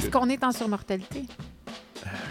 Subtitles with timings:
[0.00, 1.24] Est-ce qu'on est en surmortalité?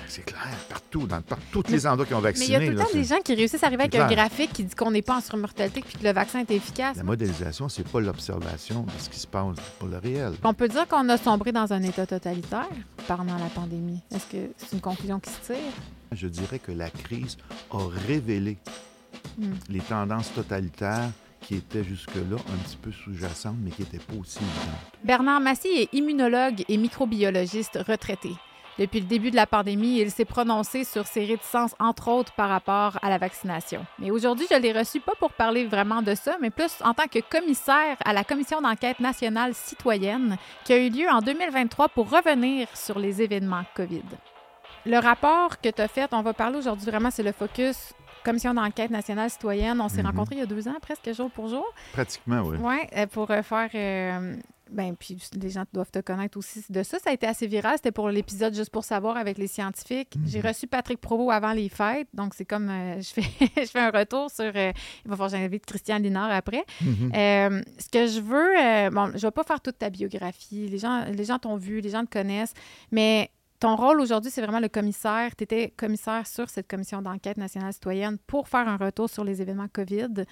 [0.07, 1.21] C'est clair, partout, dans
[1.51, 2.65] tous les endroits qui ont Mais il y a vacciné.
[2.65, 4.89] tout le temps des gens qui réussissent à arriver avec un graphique qui dit qu'on
[4.89, 6.97] n'est pas en surmortalité puis que le vaccin est efficace.
[6.97, 10.33] La modélisation, c'est pas l'observation de ce qui se passe pour le réel.
[10.43, 12.67] On peut dire qu'on a sombré dans un état totalitaire
[13.07, 14.01] pendant la pandémie.
[14.13, 15.71] Est-ce que c'est une conclusion qui se tire?
[16.11, 17.37] Je dirais que la crise
[17.71, 17.77] a
[18.07, 18.57] révélé
[19.37, 19.53] Hmm.
[19.69, 21.09] les tendances totalitaires
[21.41, 24.39] qui étaient jusque-là un petit peu sous-jacentes, mais qui n'étaient pas aussi.
[25.03, 28.31] Bernard Massy est immunologue et microbiologiste retraité.
[28.79, 32.47] Depuis le début de la pandémie, il s'est prononcé sur ses réticences, entre autres par
[32.47, 33.85] rapport à la vaccination.
[33.99, 37.07] Mais aujourd'hui, je l'ai reçu pas pour parler vraiment de ça, mais plus en tant
[37.07, 42.09] que commissaire à la Commission d'enquête nationale citoyenne qui a eu lieu en 2023 pour
[42.09, 44.05] revenir sur les événements COVID.
[44.85, 47.93] Le rapport que tu as fait, on va parler aujourd'hui vraiment, c'est le focus
[48.29, 49.79] Commission d'enquête nationale citoyenne.
[49.81, 50.07] On s'est Mhm.
[50.07, 51.65] rencontrés il y a deux ans, presque jour pour jour.
[51.93, 52.57] Pratiquement, oui.
[52.61, 53.69] Oui, pour euh, faire.
[53.73, 54.35] euh,
[54.71, 56.99] ben, puis les gens doivent te connaître aussi de ça.
[56.99, 57.73] Ça a été assez viral.
[57.77, 60.15] C'était pour l'épisode Juste pour savoir avec les scientifiques.
[60.15, 60.27] Mhm.
[60.27, 62.07] J'ai reçu Patrick Provost avant les fêtes.
[62.13, 62.69] Donc, c'est comme.
[62.69, 63.23] euh, je, fais,
[63.65, 64.51] je fais un retour sur.
[64.55, 64.71] euh,
[65.05, 66.63] il va falloir que j'invite Christian Linard après.
[66.81, 67.11] Mhm.
[67.15, 68.59] Euh, ce que je veux.
[68.59, 70.67] euh, bon, je vais pas faire toute ta biographie.
[70.69, 72.53] Les gens les gens t'ont vu, les gens te connaissent.
[72.91, 73.31] Mais.
[73.59, 75.35] Ton rôle aujourd'hui, c'est vraiment le commissaire.
[75.35, 79.41] Tu étais commissaire sur cette commission d'enquête nationale citoyenne pour faire un retour sur les
[79.41, 80.23] événements COVID.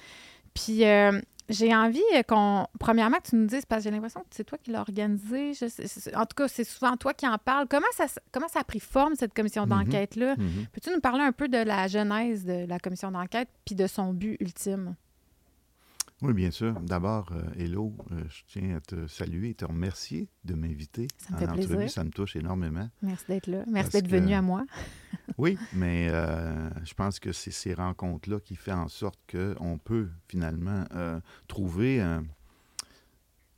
[0.54, 4.28] Puis euh, j'ai envie qu'on, premièrement, que tu nous dises, parce que j'ai l'impression que
[4.32, 5.54] c'est toi qui l'as organisé.
[5.54, 7.68] Je sais- en tout cas, c'est souvent toi qui en parles.
[7.70, 9.70] Comment ça, comment ça a pris forme, cette commission Mhm.
[9.70, 10.36] d'enquête-là?
[10.38, 10.66] Mhm.
[10.72, 14.14] Peux-tu nous parler un peu de la genèse de la commission d'enquête puis de son
[14.14, 14.96] but ultime?
[16.24, 16.74] Oui, bien sûr.
[16.82, 21.34] D'abord, euh, Hello, euh, je tiens à te saluer et te remercier de m'inviter Ça
[21.36, 21.68] me en entrevue.
[21.76, 21.92] plaisir.
[21.92, 22.90] Ça me touche énormément.
[23.04, 23.64] Merci d'être là.
[23.68, 24.66] Merci d'être venu à moi.
[25.38, 30.10] Oui, mais euh, je pense que c'est ces rencontres-là qui font en sorte qu'on peut
[30.28, 30.86] finalement
[31.48, 32.26] trouver un,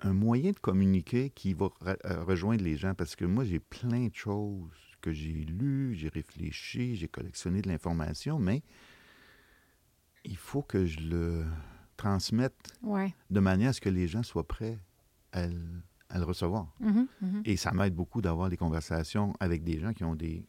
[0.01, 2.95] un moyen de communiquer qui va re- rejoindre les gens.
[2.95, 7.69] Parce que moi, j'ai plein de choses que j'ai lues, j'ai réfléchi, j'ai collectionné de
[7.69, 8.61] l'information, mais
[10.25, 11.45] il faut que je le
[11.99, 13.13] transmette Oui.
[13.29, 14.79] de manière à ce que les gens soient prêts
[15.33, 15.59] à le,
[16.09, 16.73] à le recevoir.
[16.79, 17.41] Mhm, mhm.
[17.45, 20.47] Et ça m'aide beaucoup d'avoir des conversations avec des gens qui ont des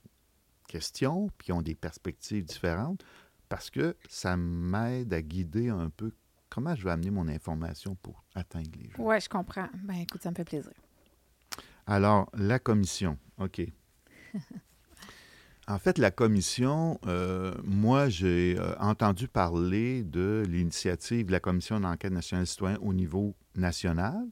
[0.68, 3.04] questions, puis qui ont des perspectives différentes,
[3.48, 6.12] parce que ça m'aide à guider un peu
[6.48, 9.02] comment je vais amener mon information pour atteindre les gens.
[9.02, 9.68] Ouais, je comprends.
[9.84, 10.72] Ben écoute, ça me fait plaisir.
[11.86, 13.60] Alors, la commission, OK.
[15.68, 21.78] En fait, la commission, euh, moi, j'ai euh, entendu parler de l'initiative de la Commission
[21.78, 24.26] d'enquête nationale citoyenne au niveau national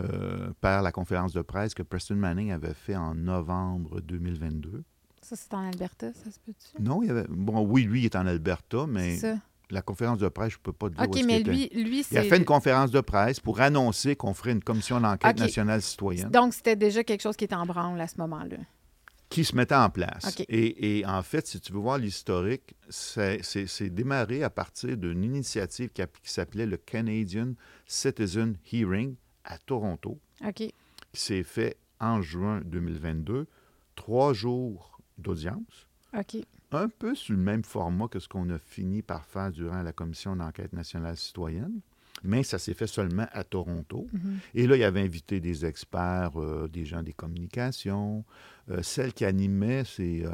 [0.00, 4.84] euh, par la conférence de presse que Preston Manning avait fait en novembre 2022.
[5.22, 6.82] Ça, c'est en Alberta, ça se peut-tu?
[6.82, 7.26] Non, il y avait...
[7.28, 9.36] Bon, oui, lui, il est en Alberta, mais ça.
[9.70, 11.74] la conférence de presse, je ne peux pas te dire OK, mais qu'il était.
[11.74, 15.00] lui, lui Il a fait une conférence de presse pour annoncer qu'on ferait une commission
[15.00, 16.30] d'enquête nationale citoyenne.
[16.30, 18.58] Donc, c'était déjà quelque chose qui était en branle à ce moment-là.
[19.28, 20.36] Qui se mettait en place.
[20.48, 25.90] Et, et en fait, si tu veux voir l'historique, c'est démarré à partir d'une initiative
[25.90, 27.54] qui, s'appelait le Canadian
[27.86, 30.18] Citizen Hearing à Toronto,
[31.12, 33.46] qui s'est fait en juin 2022,
[33.96, 35.86] trois jours d'audience,
[36.70, 39.92] un peu sur le même format que ce qu'on a fini par faire durant la
[39.92, 41.80] Commission d'enquête nationale citoyenne,
[42.22, 44.06] mais ça s'est fait seulement à Toronto.
[44.12, 44.38] Mhm.
[44.54, 48.24] Et là, il avait invité des experts, euh, des gens des communications.
[48.70, 50.30] Euh, celle qui animait c'est, euh,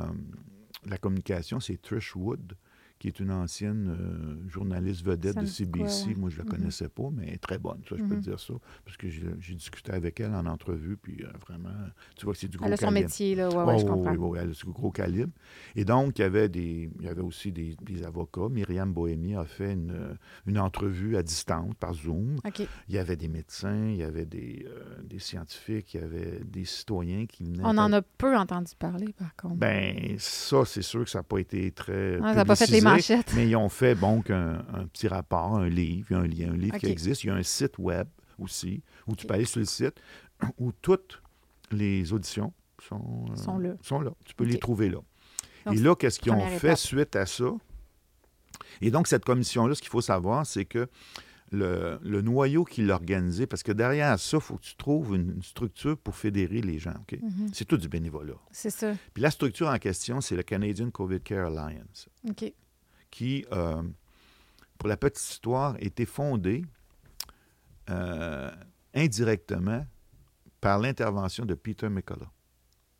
[0.86, 2.54] la communication, c'est Trish Wood,
[3.04, 6.14] qui est une ancienne euh, journaliste vedette de quoi, CBC.
[6.14, 6.50] Moi, je ne la Mhm.
[6.58, 8.20] connaissais pas, mais elle est très bonne, ça, je peux Mhm.
[8.22, 8.54] te dire ça.
[8.82, 11.68] Parce que j'ai discuté avec elle en entrevue, puis euh, vraiment,
[12.16, 13.02] tu vois que c'est du gros Elle a son calibre.
[13.02, 13.50] métier, là.
[13.50, 14.10] Ouais, ouais, Oh, je oui, comprends.
[14.12, 15.32] oui, oui, elle a ce gros calibre.
[15.76, 18.48] Et donc, il y avait, des, il y avait aussi des, des avocats.
[18.48, 20.14] Myriam Bohémie a fait une, euh,
[20.46, 22.38] une entrevue à distance par Zoom.
[22.88, 26.40] Il y avait des médecins, il y avait des, euh, des scientifiques, il y avait
[26.42, 27.64] des citoyens qui venaient.
[27.64, 29.56] On en a peu entendu parler, par contre.
[29.56, 32.16] Ben, ça, c'est sûr que ça n'a pas été très.
[32.22, 32.80] Ah, ça n'a pas fait les
[33.34, 36.26] Mais ils ont fait donc un, un petit rapport, un livre, il y a un,
[36.26, 37.24] li- un livre qui existe.
[37.24, 38.06] Il y a un site web
[38.38, 39.94] aussi, où tu peux aller sur le site,
[40.58, 41.22] où toutes
[41.70, 42.52] les auditions
[42.82, 43.74] sont, euh, Sont là.
[43.82, 44.10] sont là.
[44.24, 44.98] Tu peux les trouver là.
[45.66, 46.78] Donc, Et là, qu'est-ce qu'ils ont fait étape.
[46.78, 47.46] suite à ça?
[48.80, 50.88] Et donc, cette commission-là, ce qu'il faut savoir, c'est que
[51.50, 55.14] le, le noyau qui l'a organisé, parce que derrière ça, il faut que tu trouves
[55.14, 56.94] une, une structure pour fédérer les gens.
[57.12, 57.50] Mhm.
[57.52, 58.34] C'est tout du bénévolat.
[58.50, 58.92] C'est ça.
[59.14, 62.08] Puis la structure en question, c'est le Canadian COVID Care Alliance.
[63.14, 63.80] Qui, euh,
[64.76, 66.64] pour la petite histoire, été fondée
[67.90, 68.50] euh,
[68.94, 69.86] indirectement
[70.60, 72.28] par l'intervention de Peter McCullough.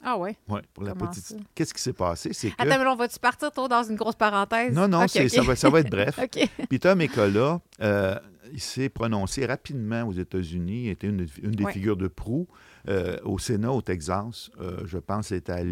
[0.07, 0.37] Ah ouais?
[0.49, 1.35] Oui, pour la petite.
[1.55, 2.33] Qu'est-ce qui s'est passé?
[2.35, 2.55] C'est que.
[2.59, 4.73] Attends, mais on va-tu partir trop dans une grosse parenthèse?
[4.75, 5.09] non, non.
[5.09, 6.21] Ça, va, ça va être bref.
[6.69, 8.19] Peter Mekola, euh,
[8.53, 10.85] il s'est prononcé rapidement aux États-Unis.
[10.85, 11.73] Il était une, une des Ouais.
[11.73, 12.47] figures de proue
[12.89, 14.51] euh, au Sénat au Texas.
[14.61, 15.65] Euh, je pense que c'était à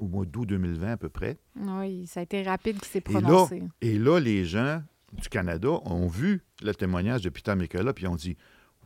[0.00, 1.38] au mois d'août 2020 à peu près.
[1.56, 3.62] Oui, ça a été rapide qu'il s'est Et là, prononcé.
[3.80, 4.82] et là, les gens
[5.12, 8.36] du Canada ont vu le témoignage de Peter Mekola puis ils ont dit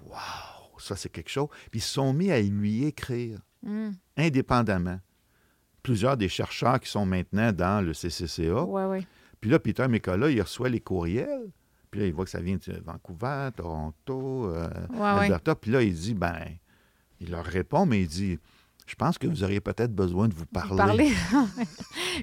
[0.06, 1.48] Waouh, ça c'est quelque chose.
[1.70, 5.00] Puis ils se sont mis à lui écrire Hum, indépendamment.
[5.82, 8.64] Plusieurs des chercheurs qui sont maintenant dans le CCCA.
[8.64, 9.06] Ouais, ouais.
[9.40, 11.50] Puis là, Peter Mekola, il reçoit les courriels.
[11.90, 15.00] Puis là, il voit que ça vient de Vancouver, Toronto, euh, ouais.
[15.24, 15.54] Alberta.
[15.56, 16.38] Puis là, il dit, ben,
[17.20, 18.38] il leur répond, mais il dit,
[18.90, 20.76] je pense que vous auriez peut-être besoin de vous parler.
[20.76, 21.12] Parler.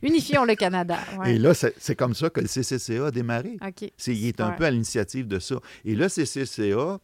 [0.04, 0.98] Unifions le Canada.
[1.18, 1.36] Ouais.
[1.36, 3.58] Et là, c'est comme ça que le CCCA a démarré.
[3.66, 3.90] OK.
[3.96, 5.56] C'est, il est un peu à l'initiative de ça.
[5.86, 7.00] Et le CCCA,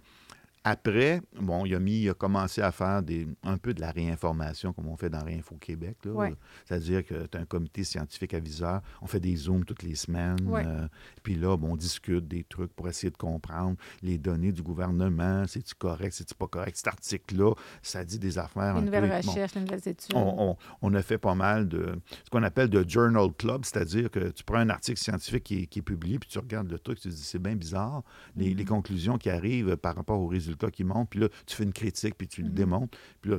[0.63, 3.91] après, bon, il a mis, il a commencé à faire des, un peu de la
[3.91, 5.97] réinformation, comme on fait dans Réinfo Québec.
[6.05, 6.33] Ouais.
[6.65, 10.47] C'est-à-dire que tu as un comité scientifique aviseur, on fait des zooms toutes les semaines.
[10.47, 10.63] Ouais.
[10.65, 10.87] euh,
[11.21, 15.43] puis là, bon, on discute des trucs pour essayer de comprendre les données du gouvernement.
[15.47, 16.77] C'est-tu correct, c'est-tu pas correct?
[16.77, 18.75] Cet article-là, ça dit des affaires.
[18.75, 20.15] Les nouvelles peu- bon, recherches, les nouvelles études.
[20.15, 21.93] on, on- on a fait pas mal de
[22.23, 25.65] ce qu'on appelle de journal club, c'est-à-dire que tu prends un article scientifique qui est,
[25.67, 28.01] qui est publié, puis tu regardes le truc, tu te dis c'est bien bizarre,
[28.37, 28.57] les, Mm-hmm.
[28.57, 31.73] les conclusions qui arrivent par rapport aux résultats qui montent, puis là, tu fais une
[31.73, 32.53] critique, puis tu le Mhm.
[32.55, 33.37] démontres, puis là,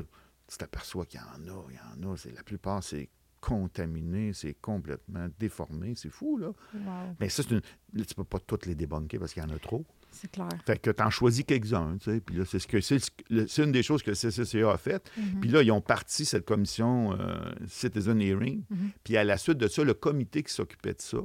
[0.49, 3.09] tu t'aperçois qu'il y en a, il y en a, la plupart, c'est
[3.41, 6.49] contaminé, c'est complètement déformé, c'est fou, là.
[6.75, 7.61] Wow, Mais ça, c'est une...
[7.93, 9.85] là, tu peux pas toutes les débunker parce qu'il y en a trop.
[10.11, 10.49] c'est clair.
[10.65, 13.73] Fait que tu en choisis quelques-uns, tu sais, puis là, c'est, ce que, c'est, une
[13.73, 15.41] des choses que le CCCA a fait, Mhm.
[15.41, 18.63] puis là, ils ont parti cette commission euh, Citizen Hearing.
[18.71, 18.91] Mhm.
[19.03, 21.19] Puis à la suite de ça, le comité qui s'occupait de ça,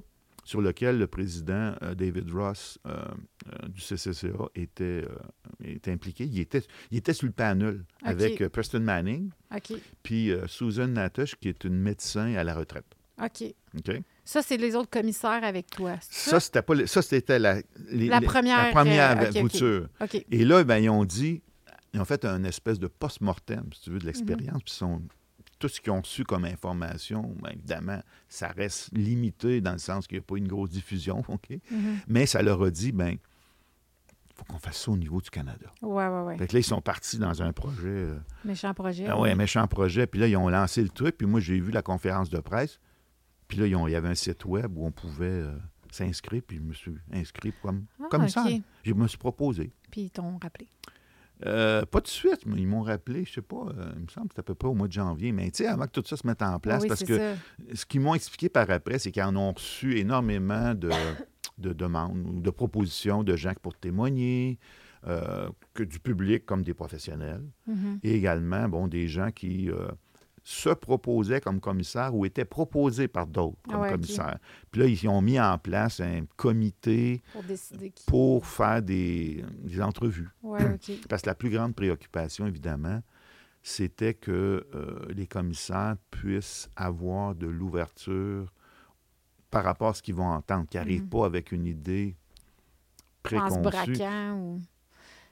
[0.50, 2.90] sur lequel le président euh, David Ross euh,
[3.54, 5.06] euh, du CCCA était,
[5.64, 9.30] était impliqué, il était, il était sur le panel avec Preston Manning,
[10.02, 12.86] puis Susan Natosh, qui est une médecin à la retraite.
[13.22, 13.44] OK.
[13.78, 14.02] OK?
[14.26, 15.98] Ça, c'est les autres commissaires avec toi.
[16.02, 17.62] Ça, c'était pas le- ça, c'était la,
[17.92, 19.32] les- La les- première, la première.
[20.02, 20.26] OK.
[20.32, 21.44] Et là, ben, ils ont dit,
[21.94, 24.64] ils ont fait un espèce de post-mortem, si tu veux, de l'expérience.
[24.64, 25.02] Puis ils sont-
[25.60, 30.08] tout ce qu'ils ont su comme information, ben, évidemment, ça reste limité dans le sens
[30.08, 31.50] qu'il n'y a pas une grosse diffusion, OK?
[31.72, 31.98] Mhm.
[32.08, 35.68] Mais ça leur a dit, ben, il faut qu'on fasse ça au niveau du Canada.
[35.82, 36.38] Ouais, ouais, ouais.
[36.38, 39.06] Fait que là, ils sont partis dans un projet, euh, Méchant projet.
[39.08, 40.08] ah ouais, un méchant projet.
[40.08, 41.18] Puis là, ils ont lancé le truc.
[41.18, 42.80] Puis moi, j'ai vu la conférence de presse.
[43.50, 45.58] Puis là, ils ont- il y avait un site web où on pouvait euh,
[45.92, 46.42] s'inscrire.
[46.48, 48.46] Puis je me suis inscrit comme, Ah, comme ça.
[48.84, 49.72] Je me suis proposé.
[49.92, 50.68] Puis ils t'ont rappelé.
[51.46, 54.28] Euh, pas de suite, mais ils m'ont rappelé, je sais pas, euh, il me semble
[54.28, 55.32] que c'était à peu près au mois de janvier.
[55.32, 57.34] Mais tu sais, avant que tout ça se mette en place, oui, parce que ça.
[57.74, 60.90] ce qu'ils m'ont expliqué par après, c'est qu'ils en ont reçu énormément de,
[61.58, 64.60] de demandes ou de propositions de gens pour témoigner,
[65.08, 68.00] euh, que du public comme des professionnels, Mhm.
[68.04, 69.70] et également, bon, des gens qui
[70.44, 73.94] se proposaient comme commissaires ou étaient proposés par d'autres comme ouais, ok.
[73.96, 74.38] commissaires.
[74.72, 78.06] Puis là, ils ont mis en place un comité Pour décider qui.
[78.06, 80.30] pour faire des, des entrevues.
[80.44, 80.78] Ouais.
[81.10, 83.02] Parce que la plus grande préoccupation, évidemment,
[83.62, 88.52] c'était que euh, les commissaires puissent avoir de l'ouverture
[89.52, 91.10] par rapport à ce qu'ils vont entendre, qu'ils n'arrivent Mhm.
[91.10, 92.16] pas avec une idée
[93.26, 93.62] En se préconçue.
[93.94, 94.62] braquant ou...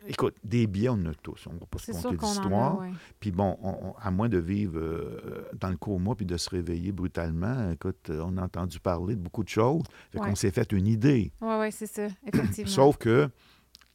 [0.06, 1.48] Écoute, des biais, on en a tous.
[1.50, 2.80] On ne va pas se a, d'histoire.
[2.80, 2.92] ouais.
[3.20, 6.50] Puis bon, on- on- à moins de vivre euh, dans le coma puis de se
[6.50, 9.84] réveiller brutalement, écoute, on a entendu parler de beaucoup de choses.
[10.12, 10.30] Fait Ouais.
[10.30, 11.32] qu'on s'est fait une idée.
[11.42, 12.70] Ouais, ouais, c'est ça, effectivement.
[12.72, 13.30] Sauf que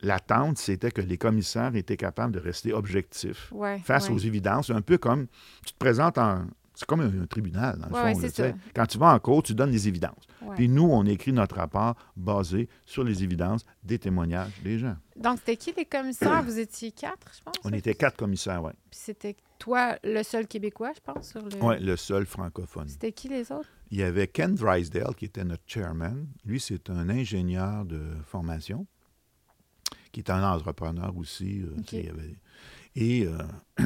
[0.02, 4.70] l'attente, c'était que les commissaires étaient capables de rester objectifs ouais, face aux évidences.
[4.70, 5.26] Un peu comme
[5.64, 6.44] tu te présentes en.
[6.74, 8.20] C'est comme un, un tribunal, dans le Ouais, fond.
[8.20, 8.52] là, ça.
[8.74, 10.24] Quand tu vas en cours, tu donnes les évidences.
[10.41, 10.55] Ouais.
[10.56, 14.96] Puis nous, on écrit notre rapport basé sur les évidences des témoignages des gens.
[15.17, 16.43] Donc, c'était qui les commissaires?
[16.43, 17.55] Vous étiez quatre, je pense?
[17.64, 17.72] On hein?
[17.76, 18.72] était quatre commissaires, oui.
[18.91, 21.50] Puis c'était toi, le seul Québécois, je pense, sur le...
[21.62, 22.88] Oui, le seul francophone.
[22.88, 23.69] C'était qui les autres?
[23.91, 26.26] Il y avait Ken Drysdale, qui était notre chairman.
[26.46, 28.86] Lui, c'est un ingénieur de formation,
[30.10, 31.62] qui est un entrepreneur aussi.
[31.62, 32.32] euh,
[32.96, 33.38] Et euh,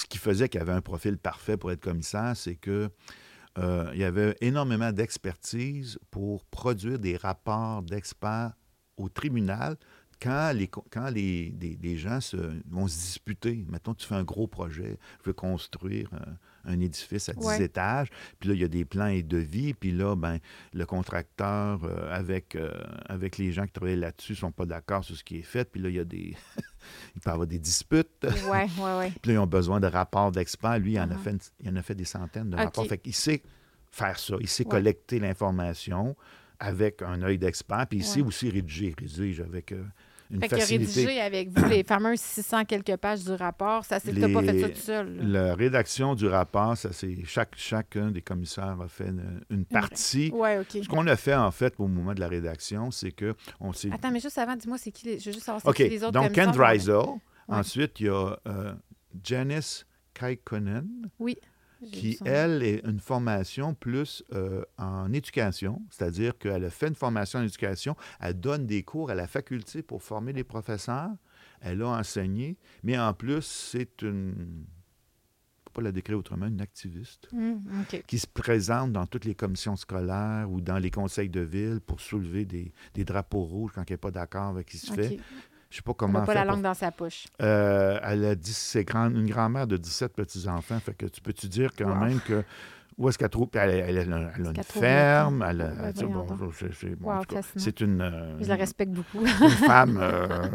[0.00, 2.90] ce qui faisait qu'il avait un profil parfait pour être commissaire, c'est que
[3.58, 8.52] euh, il y avait énormément d'expertise pour produire des rapports d'experts
[8.96, 9.76] au tribunal
[10.22, 12.36] quand les, quand les, gens se,
[12.68, 13.64] vont se disputer.
[13.68, 17.62] Mettons, tu fais un gros projet, je veux construire un, un édifice à 10 Ouais.
[17.62, 20.38] étages, puis là, il y a des plans et devis, puis là, ben,
[20.72, 22.70] le contracteur, euh, avec, euh,
[23.06, 25.64] avec les gens qui travaillent là-dessus, ne sont pas d'accord sur ce qui est fait,
[25.70, 26.36] puis là, il y a des...
[27.14, 28.26] il peut y avoir des disputes.
[28.50, 28.66] Ouais,
[28.98, 29.12] ouais.
[29.22, 30.78] Puis là, ils ont besoin de rapports d'experts.
[30.78, 31.18] Lui, il en, a Uh-huh.
[31.18, 32.86] fait une- il en a fait des centaines de rapports.
[32.86, 33.42] Fait qu'il sait
[33.90, 34.36] faire ça.
[34.40, 36.16] Il sait collecter l'information
[36.58, 37.86] avec un œil d'expert.
[37.88, 39.82] Puis il sait aussi rédiger, rédige avec, euh,
[40.30, 41.00] une Fait facilité.
[41.02, 43.84] rédigé avec vous les fameuses 600 quelques pages du rapport.
[43.84, 45.16] Ça, c'est t'as pas fait ça Les- tout seul.
[45.16, 45.46] là.
[45.48, 50.30] La rédaction du rapport, ça c'est chaque, chacun des commissaires a fait une, une partie.
[50.32, 50.82] Ouais, OK.
[50.82, 53.90] Ce qu'on a fait en fait au moment de la rédaction, c'est que on s'est
[53.92, 55.18] Attends, mais juste avant, dis-moi, c'est qui les...
[55.18, 55.76] Je veux juste savoir c'est OK.
[55.76, 56.50] qui les autres Donc, Ken.
[56.52, 56.96] Dreisel.
[57.48, 58.72] Ensuite, il y a euh,
[59.24, 59.84] Janice
[60.14, 60.86] Kaikkonen,
[61.18, 61.36] Oui.
[61.92, 67.38] Qui, elle, est une formation plus euh, en éducation, c'est-à-dire qu'elle a fait une formation
[67.38, 71.10] en éducation, elle donne des cours à la faculté pour former les professeurs,
[71.62, 74.66] elle a enseigné, mais en plus, c'est une,
[75.72, 78.04] pas la décrire autrement, une activiste OK.
[78.06, 82.00] qui se présente dans toutes les commissions scolaires ou dans les conseils de ville pour
[82.00, 85.20] soulever des, des drapeaux rouges quand elle n'est pas d'accord avec ce qui se fait.
[85.70, 87.26] Je ne sais pas Elle comment n'a pas la pour langue dans sa poche.
[87.40, 90.80] euh, elle a dit c'est grand, une grand-mère de 17 petits-enfants.
[90.80, 91.94] Fait que tu peux-tu dire quand Wow.
[92.06, 92.42] même que
[92.98, 93.48] où est-ce qu'elle trouve.
[93.54, 95.44] Elle, elle, elle a- elle a une ferme.
[95.48, 96.04] Elle a, bon, c'est-
[96.96, 97.22] bon, Wow,
[97.80, 99.24] une, euh, Je la respecte beaucoup.
[99.24, 100.48] une femme euh,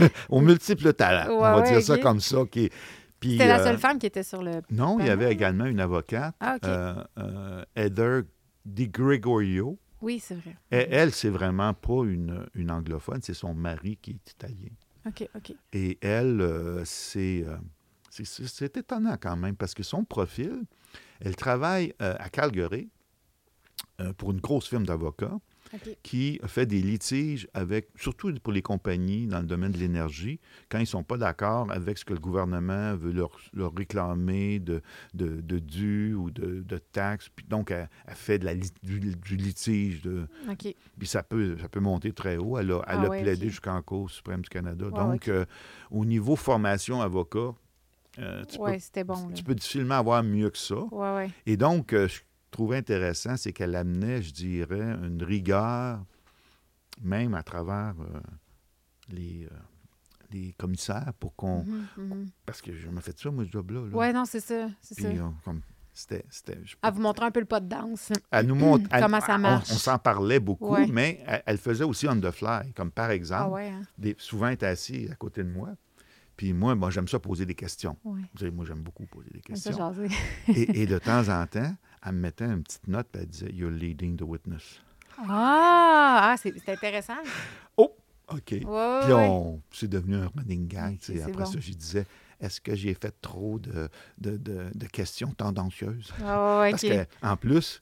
[0.30, 1.28] aux multiples talents.
[1.28, 2.38] Ouais, on va ouais, dire ça comme ça.
[2.50, 2.70] Qui,
[3.22, 4.62] C'était la euh, seule femme qui était sur le.
[4.70, 6.56] Non, il y avait également une avocate, Ah,
[7.76, 8.22] Heather
[8.64, 9.78] Di Gregorio.
[10.02, 10.56] Oui, c'est vrai.
[10.70, 14.70] Et elle, c'est vraiment pas une, une anglophone, c'est son mari qui est italien.
[15.06, 15.54] OK, OK.
[15.72, 17.56] Et elle, euh, c'est, euh,
[18.10, 20.64] c'est, étonnant quand même parce que son profil,
[21.20, 22.88] elle travaille euh, à Calgary
[24.00, 25.38] euh, pour une grosse firme d'avocats
[25.74, 25.96] OK.
[26.02, 30.38] qui fait des litiges avec, surtout pour les compagnies dans le domaine de l'énergie,
[30.68, 34.58] quand ils ne sont pas d'accord avec ce que le gouvernement veut leur, leur réclamer
[34.58, 34.82] de,
[35.14, 37.28] de, de dû ou de, de taxes.
[37.34, 40.02] Puis donc, elle, elle fait de la, du, du litige.
[40.02, 40.26] De,
[40.98, 42.58] puis ça peut, ça peut monter très haut.
[42.58, 44.86] Elle a, elle Ah a ouais, plaidé jusqu'en Cour suprême du Canada.
[44.86, 45.44] Ouais, Donc, euh,
[45.90, 47.54] au niveau formation avocat,
[48.18, 49.14] euh, tu, Ouais, c'était bon.
[49.14, 49.34] peux, là.
[49.34, 50.76] tu peux difficilement avoir mieux que ça.
[50.90, 51.30] Ouais, ouais.
[51.46, 52.08] Et donc, euh,
[52.52, 56.04] trouvais intéressant, c'est qu'elle amenait, je dirais, une rigueur,
[57.00, 58.20] même à travers euh,
[59.08, 59.56] les, euh,
[60.30, 61.64] les commissaires, pour qu'on...
[61.64, 62.26] Mhm, mhm.
[62.46, 63.80] Parce que je me fait ça, moi, ce job-là.
[63.86, 63.96] là.
[63.96, 64.68] Ouais, non, c'est ça.
[64.80, 65.08] C'est ça.
[65.44, 65.60] comme,
[65.94, 66.24] c'était...
[66.82, 68.12] À vous montrer un peu le pas de danse.
[68.30, 68.88] elle nous montre...
[68.92, 69.70] elle- Comment ça marche.
[69.70, 70.86] On, s'en parlait beaucoup, Ouais.
[70.86, 72.72] mais elle, elle faisait aussi on the fly.
[72.74, 73.82] Comme par exemple, Ah ouais, hein?
[73.98, 75.70] des- souvent, elle était assise à côté de moi.
[76.34, 77.96] Puis moi, moi j'aime ça poser des questions.
[78.04, 78.22] Ouais.
[78.32, 79.94] Vous savez, moi, j'aime beaucoup poser des ça, questions.
[80.48, 83.50] et, et de temps en temps, elle me mettait une petite note, puis elle disait
[83.52, 84.80] You're leading the witness.
[85.18, 87.18] Ah, ah c'est intéressant.
[87.76, 87.94] Oh,
[88.28, 88.38] OK.
[88.50, 89.28] Ouais, Puis là, ouais.
[89.28, 90.98] on- c'est devenu un running gag.
[90.98, 91.14] tu sais.
[91.18, 91.50] c'est Après bon.
[91.50, 92.06] ça, je disais
[92.40, 96.12] Est-ce que j'ai fait trop de, de, de- de questions tendancieuses?
[96.24, 96.82] Ah, ouais, Parce
[97.20, 97.80] qu'en plus,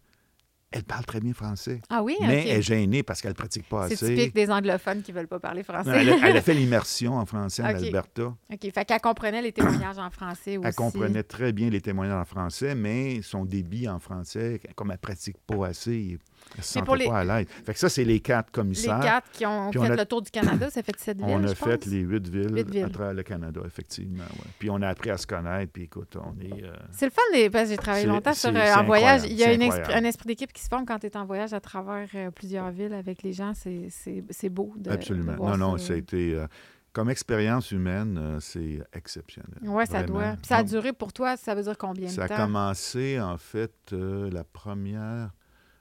[0.72, 1.80] elle parle très bien français.
[1.90, 4.14] Ah oui, Mais elle est gênée parce qu'elle ne pratique pas C'est assez.
[4.14, 5.90] typique des anglophones qui veulent pas parler français.
[5.92, 7.66] Elle a, elle a fait l'immersion en français en.
[7.66, 8.22] Alberta.
[8.22, 10.66] OK, fait qu'elle comprenait les témoignages en français aussi.
[10.68, 14.94] Elle comprenait très bien les témoignages en français, mais son débit en français, comme elle
[14.94, 16.18] ne pratique pas assez,
[16.52, 17.46] elle ne se Mais pour les- pas à l'aise.
[17.64, 19.00] Fait que ça, c'est les quatre Les commissaires.
[19.00, 21.44] quatre qui ont fait on a- le tour du Canada, ça fait sept villes, On
[21.44, 21.86] a je fait pense.
[21.86, 24.24] les huit villes, à travers le Canada, effectivement.
[24.24, 24.50] ouais.
[24.58, 26.64] Puis on a appris à se connaître, puis écoute, on est...
[26.64, 29.22] euh, C'est le fun, des- parce que j'ai travaillé longtemps sur, euh, en voyage.
[29.26, 31.24] Il y a une esprit- un esprit d'équipe qui se forme quand tu es en
[31.24, 33.52] voyage à travers euh, plusieurs villes avec les gens.
[33.54, 35.32] C'est- beau de absolument.
[35.32, 35.88] de voir non, non, ça.
[35.88, 36.34] ça a été...
[36.34, 36.46] euh,
[36.92, 39.60] comme expérience humaine, euh, c'est exceptionnel.
[39.62, 40.32] Oui, ça doit.
[40.32, 42.36] Puis ça a duré pour toi, ça veut dire combien Ça a de temps?
[42.46, 45.30] commencé, en fait, euh, la première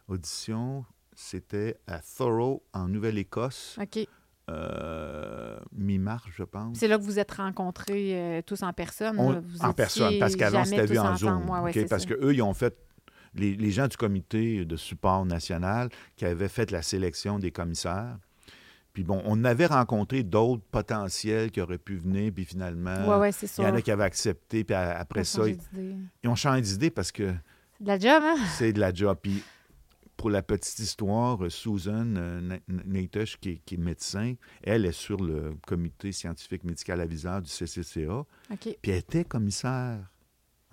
[0.10, 0.86] audition,
[1.16, 4.08] c'était à Thorough, en Nouvelle-Écosse, OK.
[4.50, 6.78] euh, mi-mars, je pense.
[6.78, 9.20] C'est là que vous êtes rencontrés euh, tous en personne.
[9.20, 9.42] On- là.
[9.44, 11.16] Vous en personne, parce qu'avant, c'était vu en.
[11.16, 11.50] Zoom.
[11.50, 11.74] Ouais, ouais, OK?
[11.76, 12.76] c'est parce qu'eux, ils ont fait,
[13.36, 18.18] les, les gens du comité de support national qui avaient fait la sélection des commissaires.
[18.92, 23.32] Puis bon, on avait rencontré d'autres potentiels qui auraient pu venir, puis finalement, Ouais, ouais,
[23.32, 25.96] c'est il y en a qui avaient accepté, puis après ça, ils, d'idée.
[26.24, 27.32] ils ont changé d'idée parce que
[27.78, 28.36] C'est de la job, hein?
[28.58, 29.16] c'est de la job.
[29.22, 29.44] Puis
[30.20, 34.34] pour la petite histoire, euh, Susan euh, Na- Na- Natosh, qui, est- qui est médecin,
[34.62, 38.26] elle est sur le comité scientifique médical aviseur du CCCA.
[38.60, 40.00] Puis elle était commissaire,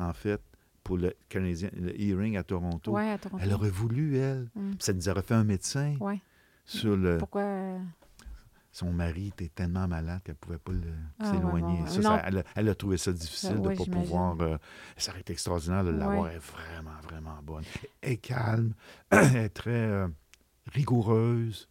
[0.01, 0.41] en fait,
[0.83, 2.91] pour le, Canadien, le hearing à Toronto.
[2.91, 3.41] Ouais, à Toronto.
[3.45, 4.49] Elle aurait voulu, elle.
[4.57, 4.71] Mm.
[4.73, 6.21] Puis ça nous aurait fait un médecin Ouais.
[6.65, 7.19] sur le...
[7.19, 7.79] Pourquoi?
[8.83, 10.73] Euh, Son mari était tellement malade qu'elle ne pouvait pas
[11.21, 11.81] Ah, s'éloigner.
[11.83, 14.41] ouais, ouais, Ça, elle, a, elle a trouvé ça difficile Ça, de ne pas pouvoir...
[14.41, 14.57] euh,
[14.97, 16.29] ça aurait été extraordinaire de l'avoir.
[16.29, 17.65] Elle est vraiment, vraiment bonne.
[18.03, 18.75] Elle est calme,
[19.11, 20.09] elle est très euh,
[20.73, 21.69] rigoureuse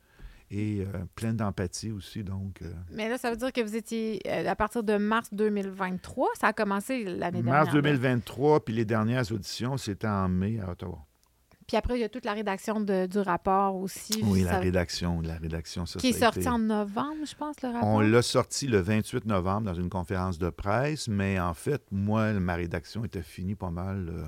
[0.51, 2.23] et euh, pleine d'empathie aussi.
[2.23, 5.33] Donc, euh, Mais là, ça veut dire que vous étiez euh, à partir de mars
[5.33, 6.29] 2023.
[6.39, 7.63] Ça a commencé l'année dernière.
[7.63, 7.81] mars là.
[7.81, 10.99] 2023, puis les dernières auditions, c'était en mai à Ottawa.
[11.67, 14.21] Puis après, il y a toute la rédaction de- du rapport aussi.
[14.23, 17.25] Oui, ça- la rédaction, la rédaction, ça, Qui est ça a sorti été- en novembre,
[17.25, 17.87] je pense, le rapport.
[17.89, 22.33] On l'a sorti le 28 novembre dans une conférence de presse, mais en fait, moi,
[22.33, 24.09] ma rédaction était finie pas mal.
[24.09, 24.25] euh,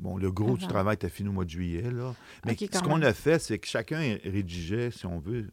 [0.00, 2.14] Bon, le gros du travail était fini au mois de juillet, là.
[2.44, 5.48] Mais ce qu'on a fait, c'est que chacun rédigeait, si on veut,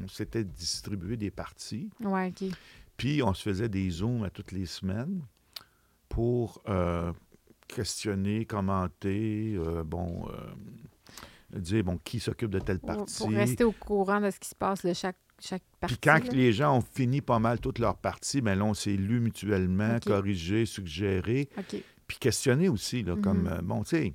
[0.00, 1.90] on s'était distribué des parties.
[2.00, 2.48] Ouais, OK.
[2.96, 5.22] Puis on se faisait des zooms à toutes les semaines
[6.08, 7.12] pour euh,
[7.68, 13.18] questionner, commenter, euh, bon, euh, dire bon qui s'occupe de telle partie.
[13.18, 15.96] pour rester au courant de ce qui se passe de chaque, chaque partie.
[15.96, 16.30] Puis quand là.
[16.32, 19.98] les gens ont fini pas mal toutes leurs parties, ben là, on s'est lu mutuellement,
[20.04, 21.48] corrigé, suggéré,
[22.06, 23.48] puis questionné aussi, là, comme, Mhm.
[23.52, 24.14] euh, bon, tu sais,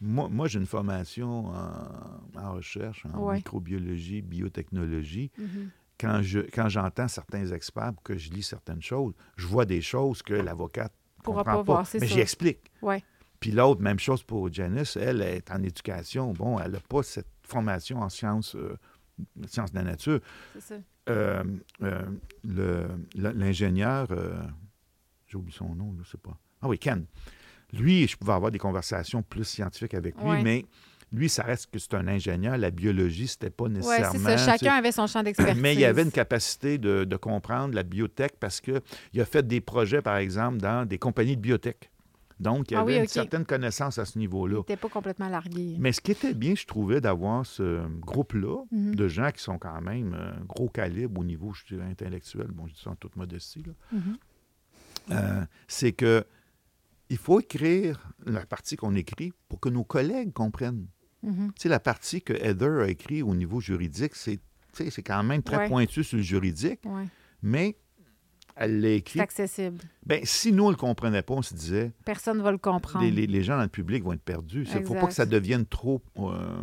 [0.00, 3.36] moi, moi j'ai une formation en, en recherche, en Ouais.
[3.36, 5.30] microbiologie, biotechnologie.
[5.38, 5.70] Mhm.
[6.00, 10.22] Quand je quand j'entends certains experts, que je lis certaines choses, je vois des choses
[10.22, 10.92] que l'avocate
[11.30, 12.70] Pourra pas voir, c'est mais j'y explique.
[12.82, 13.02] Ouais.
[13.40, 16.32] Puis l'autre, même chose pour Janice, elle est en éducation.
[16.32, 18.76] Bon, elle n'a pas cette formation en sciences, euh,
[19.46, 20.20] sciences de la nature.
[20.54, 20.74] C'est ça.
[21.08, 21.44] Euh,
[21.82, 24.42] euh, L'ingénieur, euh,
[25.26, 26.36] j'ai oublié son nom, je ne sais pas.
[26.62, 27.06] Ah oui, Ken.
[27.72, 30.42] Lui, je pouvais avoir des conversations plus scientifiques avec lui, Ouais.
[30.42, 30.64] mais
[31.12, 32.56] lui, ça reste que c'est un ingénieur.
[32.58, 34.28] La biologie, c'était pas nécessairement.
[34.28, 34.52] c'est ça.
[34.52, 35.60] Chacun avait son champ d'expertise.
[35.60, 38.80] Mais il avait une capacité de, de comprendre la biotech parce qu'il
[39.20, 41.90] a fait des projets, par exemple, dans des compagnies de biotech.
[42.40, 44.58] Donc, il y Ah avait une certaine connaissance à ce Il niveau-là.
[44.58, 45.74] n'était pas complètement largué.
[45.80, 48.94] Mais ce qui était bien, je trouvais, d'avoir ce groupe-là Mhm.
[48.94, 52.68] de gens qui sont quand même euh, gros calibre au niveau, je dirais, intellectuel, bon,
[52.68, 54.16] je dis ça en toute modestie, Mhm.
[55.10, 56.24] euh, c'est que
[57.10, 60.86] il faut écrire la partie qu'on écrit pour que nos collègues comprennent.
[61.56, 64.40] Sais, la partie que Heather a écrit au niveau juridique, c'est
[65.02, 65.68] quand même très Ouais.
[65.68, 67.04] pointu sur le juridique, Ouais.
[67.42, 67.76] mais
[68.60, 69.18] elle l'a écrit.
[69.18, 69.78] C'est accessible.
[70.04, 72.58] Ben, si nous, on ne le comprenait pas, on se disait, Personne ne va le
[72.58, 73.04] comprendre.
[73.04, 74.66] les, les- les gens dans le public vont être perdus.
[74.74, 76.62] Il ne faut pas que ça devienne trop euh,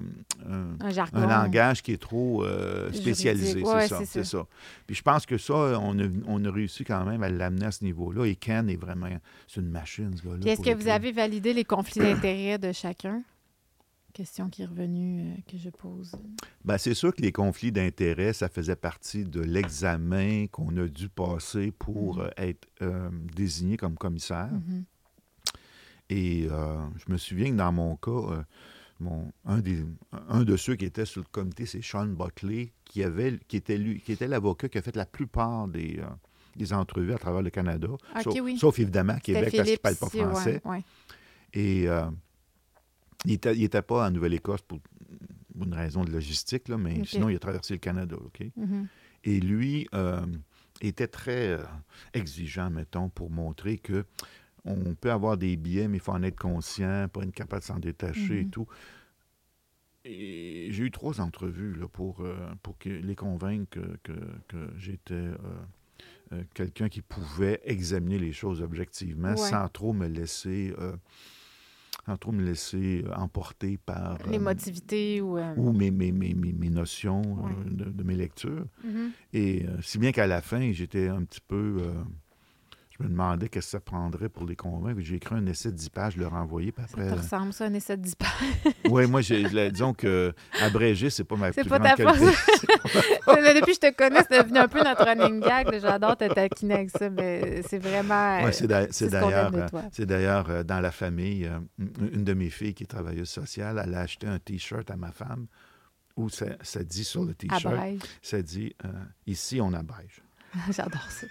[0.50, 1.18] un, Un jargon.
[1.20, 3.62] un langage qui est trop euh, spécialisé.
[3.64, 4.40] C'est Ouais, ça, c'est ça.
[4.40, 4.48] ça.
[4.88, 7.72] Puis je pense que ça, on a, on a réussi quand même à l'amener à
[7.72, 8.26] ce niveau-là.
[8.26, 9.08] Et Ken est vraiment,
[9.48, 10.52] c'est une machine, ce gars-là.
[10.52, 13.22] Est-ce que vous avez validé les conflits d'intérêts de chacun?
[14.16, 16.14] Question qui est revenue euh, que je pose.
[16.64, 21.10] Ben, c'est sûr que les conflits d'intérêts, ça faisait partie de l'examen qu'on a dû
[21.10, 22.22] passer pour Mhm.
[22.22, 24.50] euh, être euh, désigné comme commissaire.
[24.54, 24.86] Mhm.
[26.10, 28.46] Et euh, je me souviens que dans mon cas,
[29.02, 29.84] mon, un, des,
[30.30, 33.78] un de ceux qui était sur le comité, c'est Sean Buckley, qui, avait, qui était,
[33.78, 36.00] lui, qui était l'avocat qui a fait la plupart des,
[36.56, 37.90] des entrevues à travers le Canada.
[37.90, 38.58] Ok, sauf, oui.
[38.58, 40.62] sauf évidemment à Québec, parce qu'il ne parle pas français.
[40.64, 40.84] ouais.
[41.54, 41.88] Et
[43.26, 44.80] il n'était était pas en Nouvelle-Écosse pour
[45.62, 48.16] une raison de logistique, là, mais sinon, il a traversé le Canada.
[48.18, 48.46] OK?
[48.56, 48.88] Mhm.
[49.24, 50.26] Et lui euh,
[50.82, 51.64] était très euh,
[52.14, 54.06] exigeant, mettons, pour montrer que
[54.66, 57.66] on peut avoir des biais, mais il faut en être conscient, pas être capable de
[57.68, 58.50] s'en détacher et Mhm.
[58.50, 58.68] tout.
[60.04, 64.70] Et j'ai eu trois entrevues là, pour, euh, pour que- les convaincre que, que- que
[64.78, 65.30] j'étais
[66.54, 69.38] quelqu'un qui pouvait examiner les choses objectivement Ouais.
[69.38, 70.74] sans trop me laisser
[72.06, 75.38] sans trop me laisser euh, emporter par euh, L'émotivité ou.
[75.38, 77.72] euh, ou mes, mes, mes, mes, mes notions euh, Ouais.
[77.72, 78.66] de, de mes lectures.
[78.84, 79.12] mhm.
[79.34, 81.78] Et euh, si bien qu'à la fin, j'étais un petit peu.
[82.96, 85.00] Euh, je me demandais qu'est-ce que ça prendrait pour les convaincre.
[85.02, 86.72] J'ai écrit un essai de 10 pages, je l'ai renvoyé.
[86.72, 87.16] Puis Ça après.
[87.16, 88.30] te ressemble, ça, un essai de 10 pages?
[88.90, 92.26] oui, moi, disons que abrégé, c'est pas ma plus pas grande ta qualité.
[93.56, 95.80] Depuis que je te connais, c'est devenu un peu notre running gag.
[95.80, 98.46] J'adore te taquiner avec ça, mais c'est vraiment.
[98.46, 98.68] Euh, c'est
[99.10, 101.60] d'ailleurs, euh, c'est d'ailleurs euh, dans la famille, euh,
[102.12, 105.12] une de mes filles qui est travailleuse sociale, elle a acheté un T-shirt à ma
[105.12, 105.48] femme
[106.18, 107.76] où ça, ça dit sur le T-shirt,
[108.22, 108.90] ça dit euh,
[109.28, 110.22] Ici, on abrège.
[110.72, 111.28] J'adore ça.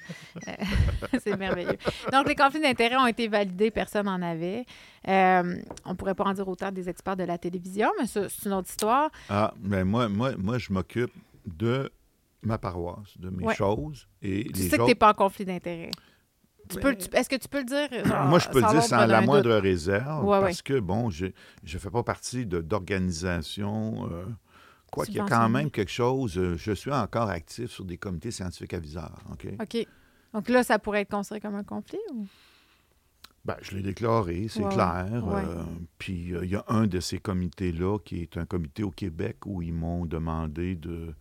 [0.49, 0.53] Euh,
[1.23, 1.79] c'est merveilleux.
[2.13, 4.65] Donc, les conflits d'intérêts ont été validés, personne n'en avait.
[5.09, 8.29] Euh, on ne pourrait pas en dire autant des experts de la télévision, mais c'est
[8.47, 9.11] une autre histoire.
[9.29, 11.13] Ah, ben moi, moi, moi, je m'occupe
[11.47, 11.91] de
[12.43, 13.55] ma paroisse, de mes Ouais.
[13.55, 14.07] choses.
[14.23, 15.91] Et Tu les sais que tu n'es pas en conflit d'intérêts.
[16.83, 18.07] Ben, Est-ce que tu peux le dire?
[18.07, 19.63] genre, Moi, je peux le dire sans la moindre doute?
[19.63, 24.09] réserve, Ouais, parce que, bon, je ne fais pas partie d'organisations.
[24.11, 24.25] euh,
[24.95, 26.39] quoi qu'il y a quand même quelque chose.
[26.39, 29.19] euh, je suis encore actif sur des comités scientifiques aviseurs.
[29.33, 29.47] OK?
[29.61, 29.87] OK.
[30.33, 31.99] Donc là, ça pourrait être considéré comme un conflit?
[32.13, 32.27] Ou?
[33.45, 35.23] Ben, je l'ai déclaré, c'est clair.
[35.27, 35.43] ouais.
[35.47, 35.63] euh,
[35.99, 39.37] puis euh, il y a un de ces comités-là qui est un comité au Québec
[39.45, 41.15] où ils m'ont demandé de,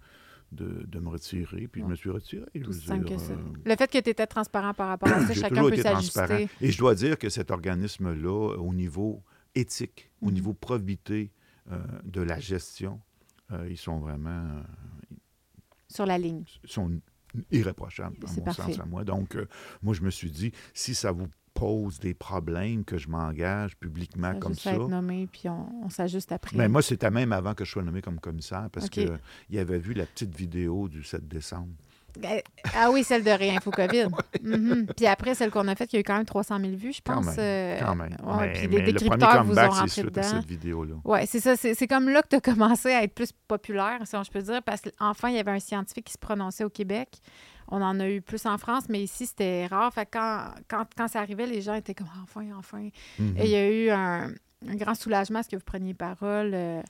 [0.53, 1.67] de, de me retirer.
[1.67, 2.45] Puis je me suis retiré.
[2.55, 5.33] je veux dire, que euh, Le fait que tu étais transparent par rapport à ça,
[5.33, 6.47] chacun peut s'ajuster.
[6.61, 9.21] Et je dois dire que cet organisme-là, au niveau
[9.53, 10.33] éthique, au Mhm.
[10.33, 11.29] niveau probité
[12.05, 12.99] de la gestion,
[13.51, 14.63] euh, ils sont vraiment euh,
[15.89, 16.43] Sur la ligne.
[16.63, 16.99] ils sont
[17.51, 18.73] irréprochables, dans mon parfait.
[18.73, 19.03] sens à moi.
[19.03, 19.47] Donc, euh,
[19.81, 24.33] moi, je me suis dit, si ça vous pose des problèmes que je m'engage publiquement
[24.33, 26.57] Ça comme ça, être nommé, puis on, on s'ajuste après.
[26.57, 29.19] mais moi, c'était même avant que je sois nommé comme commissaire, parce qu'il
[29.55, 31.73] avait vu la petite vidéo du 7 décembre.
[32.23, 32.39] Euh,
[32.75, 34.07] Ah oui, celle de Réinfo COVID.
[34.41, 34.87] Mhm.
[34.95, 36.93] Puis après, celle qu'on a faite, il y a eu quand même 300 000 vues,
[36.93, 37.25] je Quand pense.
[37.25, 38.15] même, euh, Quand même.
[38.23, 40.23] ouais, mais, puis les décrypteurs vous ont rentré suite à dedans.
[40.23, 40.95] cette vidéo-là.
[41.05, 41.55] Oui, c'est ça.
[41.55, 44.41] C'est comme là que tu as commencé à être plus populaire, si on- je peux
[44.41, 47.09] dire, parce qu'enfin, il y avait un scientifique qui se prononçait au Québec.
[47.69, 49.91] On en a eu plus en France, mais ici, c'était rare.
[49.93, 52.89] Fait que quand, quand, quand ça arrivait, les gens étaient comme enfin, enfin.
[53.17, 53.35] Mhm.
[53.37, 54.29] Et il y a eu un,
[54.69, 56.51] un grand soulagement à ce que vous preniez parole.
[56.53, 56.81] euh,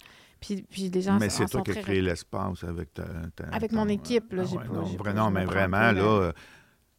[0.46, 3.04] puis, puis les gens Mais c'est toi qui as créé l'espace avec ta,
[3.36, 6.34] ta- Avec mon équipe, là, Ah j'ai ouais, pas- non, pas- non, mais vraiment, là,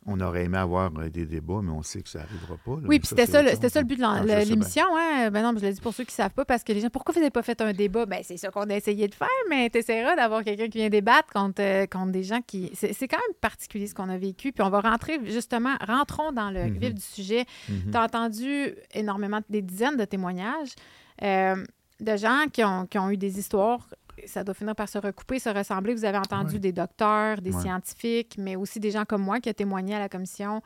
[0.07, 2.73] on aurait aimé avoir euh, des débats, mais on sait que ça n'arrivera pas.
[2.73, 2.87] là.
[2.87, 4.39] Oui, puis c'était ça, ça le but de Ah, bien.
[4.41, 4.85] l'émission.
[4.99, 5.31] Hein?
[5.31, 6.81] Ben non, mais je le dis pour ceux qui ne savent pas, parce que les
[6.81, 8.05] gens, pourquoi vous n'avez pas fait un débat?
[8.05, 10.91] Ben c'est ça qu'on a essayé de faire, mais tu essaieras d'avoir quelqu'un qui vient
[10.91, 12.71] débattre contre, euh, contre des gens qui...
[12.75, 16.51] C'est quand même particulier ce qu'on a vécu, puis on va rentrer, justement, rentrons dans
[16.51, 16.77] le Mhm.
[16.79, 17.45] vif du sujet.
[17.71, 17.91] Mhm.
[17.93, 20.75] Tu as entendu énormément, des dizaines de témoignages
[21.23, 21.65] euh,
[22.01, 23.87] de gens qui ont, qui ont eu des histoires.
[24.27, 25.95] Ça doit finir par se recouper, se ressembler.
[25.95, 26.59] Vous avez entendu Ouais.
[26.61, 27.61] des docteurs, des Ouais.
[27.63, 30.63] scientifiques, mais aussi des gens comme moi qui ont témoigné à la commission.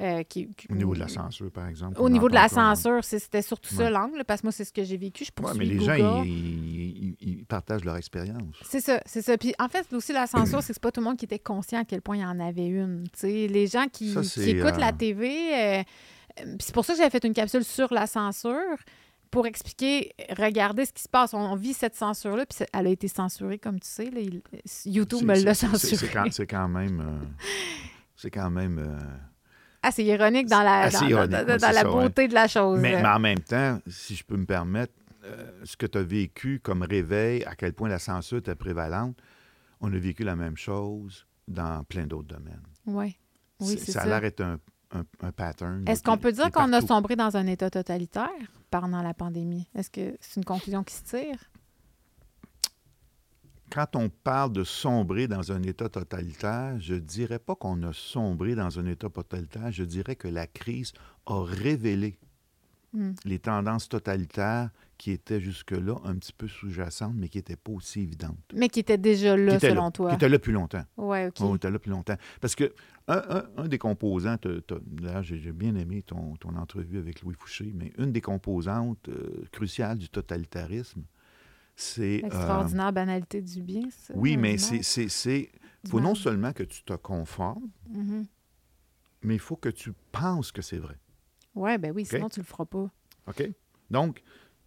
[0.00, 2.00] euh, qui, qui- Au niveau de la censure, par exemple.
[2.00, 4.82] Au niveau de la censure, c'était surtout ça l'angle, parce que moi, c'est ce que
[4.82, 5.26] j'ai vécu.
[5.26, 5.98] Je poursuis mais les Google.
[5.98, 8.56] gens, ils, ils- ils partagent leur expérience.
[8.62, 9.36] C'est ça, c'est ça.
[9.36, 11.38] Puis en fait, aussi, la censure, c'est que c'est pas tout le monde qui était
[11.38, 13.04] conscient à quel point il y en avait une.
[13.22, 15.82] les gens qui, Ça, qui c'est, écoutent la euh, TV, euh, euh,
[16.46, 18.56] puis c'est pour ça que j'avais fait une capsule sur la censure
[19.32, 21.34] pour expliquer, regardez ce qui se passe.
[21.34, 24.10] On, vit cette censure-là, puis elle a été censurée, comme tu sais.
[24.10, 24.42] là, il-
[24.84, 25.96] YouTube me l'a censurée.
[26.30, 27.00] C'est quand, même...
[27.00, 27.26] euh,
[28.16, 28.78] c'est quand même...
[28.78, 28.98] euh,
[29.82, 32.02] Ah, c'est ironique dans la, Assez dans, ironique, dans- ouais, dans c'est la ça, ouais.
[32.04, 32.78] beauté de la chose.
[32.78, 34.92] Mais, mais en même temps, si je peux me permettre,
[35.24, 39.16] euh, ce que tu as vécu comme réveil, à quel point la censure était prévalente,
[39.80, 42.62] on a vécu la même chose dans plein d'autres domaines.
[42.86, 43.16] Ouais.
[43.60, 44.02] Oui, ça ça.
[44.02, 44.58] a l'air d'être un,
[44.92, 45.84] un, un pattern.
[45.88, 48.28] Est-ce qu'on peut dire qu'on a sombré dans un état totalitaire
[48.70, 49.68] pendant la pandémie?
[49.74, 51.38] Est-ce que c'est une conclusion qui se tire?
[53.70, 58.54] Quand on parle de sombrer dans un État totalitaire, je dirais pas qu'on a sombré
[58.54, 60.92] dans un État totalitaire, je dirais que la crise
[61.26, 62.18] a révélé
[62.94, 63.12] Hmm.
[63.24, 64.68] les tendances totalitaires
[65.02, 68.38] qui étaient jusque-là un petit peu sous-jacentes, mais qui n'étaient pas aussi évidentes.
[68.54, 70.08] Mais qui était déjà là, selon là, toi.
[70.10, 70.84] Qui étaient là depuis longtemps.
[70.96, 71.40] Oui, OK.
[71.40, 72.14] On était là depuis longtemps.
[72.40, 72.72] Parce que
[73.08, 77.34] un, un- un des composants, t'as- d'ailleurs, j'ai bien aimé ton, ton entrevue avec Louis
[77.36, 81.02] Fouché, mais une des composantes euh, cruciales du totalitarisme,
[81.74, 82.18] c'est...
[82.20, 84.14] euh, L'extraordinaire banalité du bien, ça?
[84.16, 85.50] oui, mais c'est...
[85.82, 88.24] Du faut non seulement que tu te conformes, Mhm.
[89.22, 90.96] mais il faut que tu penses que c'est vrai.
[91.56, 92.88] Ouais, ben oui, sinon tu le feras pas.
[93.26, 93.50] OK?
[93.90, 94.22] Donc,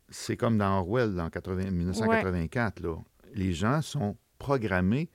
[0.10, 2.80] c'est comme dans Orwell, en 80 1984.
[2.82, 2.96] Là.
[3.34, 5.10] Les gens sont programmés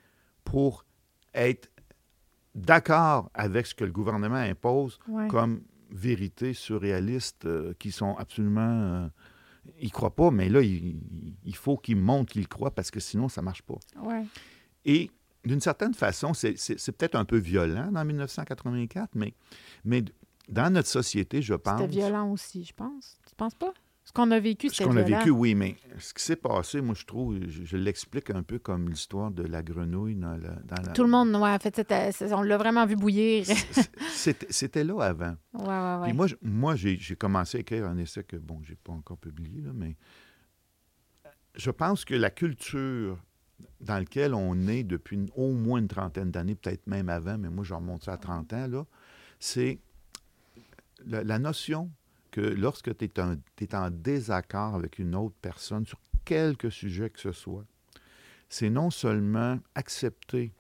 [0.45, 0.85] pour
[1.35, 1.71] être
[2.55, 5.29] d'accord avec ce que le gouvernement impose Ouais.
[5.29, 8.61] comme vérité surréaliste euh, qui sont absolument...
[8.61, 9.09] euh,
[9.81, 11.01] ils croient pas, mais là, il,
[11.45, 13.79] il faut qu'ils montrent qu'ils croient parce que sinon, ça marche pas.
[14.03, 14.25] Ouais.
[14.85, 15.11] Et
[15.45, 16.53] d'une certaine façon, c'est
[16.97, 19.35] peut-être un peu violent dans 1984, mais,
[19.85, 20.03] mais
[20.49, 21.79] dans notre société, je pense...
[21.81, 23.19] C'était violent aussi, je pense.
[23.29, 23.73] Tu penses pas?
[24.11, 26.81] Ce qu'on a vécu, Ce c'était qu'on a vécu, oui, mais ce qui s'est passé,
[26.81, 30.49] moi, je trouve, je, je l'explique un peu comme l'histoire de la grenouille dans la...
[30.65, 31.77] dans la- Tout le monde, ouais, en fait,
[32.13, 33.47] c'est- on l'a vraiment vu bouillir.
[33.47, 35.37] C'est- C'était là avant.
[35.55, 36.09] ouais, ouais, ouais.
[36.09, 39.61] Puis moi, moi j'ai commencé à écrire un essai que, bon, j'ai pas encore publié,
[39.63, 39.95] là, mais
[41.55, 43.17] je pense que la culture
[43.81, 47.63] dans laquelle on est depuis au moins une trentaine d'années, peut-être même avant, mais moi,
[47.63, 48.85] je remonte ça à 30 ans, là,
[49.39, 49.79] c'est
[51.07, 51.93] la, la notion
[52.31, 57.33] que lorsque tu es, en désaccord avec une autre personne sur quelque sujet que ce
[57.33, 57.65] soit,
[58.49, 60.53] c'est non seulement accepter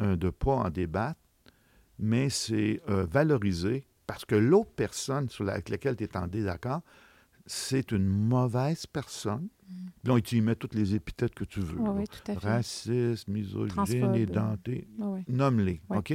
[0.00, 1.20] euh, de ne pas en débattre,
[1.98, 6.26] mais c'est euh, valoriser parce que l'autre personne sur la- avec laquelle tu es en
[6.26, 6.82] désaccord,
[7.46, 9.48] c'est une mauvaise personne.
[10.02, 11.78] Puis là, tu y mets toutes les épithètes que tu veux.
[11.78, 11.92] Ouais, là.
[11.92, 12.48] oui, tout à fait.
[12.48, 15.24] Raciste, misogyne, édenté, Ouais, ouais.
[15.28, 15.80] nomme-les.
[15.90, 16.12] OK?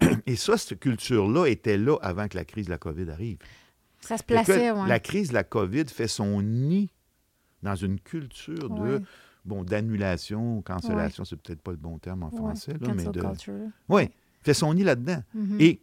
[0.26, 3.38] Et ça, cette culture-là était là avant que la crise de la COVID arrive.
[4.00, 4.72] Ça se plaçait.
[4.86, 6.90] La crise de la COVID fait son nid
[7.62, 9.02] dans une culture de
[9.44, 12.36] bon d'annulation, cancellation, c'est peut-être pas le bon terme en Ouais.
[12.36, 13.20] français, là, mais de.
[13.20, 13.54] culture.
[13.88, 14.08] Oui,
[14.42, 15.22] fait son nid là-dedans.
[15.34, 15.56] Mhm.
[15.60, 15.82] Et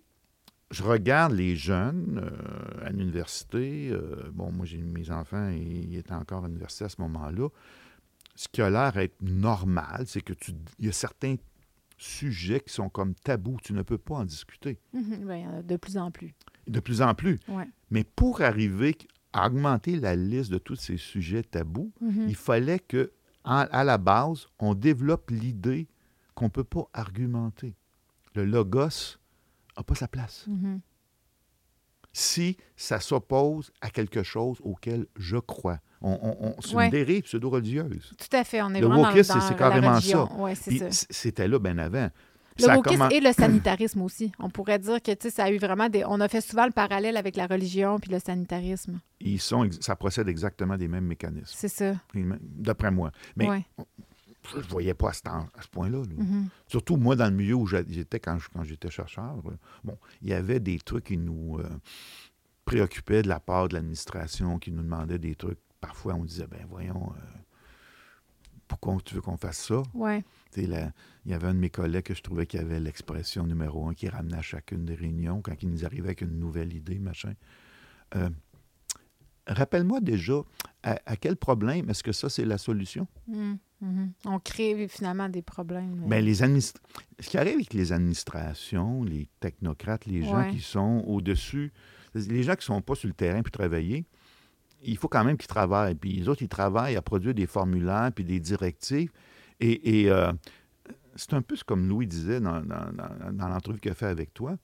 [0.71, 3.89] je regarde les jeunes euh, à l'université.
[3.91, 7.49] euh, bon, moi, j'ai mes enfants, ils, étaient encore à l'université à ce moment-là.
[8.35, 11.35] Ce qui a l'air d'être normal, c'est que tu, il y a certains
[11.97, 13.57] sujets qui sont comme tabous.
[13.63, 14.79] Tu ne peux pas en discuter.
[14.93, 15.25] Mhm.
[15.25, 16.35] Ben, de plus en plus.
[16.67, 17.39] De plus en plus.
[17.47, 17.67] Ouais.
[17.89, 18.97] Mais pour arriver
[19.33, 22.25] à augmenter la liste de tous ces sujets tabous, Mhm.
[22.27, 23.11] il fallait que,
[23.43, 25.87] en- à la base, on développe l'idée
[26.35, 27.75] qu'on ne peut pas argumenter.
[28.35, 29.17] Le logos
[29.77, 30.45] n'a pas sa place.
[30.47, 30.79] Mhm.
[32.13, 35.79] Si ça s'oppose à quelque chose auquel je crois.
[36.01, 36.85] On, on- on- c'est Ouais.
[36.85, 38.11] une dérive pseudo-religieuse.
[38.17, 38.61] Tout à fait.
[38.63, 40.27] On est Le vraiment dans, c'est la carrément religion.
[40.27, 40.35] ça.
[40.35, 42.09] Ouais, C'était là bien avant.
[42.59, 44.31] Le wokisme et le sanitarisme aussi.
[44.39, 46.03] On pourrait dire que, ça a eu vraiment des...
[46.05, 48.99] On a fait souvent le parallèle avec la religion puis le sanitarisme.
[49.19, 51.93] Ils sont, ça procède exactement des mêmes mécanismes, C'est ça.
[52.13, 53.11] d'après moi.
[53.35, 53.65] Mais Ouais.
[54.51, 55.99] je ne voyais pas à ce, temps- à ce point-là.
[55.99, 56.13] là.
[56.23, 56.47] Mhm.
[56.67, 59.35] Surtout moi, dans le milieu où j'étais quand j'étais chercheur,
[59.83, 61.67] bon, il y avait des trucs qui nous euh,
[62.65, 65.59] préoccupaient de la part de l'administration, qui nous demandaient des trucs.
[65.81, 67.39] Parfois, on disait, ben voyons, euh,
[68.67, 69.83] pourquoi tu veux qu'on fasse ça?
[69.93, 70.23] Ouais.
[70.65, 70.91] La-
[71.25, 73.93] il y avait un de mes collègues que je trouvais qui avait l'expression numéro un,
[73.93, 77.33] qui ramenait à chacune des réunions quand il nous arrivait avec une nouvelle idée, machin.
[78.15, 78.29] Euh,
[79.49, 80.41] Rappelle-moi déjà,
[80.83, 83.07] à, à quel problème est-ce que ça, c'est la solution?
[83.27, 83.57] Mhm.
[83.79, 84.11] Mhm.
[84.25, 86.03] On crée finalement des problèmes.
[86.07, 86.75] Ben, les administ-
[87.19, 90.51] Ce qui arrive avec les administrations, les technocrates, les gens Ouais.
[90.51, 91.71] qui sont au-dessus,
[92.13, 94.05] les gens qui ne sont pas sur le terrain puis travailler,
[94.83, 95.95] il faut quand même qu'ils travaillent.
[95.95, 99.11] Puis les autres, ils travaillent à produire des formulaires puis des directives.
[99.59, 100.31] Et, et, euh,
[101.15, 104.05] c'est un peu ce comme Louis disait dans, dans- dans- dans l'entrevue qu'il a fait
[104.05, 104.57] avec toi.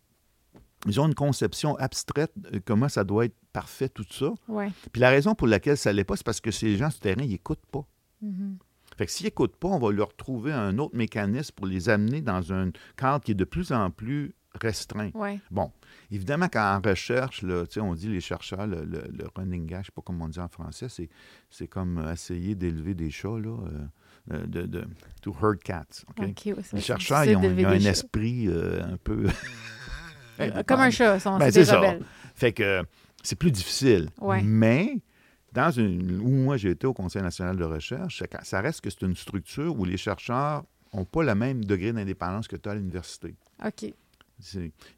[0.86, 4.34] Ils ont une conception abstraite de comment ça doit être parfait, tout ça.
[4.50, 4.70] Ouais.
[4.92, 7.00] Puis la raison pour laquelle ça ne l'est pas, c'est parce que ces gens sur
[7.00, 7.86] le terrain, ils n'écoutent pas.
[8.22, 8.58] Mhm.
[8.98, 12.22] Fait que s'ils n'écoutent pas, on va leur trouver un autre mécanisme pour les amener
[12.22, 15.10] dans un cadre qui est de plus en plus restreint.
[15.16, 15.40] Ouais.
[15.50, 15.72] Bon,
[16.12, 19.80] évidemment, quand en recherche, là, on dit les chercheurs, le, le- le running gag, je
[19.80, 20.88] ne sais pas comment on dit en français,
[21.50, 23.86] c'est, comme essayer d'élever des chats, là, euh,
[24.28, 24.86] de, de,
[25.22, 25.86] to herd cats.
[26.74, 29.28] Les chercheurs, ils ont, ils un esprit euh, un peu...
[30.40, 31.80] Euh, Comme un chat, sont Ben, c'est ça.
[32.34, 32.84] Fait que euh,
[33.22, 34.10] c'est plus difficile.
[34.20, 34.42] Ouais.
[34.42, 34.98] Mais
[35.52, 39.04] dans une où moi j'ai été au Conseil national de recherche, ça- reste que c'est
[39.04, 42.76] une structure où les chercheurs n'ont pas le même degré d'indépendance que tu as à
[42.76, 43.36] l'université.
[43.64, 43.94] OK.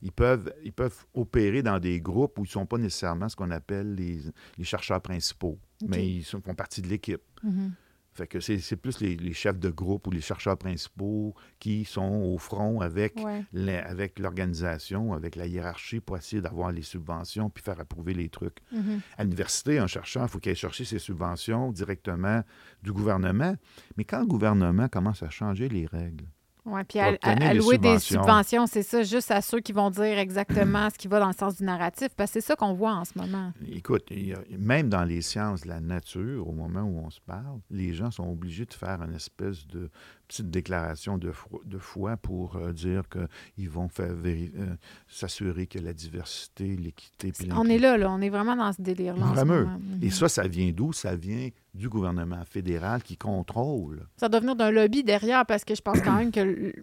[0.02, 3.36] Ils peuvent, ils peuvent opérer dans des groupes où ils ne sont pas nécessairement ce
[3.36, 4.20] qu'on appelle les,
[4.58, 7.22] les chercheurs principaux, mais ils sont- font partie de l'équipe.
[7.44, 7.74] Mhm.
[8.16, 11.84] Fait que c'est c'est plus les, les chefs de groupe ou les chercheurs principaux qui
[11.84, 12.02] sont
[12.34, 13.44] au front avec Ouais.
[13.52, 18.30] les- avec l'organisation, avec la hiérarchie pour essayer d'avoir les subventions puis faire approuver les
[18.30, 18.60] trucs.
[18.72, 19.02] Mhm.
[19.18, 22.42] À l'université, un chercheur, il faut qu'il aille chercher ses subventions directement
[22.82, 23.56] du gouvernement.
[23.98, 26.26] Mais quand le gouvernement commence à changer les règles,
[26.66, 28.66] Ouais, puis à, allouer des subventions.
[28.66, 31.58] c'est ça, juste à ceux qui vont dire exactement ce qui va dans le sens
[31.58, 33.54] du narratif, parce que c'est ça qu'on voit en ce moment.
[33.72, 37.60] écoute, a- même dans les sciences de la nature, au moment où on se parle,
[37.70, 39.92] les gens sont obligés de faire une espèce de
[40.28, 44.76] petite déclaration de, foi- de foi pour euh, dire qu'ils vont euh,
[45.08, 47.32] s'assurer que la diversité, l'équité...
[47.32, 49.26] puis On est là, là, on est vraiment dans ce délire-là.
[49.26, 49.62] Vraiment.
[49.68, 50.00] Mhm.
[50.02, 50.94] Et ça, ça vient d'où?
[50.94, 54.06] Ça vient du gouvernement fédéral qui contrôle.
[54.18, 56.74] Ça doit venir d'un lobby derrière, parce que je pense quand même que le-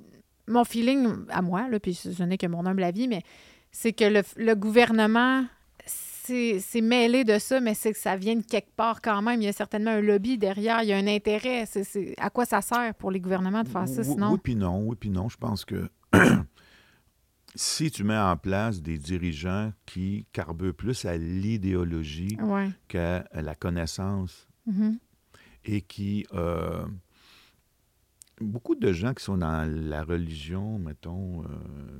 [0.49, 3.23] mon feeling, à moi, là, puis ce n'est que mon humble avis, mais
[3.71, 5.45] c'est que le, le gouvernement
[6.25, 9.41] c'est mêlé de ça, mais c'est que ça vient de quelque part quand même.
[9.41, 11.65] Il y a certainement un lobby derrière, il y a un intérêt.
[12.19, 14.33] À quoi ça sert pour les gouvernements de faire ça, Oui- sinon?
[14.33, 15.29] Oui, puis non, oui, puis non.
[15.29, 15.89] Je pense que
[17.55, 22.71] si tu mets en place des dirigeants qui carburent plus à l'idéologie Ouais.
[22.89, 24.99] qu'à la connaissance Mhm.
[25.65, 26.27] et qui...
[26.33, 26.85] euh,
[28.43, 31.47] beaucoup de gens qui sont dans la religion, mettons, euh,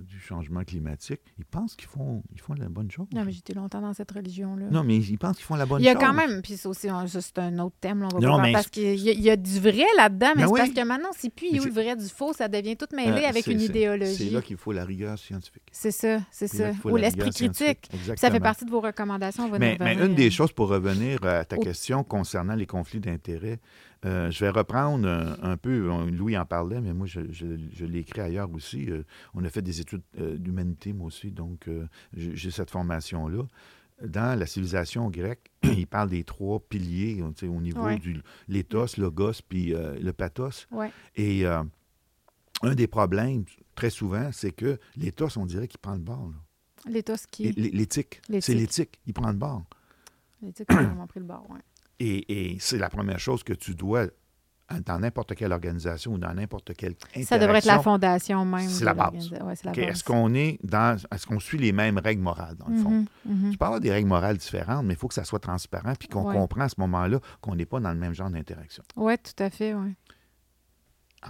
[0.07, 3.07] du changement climatique, ils pensent qu'ils font, ils font la bonne chose.
[3.15, 4.67] Non, mais j'étais longtemps dans cette religion-là.
[4.71, 6.03] Non, mais ils pensent qu'ils font la bonne Il y a chose.
[6.03, 8.69] quand même, puis c'est aussi c'est un autre thème, là, on va Non, mais parce
[8.69, 10.61] qu'il y, a- il y a du vrai là-dedans, mais Ben c'est oui.
[10.61, 12.87] parce que maintenant, c'est plus Mais où le c'est- vrai du faux, ça devient tout
[12.95, 14.15] mêlé Euh, avec une idéologie.
[14.29, 15.63] C'est là qu'il faut la rigueur scientifique.
[15.73, 16.73] C'est ça, c'est ça.
[16.85, 17.89] Ou l'esprit critique.
[18.17, 19.45] Ça fait partie de vos recommandations.
[19.45, 21.63] On va Mais, y une des choses pour revenir à ta Oh.
[21.63, 23.59] question concernant les conflits d'intérêts,
[24.05, 27.85] euh, je vais reprendre un, un peu, Louis en parlait, mais moi je, je- je
[27.85, 28.91] l'ai écrit ailleurs aussi.
[28.91, 29.03] Euh,
[29.35, 31.69] on a fait des études euh, d'humanité, moi aussi, donc
[32.15, 33.45] j'ai cette formation-là.
[34.05, 37.99] Dans la civilisation grecque, il parle des trois piliers au niveau Ouais.
[37.99, 40.67] du l'éthos, le logos, puis le pathos.
[40.73, 40.91] Ouais.
[41.15, 46.33] Et un des problèmes, très souvent, c'est que l'éthos, on dirait qu'il prend le bord.
[46.89, 47.53] L'éthos qui.
[47.53, 48.99] L'éthique, c'est L'éthique.
[49.07, 49.63] il prend le bord.
[50.43, 51.61] L'éthique a vraiment pris le bord, ouais.
[52.01, 54.07] Et, et c'est la première chose que tu dois,
[54.87, 57.25] dans n'importe quelle organisation ou dans n'importe quelle interaction.
[57.27, 58.69] Ça devrait être la fondation même.
[58.69, 59.31] C'est la base.
[59.31, 59.73] Ouais, la.
[59.73, 60.97] Est-ce qu'on est dans.
[61.13, 62.91] Est-ce qu'on suit les mêmes règles morales, dans le fond?
[62.91, 63.51] Mhm, mhm.
[63.53, 66.09] Tu peux avoir des règles morales différentes, mais il faut que ça soit transparent puis
[66.09, 66.35] qu'on Ouais.
[66.35, 68.83] comprend à ce moment-là qu'on n'est pas dans le même genre d'interaction.
[68.97, 69.95] Oui, tout à fait, oui.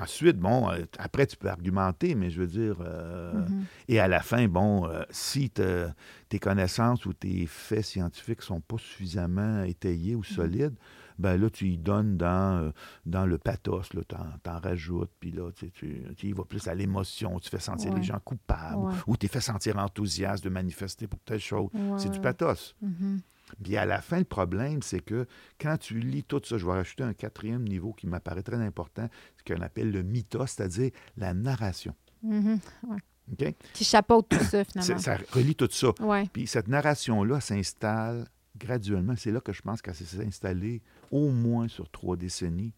[0.00, 2.76] Ensuite, bon, euh, après, tu peux argumenter, mais je veux dire.
[2.80, 3.64] euh, Mhm.
[3.88, 5.88] Et à la fin, bon, euh, si te-
[6.30, 10.74] tes connaissances ou tes faits scientifiques ne sont pas suffisamment étayés ou solides,
[11.18, 12.72] ben là, tu y donnes dans,
[13.04, 16.74] dans le pathos, t'en, t'en rajoutes, puis là, tu, tu, tu y vas plus à
[16.74, 17.98] l'émotion, tu fais sentir Ouais.
[17.98, 18.94] les gens coupables, Ouais.
[19.06, 21.68] ou tu fais sentir enthousiaste de manifester pour telle chose.
[21.74, 22.74] Ouais, c'est du pathos.
[22.80, 23.20] Mhm.
[23.62, 25.26] Puis à la fin, le problème, c'est que
[25.60, 29.08] quand tu lis tout ça, je vais rajouter un quatrième niveau qui m'apparaît très important,
[29.36, 31.94] ce qu'on appelle le mythos, c'est-à-dire la narration.
[32.22, 32.96] Mhm, ouais.
[33.32, 33.54] OK?
[33.72, 34.98] Qui chapeaute tout ça, finalement.
[34.98, 35.88] Ça relie tout ça.
[36.00, 36.26] Ouais.
[36.32, 38.26] Puis cette narration-là s'installe
[38.58, 39.14] graduellement.
[39.16, 42.74] C'est là que je pense qu'elle s'est installée au moins sur trois décennies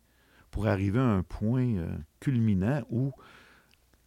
[0.51, 3.13] pour arriver à un point euh, culminant où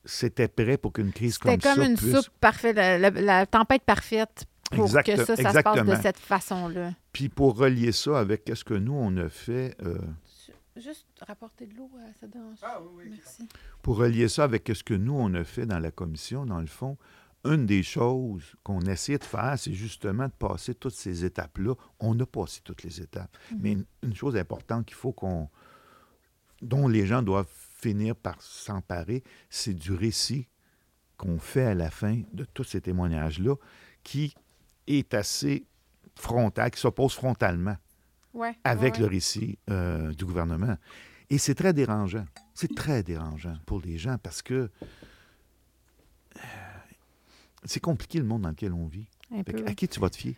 [0.05, 2.15] c'était prêt pour qu'une crise comme, comme ça une puisse...
[2.15, 5.95] soupe parfaite, la, la- la tempête parfaite pour Exact- que ça, ça se passe de
[6.01, 6.93] cette façon-là.
[7.13, 9.75] Puis pour relier ça avec ce que nous, on a fait...
[9.83, 9.97] euh,
[10.75, 12.59] Juste rapporter de l'eau, ça dérange.
[12.61, 13.11] Ah oui, oui.
[13.17, 13.47] Merci.
[13.81, 16.67] pour relier ça avec ce que nous, on a fait dans la commission, dans le
[16.67, 16.97] fond,
[17.45, 21.73] une des choses qu'on essaie de faire, c'est justement de passer toutes ces étapes-là.
[21.99, 23.35] On a passé toutes les étapes.
[23.59, 25.49] Mais une, une chose importante qu'il faut qu'on.
[26.61, 27.49] dont les gens doivent
[27.79, 30.47] finir par s'emparer, c'est du récit
[31.17, 33.55] qu'on fait à la fin de tous ces témoignages-là,
[34.03, 34.35] qui
[34.87, 35.65] est assez
[36.15, 37.75] frontal, qui s'oppose frontalement
[38.33, 40.77] Ouais, avec ouais, le récit euh, du gouvernement.
[41.29, 42.25] Et c'est très dérangeant.
[42.53, 46.39] C'est très dérangeant pour les gens parce que euh,
[47.65, 49.07] c'est compliqué le monde dans lequel on vit.
[49.45, 49.65] Peu.
[49.65, 50.35] à qui tu vas te fier?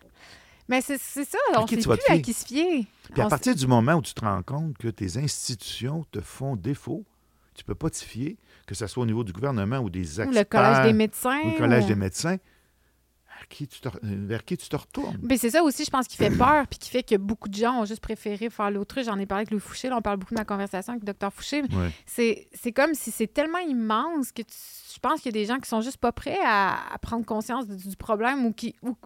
[0.67, 2.87] Mais c'est ça, on qui ne sait plus te à qui se fier.
[3.11, 6.55] Puis à partir du moment où tu te rends compte que tes institutions te font
[6.55, 7.05] défaut,
[7.55, 10.23] tu peux pas t'y fier, que ce soit au niveau du gouvernement ou des sait-
[10.23, 11.41] experts, le collège des médecins.
[11.43, 12.37] ou le collège ou- des médecins,
[13.47, 15.17] qui tu te- euh, vers qui tu te retournes?
[15.21, 17.55] Mais c'est ça aussi, je pense, qui fait peur, puis qui fait que beaucoup de
[17.55, 19.05] gens ont juste préféré faire l'autruche.
[19.05, 21.07] J'en ai parlé avec Louis Fouché, là, on parle beaucoup de ma conversation avec le
[21.07, 21.61] docteur Fouché.
[21.61, 21.91] Ouais.
[22.05, 24.53] C'est c'est comme si c'est tellement immense que tu-
[24.93, 27.25] je pense qu'il y a des gens qui sont juste pas prêts à, à prendre
[27.25, 28.75] conscience du, du problème ou qui.
[28.81, 28.97] ou-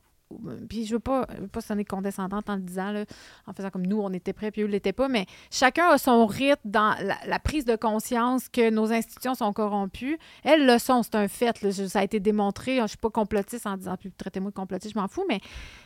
[0.70, 3.06] puis je veux pas, je veux pas sonner condescendante en le disant, là,
[3.48, 6.26] en faisant comme nous, on était prêts, puis eux l'étaient pas, mais chacun a son
[6.26, 10.18] rythme dans la, la prise de conscience que nos institutions sont corrompues.
[10.44, 11.62] Elles le sont, c'est un fait.
[11.62, 11.72] là.
[11.72, 12.78] Ça a été démontré.
[12.82, 15.40] Je suis pas complotiste en disant, puis traitez-moi de complotiste, je m'en fous, mais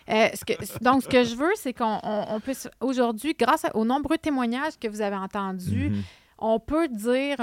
[0.09, 3.65] euh, ce que- donc, ce que je veux, c'est qu'on on, on puisse, aujourd'hui, grâce
[3.65, 6.01] à- aux nombreux témoignages que vous avez entendus, Mhm.
[6.39, 7.37] on peut dire.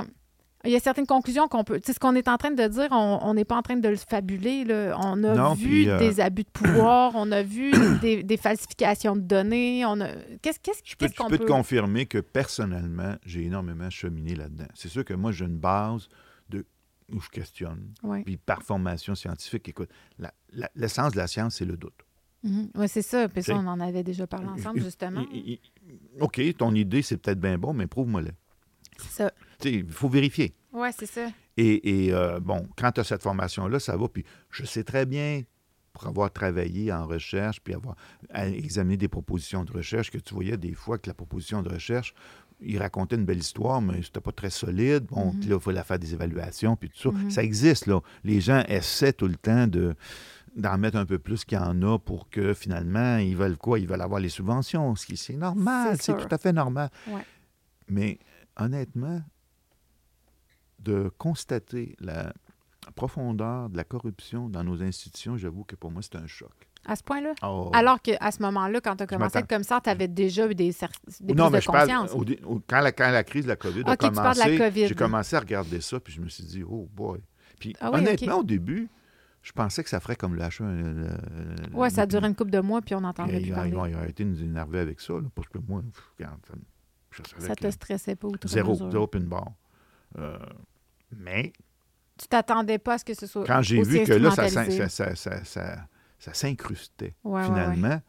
[0.65, 1.79] Il y a certaines conclusions qu'on peut.
[1.81, 3.89] Tu sais, ce qu'on est en train de dire, on n'est pas en train de
[3.89, 4.65] le fabuler.
[4.65, 4.97] Là.
[5.03, 8.37] On a Non, vu puis, euh, des abus de pouvoir, on a vu des, des
[8.37, 9.85] falsifications de données.
[9.85, 10.09] On a...
[10.43, 11.45] Qu'est-ce qu'est-ce- Je peux, qu'est-ce je qu'on peux peut.
[11.45, 14.67] te confirmer que personnellement, j'ai énormément cheminé là-dedans.
[14.75, 16.09] C'est sûr que moi, j'ai une base
[16.49, 16.65] de,
[17.13, 17.93] où je questionne.
[18.03, 19.91] Oui, Puis par formation scientifique, écoute,
[20.75, 21.95] l'essence de la science, c'est le doute.
[22.87, 23.29] c'est ça.
[23.29, 25.25] Puis ça, on en avait déjà parlé ensemble, justement.
[26.21, 28.31] OK, ton idée, c'est peut-être bien bon, mais prouve-moi-le.
[28.99, 29.33] C'est ça.
[29.71, 30.55] Il faut vérifier.
[30.73, 31.29] Oui, c'est ça.
[31.57, 34.09] Et, et, euh, bon, quand tu as cette formation-là, ça va.
[34.09, 35.43] Puis je sais très bien,
[35.93, 37.95] pour avoir travaillé en recherche, puis avoir
[38.35, 42.13] examiné des propositions de recherche, que tu voyais des fois que la proposition de recherche,
[42.61, 45.05] il racontait une belle histoire, mais c'était pas très solide.
[45.07, 45.41] Bon, Mhm.
[45.41, 47.11] puis là, il fallait faire des évaluations, puis tout ça.
[47.17, 47.31] Mhm.
[47.31, 48.01] Ça existe, là.
[48.25, 49.95] Les gens essaient tout le temps de
[50.57, 53.81] d'en mettre un peu plus qu'il y en a pour que finalement, ils veulent quoi?
[53.81, 56.91] Ils veulent avoir les subventions, ce qui c'est normal, C'est tout à fait normal.
[57.09, 57.23] Ouais.
[57.89, 58.21] Mais
[58.57, 59.21] honnêtement,
[60.85, 62.33] de constater la
[62.95, 66.53] profondeur de la corruption dans nos institutions, j'avoue que pour moi, c'est un choc.
[66.87, 67.33] À ce point-là?
[67.43, 67.71] Oh.
[67.73, 69.57] Alors qu'à ce moment-là, quand tu as commencé à être m'attends.
[69.57, 72.13] comme ça, tu avais déjà eu des, des non, prises mais de je parle, conscience.
[72.47, 74.45] au- quand, la, quand la crise de la COVID a Ok, tu parles de la
[74.59, 77.21] commencé, j'ai commencé à regarder ça, puis je me suis dit, oh boy.
[77.59, 78.91] Puis Ah oui, honnêtement, au début,
[79.41, 81.71] je pensais que ça ferait comme le H1.
[81.73, 83.71] Oui, ça a duré une couple de mois, puis on n'entendrait Ils plus parler.
[83.71, 85.91] ils ont arrêté de nous énerver avec ça, là, parce que moi, me-
[87.13, 89.53] je savais Ça que te stressait pas outre zéro, zéro pin bar.
[90.19, 90.37] Euh,
[91.19, 91.53] mais
[92.19, 94.49] Tu t'attendais pas à ce que ce soit quand j'ai vu que là, ça,
[96.33, 98.01] s'incrustait, Ouais, ouais, finalement,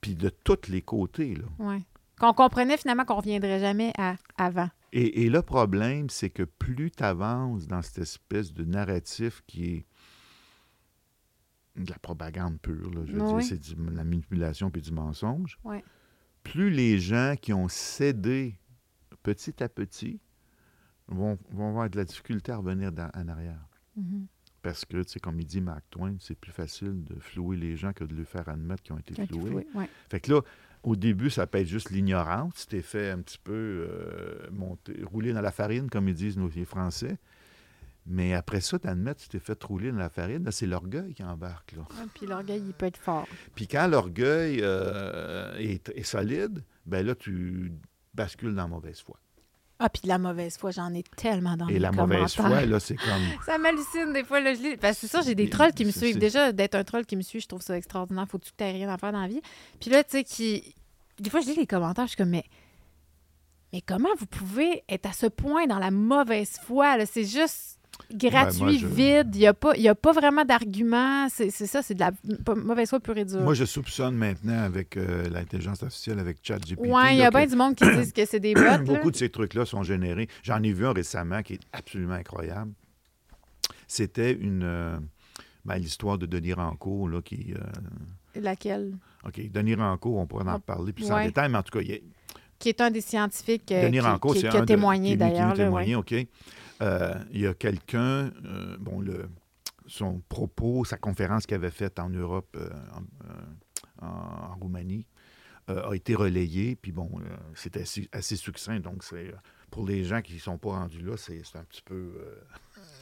[0.00, 1.78] puis de tous les côtés, là.
[2.18, 4.68] Qu'on comprenait finalement qu'on reviendrait jamais à avant.
[4.92, 9.64] Et, et le problème, c'est que plus tu avances dans cette espèce de narratif qui
[9.66, 9.86] est
[11.76, 13.40] de la propagande pure, là, je veux Oui.
[13.40, 15.58] dire, c'est de la manipulation puis du mensonge,
[16.42, 18.58] plus les gens qui ont cédé
[19.22, 20.20] petit à petit
[21.08, 23.66] vont, vont avoir de la difficulté à revenir dans- en arrière.
[23.96, 24.26] Mhm.
[24.62, 27.76] Parce que, tu sais, comme il dit Mark Twain, c'est plus facile de flouer les
[27.76, 29.66] gens que de leur faire admettre qu'ils ont été floués.
[29.74, 29.88] ouais.
[30.10, 30.40] Fait que là,
[30.82, 32.54] au début, ça peut être juste l'ignorance.
[32.54, 33.52] Tu t'es fait un petit peu
[33.88, 37.18] euh, monter, rouler dans la farine, comme ils disent nos les Français.
[38.10, 40.42] Mais après ça, t'admets, tu t'es fait rouler dans la farine.
[40.44, 41.72] Là, c'est l'orgueil qui embarque.
[41.72, 41.82] Là.
[41.82, 43.26] Ouais, Puis l'orgueil, il peut être fort.
[43.54, 47.70] Puis quand l'orgueil euh, est, est solide, ben là, tu
[48.14, 49.18] bascules dans la mauvaise foi.
[49.80, 52.96] Ah, puis la mauvaise foi, j'en ai tellement dans Et la mauvaise foi, là, c'est
[52.96, 53.22] comme...
[53.46, 54.40] Ça m'hallucine des fois.
[54.40, 56.18] Là, je lis- Parce que c'est ça, j'ai des trolls qui me suivent.
[56.18, 58.26] Déjà, d'être un troll qui me suit, je trouve ça extraordinaire.
[58.28, 59.40] Faut que tu n'aies rien à faire dans la vie?
[59.80, 60.74] Puis là, tu sais, qui.
[61.20, 62.44] Des fois, je lis les commentaires, je suis comme, mais.
[63.72, 66.96] Mais comment vous pouvez être à ce point dans la mauvaise foi?
[66.96, 67.06] là?
[67.06, 67.77] C'est juste
[68.12, 69.30] gratuit, Ouais, moi, je- vide.
[69.34, 71.28] Il n'y a, pas- il y a pas vraiment d'argument.
[71.28, 72.12] C'est c'est ça, c'est de la
[72.54, 73.40] mauvaise foi pure et dure.
[73.40, 76.80] Moi, je soupçonne maintenant avec euh, l'intelligence artificielle, avec ChatGPT.
[76.86, 78.62] ouais, il y a bien du monde qui disent que c'est des bots.
[78.84, 80.28] Beaucoup de ces trucs-là sont générés.
[80.42, 82.72] J'en ai vu un récemment qui est absolument incroyable.
[83.86, 84.62] c'était une.
[84.64, 84.98] euh,
[85.64, 87.52] ben, l'histoire de Denis Rancourt, là, qui.
[87.54, 88.94] euh, Laquelle?
[89.26, 91.84] OK, Denis Rancourt, on pourrait en Ah, parler plus en détail, mais en tout cas,
[91.84, 92.00] il
[92.58, 95.50] Qui est un des scientifiques Denis qui, Rancourt, qui- qui a témoigné lui qui d'ailleurs.
[95.50, 96.00] a témoigné, ouais.
[96.22, 96.26] OK.
[96.80, 99.28] Euh, il y a quelqu'un, euh, bon, le,
[99.86, 102.68] son propos, sa conférence qu'il avait faite en Europe, euh,
[104.00, 105.06] en, Roumanie,
[105.66, 107.10] a été relayé, puis bon,
[107.54, 109.34] c'était assez, assez succinct, donc c'est
[109.70, 112.10] pour les gens qui ne sont pas rendus là, c'est c'est un petit peu...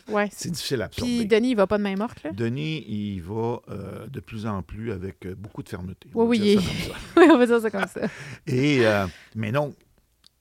[0.08, 0.28] Ouais.
[0.32, 1.18] c'est difficile à absorber.
[1.18, 2.32] Puis Denis, il va pas de main morte, là?
[2.32, 6.10] Denis, il va euh, de plus en plus avec beaucoup de fermeté.
[6.14, 6.58] Oui, oui, il-
[7.20, 8.00] oui, on va dire ça comme ça.
[8.46, 9.06] Et, euh,
[9.36, 9.72] mais non,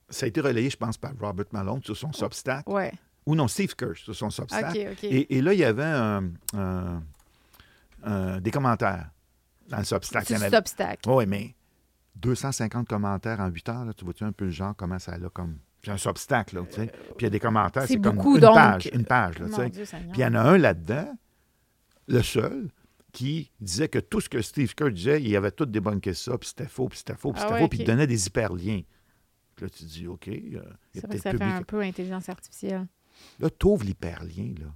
[0.09, 2.67] ça a été relayé, je pense, par Robert Malone sur son Substack.
[2.69, 2.91] Ouais.
[3.26, 4.76] Ou non, Steve Kirsch sur son Substack.
[5.03, 7.01] Et, et là, il y avait un- un-
[8.03, 9.09] un- des commentaires
[9.67, 10.30] dans le Substack.
[10.30, 11.09] Y obstacle.
[11.09, 11.55] Oui, mais
[12.15, 15.30] 250 commentaires en 8 heures, là, tu vois-tu un peu le genre, comment ça a
[15.30, 15.57] comme...
[15.84, 16.88] C'est un Substack, là, tu sais.
[16.88, 18.55] Puis il y a des commentaires, c'est comme une donc.
[18.55, 19.69] page, une page, là, tu sais.
[19.69, 19.84] Dieu.
[19.86, 21.15] Puis il y en a un là-dedans,
[22.07, 22.69] le seul,
[23.11, 26.49] qui disait que tout ce que Steve Kerr disait, il avait tout débunké ça, puis
[26.49, 28.82] c'était faux, puis c'était faux, puis Ah c'était ouais, faux, puis il donnait des hyperliens.
[29.55, 32.28] Puis là, tu dis, OK, euh, y C'est vrai que ça fait un peu intelligence
[32.30, 32.88] artificielle.
[33.39, 34.68] Là, tu ouvres l'hyperlien, là.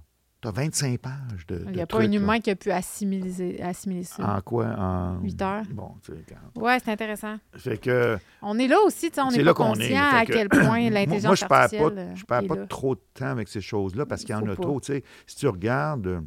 [0.42, 1.62] Tu as 25 pages de.
[1.66, 2.16] Il n'y a pas trucs, un là.
[2.16, 4.36] humain qui a pu assimiler, assimiler ça.
[4.36, 4.68] En quoi?
[4.68, 5.20] En...
[5.20, 5.64] Huit heures.
[5.70, 7.36] Bon, tu sais, quand- Ouais, c'est intéressant.
[7.56, 8.16] Fait que.
[8.40, 10.88] On est là aussi, tu sais, on là pas est, conscient à que- quel point
[10.90, 13.48] l'intelligence moi, je perds artificielle pas, euh, je perds est pas trop de temps avec
[13.48, 14.62] ces choses-là parce qu'il y en a pas.
[14.62, 14.80] trop.
[14.80, 16.20] Tu sais, si tu regardes, euh,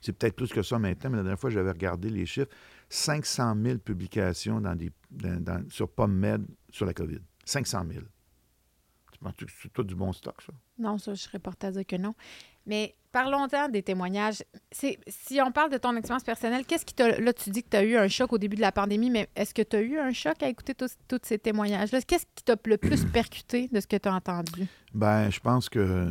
[0.00, 2.50] c'est peut-être plus que ça maintenant, mais la dernière fois, j'avais regardé les chiffres
[2.90, 7.18] 500 000 publications dans des, dans- dans- sur PubMed sur la COVID.
[7.44, 8.04] 500 000.
[9.12, 10.52] Tu penses que c'est tout du bon stock, ça?
[10.78, 12.14] Non, ça, je serais portée à dire que non.
[12.66, 14.42] Mais parlons-en des témoignages.
[14.72, 17.20] Si on parle de ton expérience personnelle, qu'est-ce qui t'a.
[17.20, 19.28] Là, tu dis que tu as eu un choc au début de la pandémie, mais
[19.36, 22.02] est-ce que tu as eu un choc à écouter tous, ces témoignages-là?
[22.02, 24.66] Qu'est-ce qui t'a le plus percuté de ce que tu as entendu?
[24.92, 26.08] Ben, je pense que.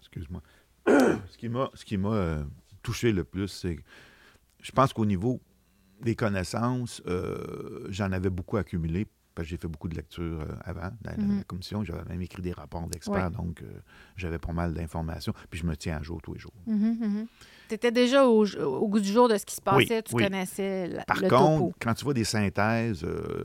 [0.00, 0.42] Excuse-moi.
[0.86, 2.42] ce qui m'a, ce qui m'a euh,
[2.82, 3.78] touché le plus, c'est.
[4.60, 5.40] Je pense qu'au niveau
[6.00, 9.06] des connaissances, euh, j'en avais beaucoup accumulé
[9.38, 11.38] parce que j'ai fait beaucoup de lectures euh, avant dans la, Mhm.
[11.38, 11.84] la commission.
[11.84, 13.66] J'avais même écrit des rapports d'experts, donc euh,
[14.16, 15.32] j'avais pas mal d'informations.
[15.48, 16.52] Puis je me tiens à jour tous les jours.
[17.68, 20.14] Tu étais déjà au, au goût du jour de ce qui se Oui, passait, tu
[20.16, 20.24] oui.
[20.24, 21.72] connaissais la- Par le contre, topo.
[21.80, 23.44] quand tu vois des synthèses euh,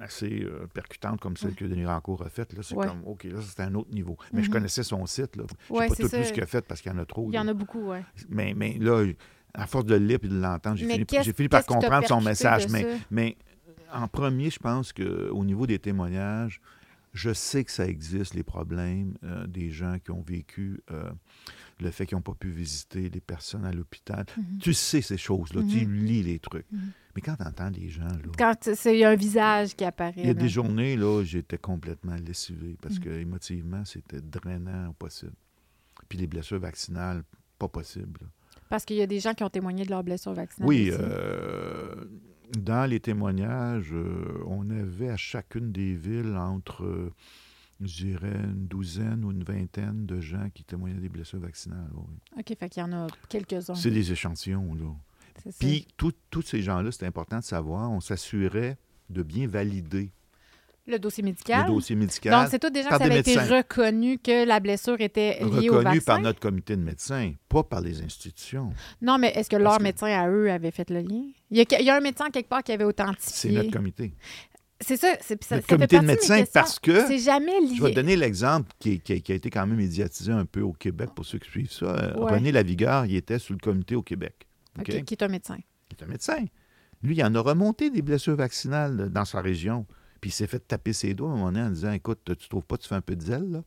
[0.00, 1.56] assez euh, percutantes comme celle Ouais.
[1.56, 2.86] que Denis Rancourt a faite, c'est Ouais.
[2.86, 4.16] comme, OK, là, c'est un autre niveau.
[4.32, 4.52] Mais je Mhm.
[4.52, 5.32] connaissais son site.
[5.36, 5.46] Je sais
[5.88, 6.18] pas c'est tout ça.
[6.18, 7.24] lu ce qu'il a fait parce qu'il y en a trop.
[7.28, 7.42] Il y là.
[7.42, 7.98] en a beaucoup, oui.
[8.28, 9.04] Mais, mais là,
[9.54, 12.66] à force de le lire et de l'entendre, j'ai fini, par comprendre son message.
[13.10, 13.36] mais
[13.92, 16.60] en premier, je pense qu'au niveau des témoignages,
[17.12, 21.10] je sais que ça existe, les problèmes euh, des gens qui ont vécu euh,
[21.80, 24.26] le fait qu'ils n'ont pas pu visiter les personnes à l'hôpital.
[24.36, 24.58] Mhm.
[24.60, 26.04] Tu sais ces choses-là, tu Mhm.
[26.04, 26.70] lis les trucs.
[26.70, 26.90] Mhm.
[27.14, 29.84] Mais quand tu entends les gens, là, Quand c'est- il y a un visage qui
[29.84, 30.12] apparaît.
[30.18, 30.40] il y a là.
[30.42, 35.32] des journées, là, j'étais complètement lessivé parce que émotivement, c'était drainant au possible.
[36.10, 37.22] Puis les blessures vaccinales,
[37.58, 38.20] pas possible.
[38.20, 38.26] là.
[38.68, 40.68] Parce qu'il y a des gens qui ont témoigné de leur blessure vaccinale.
[40.68, 42.04] Oui, euh,
[42.58, 47.12] dans les témoignages, euh, on avait à chacune des villes entre, euh,
[47.80, 51.90] je dirais, une douzaine ou une vingtaine de gens qui témoignaient des blessures vaccinales.
[51.94, 52.16] oui.
[52.38, 53.74] OK, fait qu'il y en a quelques-uns.
[53.74, 54.92] C'est des échantillons, là.
[55.58, 58.78] Puis, tous ces gens-là, c'est important de savoir, on s'assurait
[59.10, 60.10] de bien valider
[60.86, 61.66] le dossier médical.
[61.66, 62.32] le dossier médical.
[62.42, 65.78] Donc, c'est tous des gens qui avaient été reconnus que la blessure était liée au
[65.78, 66.00] reconnu vaccin.
[66.04, 68.70] par notre comité de médecins, pas par les institutions.
[69.02, 71.22] Non, mais est-ce que Parce leur que- médecin à eux avait fait le lien?
[71.50, 73.52] Il y a, il y a un médecin quelque part qui avait C'est authentifié.
[73.52, 74.14] notre comité.
[74.80, 75.14] C'est ça.
[75.22, 77.76] c'est- ça- Notre ça fait comité de médecins, parce que- C'est jamais lié.
[77.76, 80.60] Je vais te donner l'exemple qui, qui- qui a été quand même médiatisé un peu
[80.60, 81.86] au Québec pour ceux qui suivent ça.
[81.86, 82.32] Euh, Ouais.
[82.32, 84.34] René Lavigueur, il était sous le comité au Québec.
[84.84, 85.56] Qui est un médecin.
[85.90, 86.44] Il est un médecin.
[87.02, 89.86] Lui, il en a remonté des blessures vaccinales euh, dans sa région.
[90.26, 92.48] Puis il s'est fait taper ses doigts à un moment donné en disant Écoute, tu
[92.48, 93.62] trouves pas que tu fais un peu de zèle, là?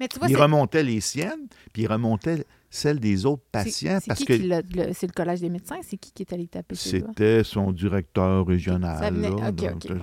[0.00, 4.08] Mais tu vois, Il remontait les siennes, puis il remontait celles des autres patients c'est
[4.08, 5.78] parce qui que qui l'a- le- c'est le collège des médecins?
[5.82, 7.10] C'est qui qui est allé taper ses doigts?
[7.10, 8.98] c'était son directeur régional.
[8.98, 9.90] Ça venait- là, OK, donc, OK.
[9.92, 9.98] euh,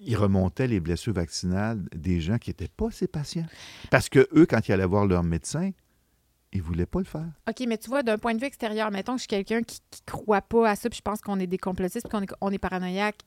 [0.00, 3.46] Il remontait les blessures vaccinales des gens qui n'étaient pas ses patients.
[3.90, 5.70] Parce que eux, quand ils allaient voir leur médecin,
[6.52, 7.30] ils ne voulaient pas le faire.
[7.48, 9.80] OK, mais tu vois, d'un point de vue extérieur, mettons que je suis quelqu'un qui
[10.06, 12.34] ne croit pas à ça, puis je pense qu'on est des complotistes, puis qu'on est,
[12.40, 13.18] on est paranoïaque.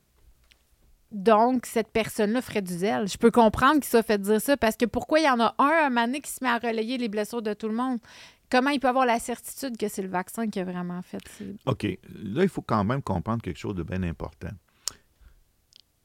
[1.10, 3.08] Donc, cette personne-là ferait du zèle.
[3.08, 5.54] Je peux comprendre qu'il soit fait dire ça, parce que pourquoi il y en a
[5.58, 7.98] un, un mané qui se met à relayer les blessures de tout le monde?
[8.50, 11.44] Comment il peut avoir la certitude que c'est le vaccin qui a vraiment fait ça?
[11.66, 11.84] OK.
[11.84, 14.50] Là, il faut quand même comprendre quelque chose de bien important.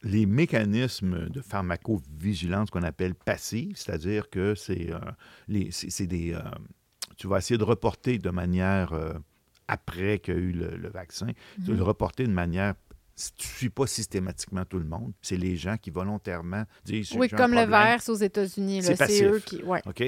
[0.04, 5.00] Les mécanismes de pharmacovigilance qu'on appelle passifs, c'est-à-dire que c'est euh,
[5.48, 6.34] les- c'est- c'est des.
[6.34, 6.40] euh,
[7.16, 9.14] tu vas essayer de reporter de manière euh,
[9.70, 11.28] après qu'il y a eu le, le vaccin,
[11.58, 12.74] vas le reporter de manière
[13.16, 15.14] tu ne suis pas systématiquement tout le monde.
[15.22, 17.66] C'est les gens qui volontairement disent Oui, comme le
[18.00, 18.82] c'est aux États-Unis.
[18.84, 19.62] C'est eux qui.
[19.64, 19.82] ouais.
[19.86, 20.04] OK?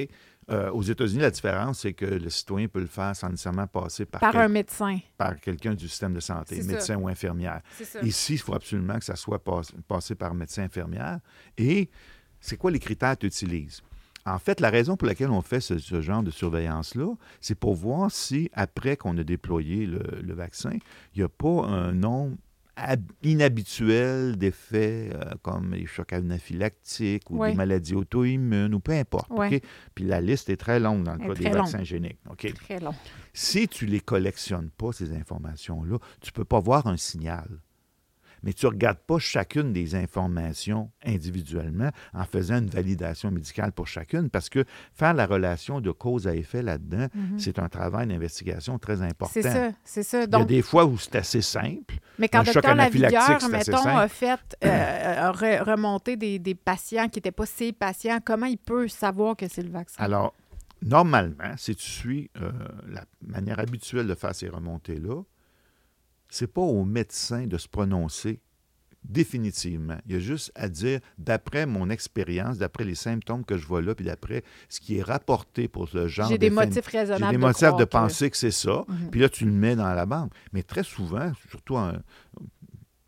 [0.48, 4.06] Euh, aux États-Unis, la différence, c'est que le citoyen peut le faire sans nécessairement passer
[4.06, 4.98] par, Par quel- un médecin.
[5.16, 6.68] par quelqu'un du système de santé, ça.
[6.72, 7.62] médecin ou infirmière.
[7.76, 8.00] C'est ça.
[8.02, 11.18] Ici, il faut absolument que ça soit pas- passé par médecin infirmière.
[11.58, 11.90] Et
[12.40, 13.82] c'est quoi les critères que tu utilises?
[14.24, 17.74] En fait, la raison pour laquelle on fait ce, ce genre de surveillance-là, c'est pour
[17.74, 20.72] voir si, après qu'on a déployé le, le vaccin,
[21.14, 22.36] il n'y a pas un nombre
[23.22, 27.50] inhabituel d'effets euh, comme les chocs anaphylactiques ou Ouais.
[27.50, 29.30] des maladies auto-immunes ou peu importe.
[29.94, 32.18] Puis la liste est très longue dans le Elle cas des vaccins géniques.
[32.54, 32.94] Très long.
[33.32, 37.48] Si tu les collectionnes pas, ces informations-là, tu ne peux pas voir un signal.
[38.46, 43.88] Mais tu ne regardes pas chacune des informations individuellement en faisant une validation médicale pour
[43.88, 47.38] chacune, parce que faire la relation de cause à effet là-dedans, Mhm.
[47.40, 49.32] c'est un travail d'investigation très important.
[49.32, 50.24] C'est ça, c'est ça.
[50.24, 51.96] Il y a des fois où c'est assez simple.
[52.20, 55.32] mais quand un Docteur Lavigueur, mettons, a fait euh,
[55.66, 59.62] remonter des, des patients qui n'étaient pas ses patients, comment il peut savoir que c'est
[59.64, 59.96] le vaccin?
[60.04, 60.32] Alors,
[60.82, 62.52] normalement, si tu suis euh,
[62.88, 65.22] la manière habituelle de faire ces remontées-là,
[66.36, 68.40] c'est pas au médecin de se prononcer
[69.04, 69.98] définitivement.
[70.06, 73.80] Il y a juste à dire, d'après mon expérience, d'après les symptômes que je vois
[73.80, 77.24] là, puis d'après ce qui est rapporté pour ce genre J'ai des motifs raisonnables.
[77.24, 78.84] J'ai des de motifs de penser que c'est ça.
[78.88, 79.10] Mhm.
[79.10, 80.32] Puis là, tu le mets dans la banque.
[80.52, 81.92] Mais très souvent, surtout en-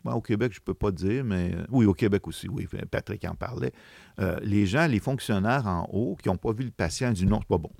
[0.05, 2.67] moi, au Québec, je ne peux pas dire, mais euh, oui, au Québec aussi, oui,
[2.89, 3.73] Patrick en parlait.
[4.19, 7.39] Euh, les gens, les fonctionnaires en haut qui n'ont pas vu le patient disent non,
[7.41, 7.71] c'est pas bon,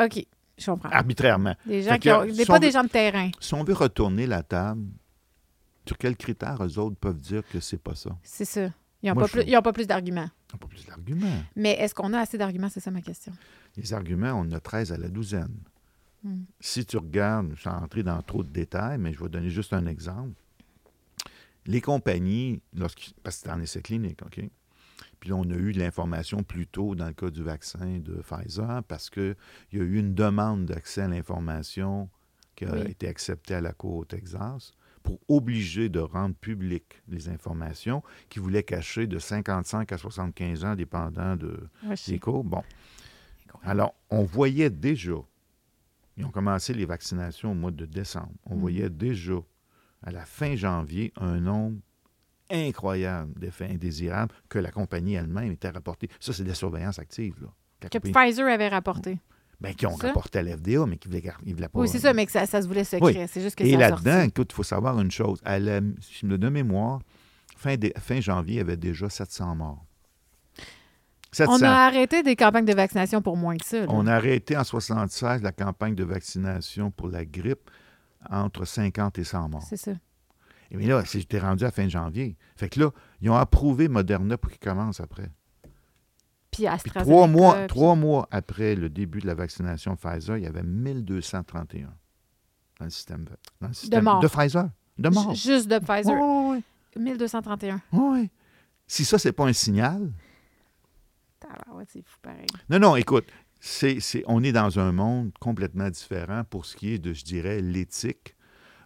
[0.00, 0.26] OK,
[0.58, 0.88] je comprends.
[0.90, 1.54] arbitrairement.
[1.66, 2.24] Des gens qui ont.
[2.24, 3.30] des- si pas des gens de terrain.
[3.40, 4.82] Si on veut retourner la table,
[5.86, 8.10] sur quels critères eux autres peuvent dire que c'est pas ça?
[8.22, 8.70] C'est ça.
[9.02, 10.28] Ils n'ont pas, je ils pas plus d'arguments.
[10.52, 11.42] On n'a pas plus d'arguments.
[11.56, 12.68] Mais est-ce qu'on a assez d'arguments?
[12.68, 13.32] C'est ça ma question.
[13.76, 15.54] Les arguments, on en a 13 à la douzaine.
[16.24, 16.42] Hmm.
[16.58, 19.86] Si tu regardes, sans entrer dans trop de détails, mais je vais donner juste un
[19.86, 20.32] exemple.
[21.66, 24.40] Les compagnies, parce que c'est en essai clinique, OK?
[25.20, 28.20] Puis là, on a eu de l'information plus tôt dans le cas du vaccin de
[28.22, 29.36] Pfizer parce qu'il
[29.72, 32.08] y a eu une demande d'accès à l'information
[32.56, 32.90] qui a Oui.
[32.90, 34.72] été acceptée à la Cour au Texas
[35.02, 40.74] pour obliger de rendre publiques les informations qui voulaient cacher de 55 à 75 ans,
[40.74, 41.68] dépendant de,
[42.08, 42.44] des cours.
[42.44, 42.62] Bon.
[43.62, 45.14] Alors, on voyait déjà,
[46.16, 48.60] ils ont commencé les vaccinations au mois de décembre, on Mhm.
[48.60, 49.34] voyait déjà,
[50.02, 51.78] à la fin janvier, un nombre
[52.50, 56.08] incroyable d'effets indésirables que la compagnie elle-même était rapportée.
[56.20, 57.48] Ça, c'est de la surveillance active, là.
[57.88, 59.18] Que Pfizer avait rapporté.
[59.60, 61.14] ben, qui ont rapporté à l'FDA, mais qui ne
[61.54, 61.78] voulaient, pas...
[61.80, 63.22] Oui, c'est ça, mais que ça, ça se voulait secret.
[63.22, 63.28] Oui.
[63.28, 65.40] C'est juste que Et là-dedans, écoute, il faut savoir une chose.
[65.44, 67.00] À la, si je me donne mémoire,
[67.56, 69.84] fin, fin janvier, il y avait déjà 700 morts.
[71.32, 71.52] 700.
[71.52, 73.80] On a arrêté des campagnes de vaccination pour moins que ça.
[73.80, 73.86] là.
[73.90, 77.70] On a arrêté en 76 la campagne de vaccination pour la grippe
[78.30, 79.62] entre 50 et 100 morts.
[79.68, 79.92] C'est ça.
[80.70, 82.36] Et mais là, j'étais rendu à fin janvier.
[82.56, 82.90] Fait que là,
[83.20, 85.30] ils ont approuvé Moderna pour qu'il commence après.
[86.50, 86.66] Puis
[87.02, 90.62] trois mois, puis- trois mois après le début de la vaccination Pfizer, il y avait
[90.62, 91.88] 1231
[92.78, 93.24] dans le système,
[93.60, 94.20] dans le système morts.
[94.20, 94.68] de Pfizer.
[94.98, 95.34] De morts.
[95.34, 96.14] Ju- Juste de Pfizer.
[96.20, 96.62] Oui,
[96.96, 97.80] oui, 1231.
[97.92, 98.30] oui.
[98.86, 100.10] Si ça, c'est pas un signal.
[102.04, 102.46] Fou pareil.
[102.68, 103.26] Non, non, écoute,
[103.60, 107.60] c'est- on est dans un monde complètement différent pour ce qui est de, je dirais,
[107.60, 108.34] l'éthique,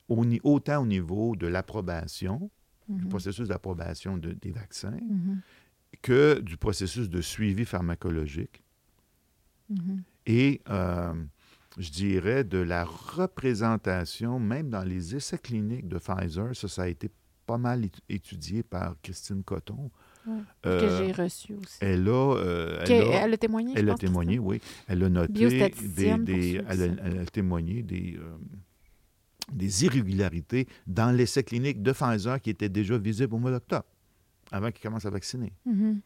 [0.08, 2.50] au autant au niveau de l'approbation,
[2.88, 3.08] du Mhm.
[3.08, 5.40] processus d'approbation de- des vaccins, Mhm.
[6.02, 8.62] que du processus de suivi pharmacologique
[9.70, 10.02] Mhm.
[10.26, 11.14] et, euh,
[11.78, 16.88] je dirais, de la représentation, même dans les essais cliniques de Pfizer, ça, ça a
[16.88, 17.10] été
[17.46, 19.90] pas mal étu- étudié par Christine Coton.
[20.26, 20.34] Ouais.
[20.66, 21.78] Euh, que j'ai reçu aussi.
[21.80, 24.60] elle a, euh, elle Que- a- elle a témoigné, je Elle a pense, témoigné, oui.
[24.86, 28.16] Elle a noté des, elle, a, elle a témoigné des,
[29.54, 33.84] des irrégularités dans l'essai clinique de Pfizer qui étaient déjà visibles au mois d'octobre,
[34.50, 35.52] avant qu'il commence à vacciner.
[35.66, 36.00] Mhm.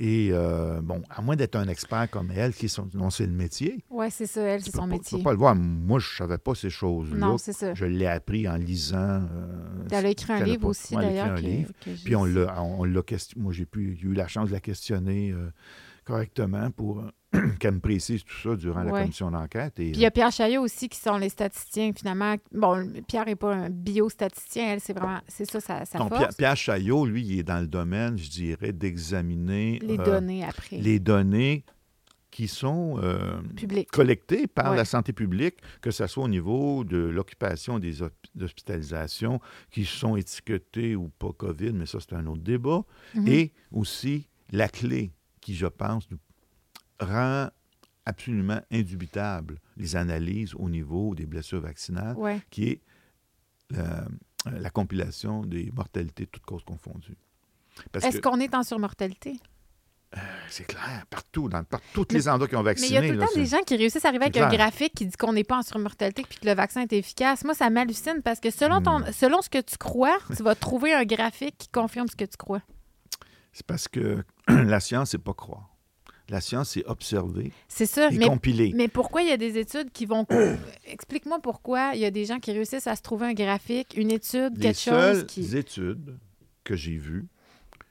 [0.00, 3.32] Et euh, bon, à moins d'être un expert comme elle, qui sont, non, c'est le
[3.32, 3.84] métier.
[3.90, 5.18] Ouais, c'est ça, elle, tu c'est son pas- Tu métier.
[5.18, 5.56] peux pas le voir.
[5.56, 7.16] Moi, je ne savais pas ces choses-là.
[7.16, 7.74] Non, c'est ça.
[7.74, 8.96] Je l'ai appris en lisant.
[9.28, 10.66] euh, Elle a écrit un livre pas.
[10.68, 11.34] aussi, d'ailleurs.
[12.04, 14.60] Puis on l'a, on l'a question- Moi, j'ai pu, j'ai eu la chance de la
[14.60, 15.50] questionner euh,
[16.04, 17.10] correctement pour euh,
[17.60, 19.78] qu'elle me précise tout ça durant la commission d'enquête.
[19.78, 22.36] Et, Puis il y a Pierre Chaillot aussi qui sont les statisticiens, finalement.
[22.52, 26.20] Bon, Pierre n'est pas un biostatisticien, elle, c'est vraiment, c'est ça, sa, sa non, force.
[26.20, 30.44] Pierre, Pierre Chaillot, lui, il est dans le domaine, je dirais, d'examiner les euh, données
[30.44, 30.78] après.
[30.78, 31.64] les données
[32.30, 33.40] qui sont euh,
[33.90, 34.76] collectées par Ouais.
[34.76, 38.02] la santé publique, que ce soit au niveau de l'occupation des
[38.40, 42.84] hospitalisations qui sont étiquetées ou pas COVID, mais ça, c'est un autre débat.
[43.14, 43.28] Mhm.
[43.28, 46.18] Et aussi la clé qui, je pense, nous
[47.00, 47.48] rend
[48.04, 52.40] absolument indubitable les analyses au niveau des blessures vaccinales, Ouais.
[52.50, 52.80] qui est
[53.74, 53.82] euh,
[54.46, 57.16] euh, la compilation des mortalités toutes causes confondues.
[58.02, 59.38] Est-ce qu'on est en surmortalité?
[60.48, 63.08] c'est clair, partout, dans tous les endroits qui ont Mais il y a vacciné.
[63.08, 65.14] tout le là, temps des gens qui réussissent à arriver avec un graphique qui dit
[65.18, 67.44] qu'on n'est pas en surmortalité puis que le vaccin est efficace.
[67.44, 69.12] Moi, ça m'hallucine parce que selon, ton, Hmm.
[69.12, 72.38] selon ce que tu crois, tu vas trouver un graphique qui confirme ce que tu
[72.38, 72.62] crois.
[73.52, 75.76] C'est parce que la science, c'est pas croire.
[76.30, 78.10] La science, c'est observer C'est ça.
[78.10, 78.72] et Mais, compiler.
[78.76, 80.26] mais pourquoi il y a des études qui vont.
[80.86, 84.10] Explique-moi pourquoi il y a des gens qui réussissent à se trouver un graphique, une
[84.10, 85.56] étude, Les quelque chose qui.
[85.56, 86.18] études
[86.64, 87.26] que j'ai vues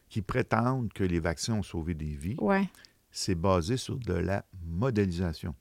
[0.09, 2.69] qui prétendent que les vaccins ont sauvé des vies, Ouais.
[3.11, 5.55] c'est basé sur de la modélisation.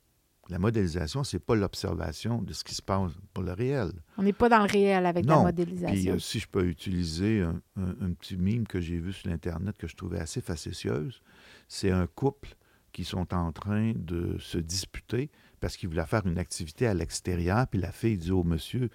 [0.49, 3.91] La modélisation, c'est pas l'observation de ce qui se passe pour le réel.
[4.17, 5.93] On n'est pas dans le réel avec la modélisation.
[5.97, 9.29] Puis euh, si je peux utiliser un, un- un petit mime que j'ai vu sur
[9.29, 11.21] l'Internet que je trouvais assez facétieuse,
[11.67, 12.55] c'est un couple
[12.97, 15.29] qui sont en train de se disputer
[15.61, 18.89] parce qu'ils voulaient faire une activité à l'extérieur, puis la fille dit au monsieur,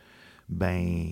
[0.49, 1.05] ben,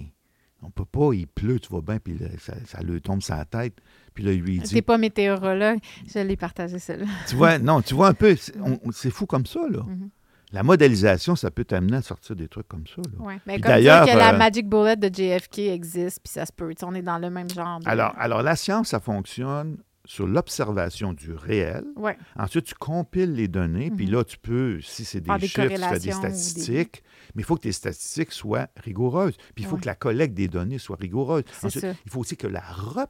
[0.64, 3.36] on peut pas, il pleut, tu vois bien, puis là, ça, ça lui tombe sur
[3.36, 3.76] la tête.
[4.16, 5.78] Puis là, il lui T'es dit, pas météorologue.
[6.12, 7.06] Je l'ai partagé, celle-là.
[7.28, 9.84] tu vois, non, tu vois un peu, c'est fou comme ça, là.
[9.84, 10.10] Mhm.
[10.52, 13.04] La modélisation, ça peut t'amener à sortir des trucs comme ça.
[13.20, 13.38] Ouais.
[13.46, 16.52] Mais comme dire d'ailleurs, que la euh, Magic Bullet de JFK existe, puis ça se
[16.52, 16.74] peut.
[16.74, 17.80] Tu sais, On est dans le même genre.
[17.80, 19.78] de- Alors, alors, la science, ça fonctionne
[20.12, 21.86] sur l'observation du réel.
[21.96, 22.18] Ouais.
[22.36, 24.12] Ensuite, tu compiles les données, puis Mhm.
[24.14, 27.04] là, tu peux, si c'est des chiffres, tu fais des statistiques,
[27.36, 29.38] mais il faut que tes statistiques soient rigoureuses.
[29.54, 29.82] Puis il faut Ouais.
[29.82, 31.44] que la collecte des données soit rigoureuse.
[31.62, 31.92] Ensuite, ça.
[32.06, 32.64] il faut aussi que la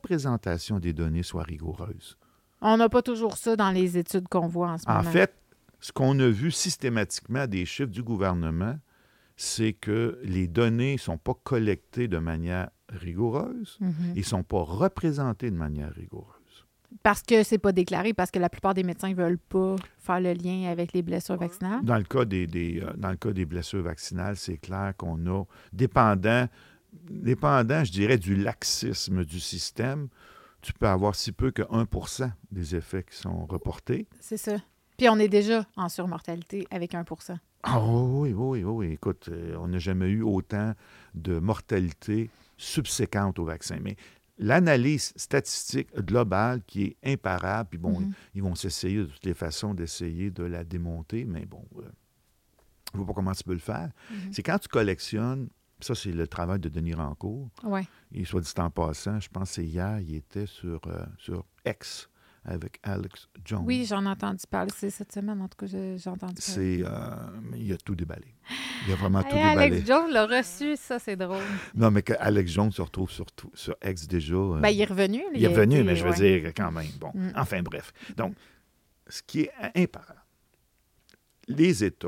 [0.04, 2.18] représentation des données soit rigoureuse.
[2.60, 5.10] On n'a pas toujours ça dans les études qu'on voit en ce En moment.
[5.10, 5.34] fait,
[5.80, 8.78] ce qu'on a vu systématiquement des chiffres du gouvernement,
[9.38, 13.94] c'est que les données ne sont pas collectées de manière rigoureuse Mhm.
[14.16, 16.36] et ne sont pas représentées de manière rigoureuse.
[17.04, 20.20] Parce que c'est pas déclaré, parce que la plupart des médecins ne veulent pas faire
[20.20, 21.84] le lien avec les blessures vaccinales.
[21.84, 25.26] Dans le cas des, des, euh, dans le cas des blessures vaccinales, c'est clair qu'on
[25.28, 26.48] a, dépendant,
[27.10, 30.08] dépendant, je dirais, du laxisme du système,
[30.62, 34.08] tu peux avoir si peu que 1% des effets qui sont reportés.
[34.20, 34.58] C'est ça.
[34.98, 38.92] Puis on est déjà en surmortalité avec 1% Ah oui, oui, oui, oui.
[38.94, 40.74] Écoute, euh, on n'a jamais eu autant
[41.16, 43.78] de mortalité subséquente au vaccin.
[43.82, 43.96] Mais
[44.40, 48.14] l'analyse statistique globale qui est imparable, puis bon, Mhm.
[48.36, 51.82] ils vont s'essayer de toutes les façons d'essayer de la démonter, mais bon, euh,
[52.94, 53.92] je ne vois pas comment tu peux le faire.
[54.10, 54.32] Mhm.
[54.34, 55.50] C'est quand tu collectionnes,
[55.82, 57.86] ça c'est le travail de Denis Rancourt, Ouais.
[58.14, 61.46] et soit dit en passant, je pense que c'est hier, il était sur, euh, sur
[61.66, 62.10] X
[62.50, 63.64] avec Alex Jones.
[63.66, 64.72] Oui, j'en ai entendu parler.
[64.76, 66.36] C'est cette semaine, en tout cas, j'ai entendu parler.
[66.40, 67.16] C'est, euh,
[67.56, 68.34] il a tout déballé.
[68.88, 69.62] Il a vraiment tout déballé.
[69.76, 71.44] Alex Jones l'a reçu, ça, c'est drôle.
[71.76, 74.36] Non, mais que Alex Jones se retrouve sur, tout- sur X déjà.
[74.36, 75.22] euh, Ben, il est revenu.
[75.36, 76.40] il est a revenu, été- mais je veux ouais.
[76.42, 76.88] dire quand même.
[77.00, 77.32] Bon, Mm.
[77.36, 77.94] enfin bref.
[78.18, 78.36] Donc,
[79.08, 80.22] ce qui est imparable,
[81.48, 82.08] les États,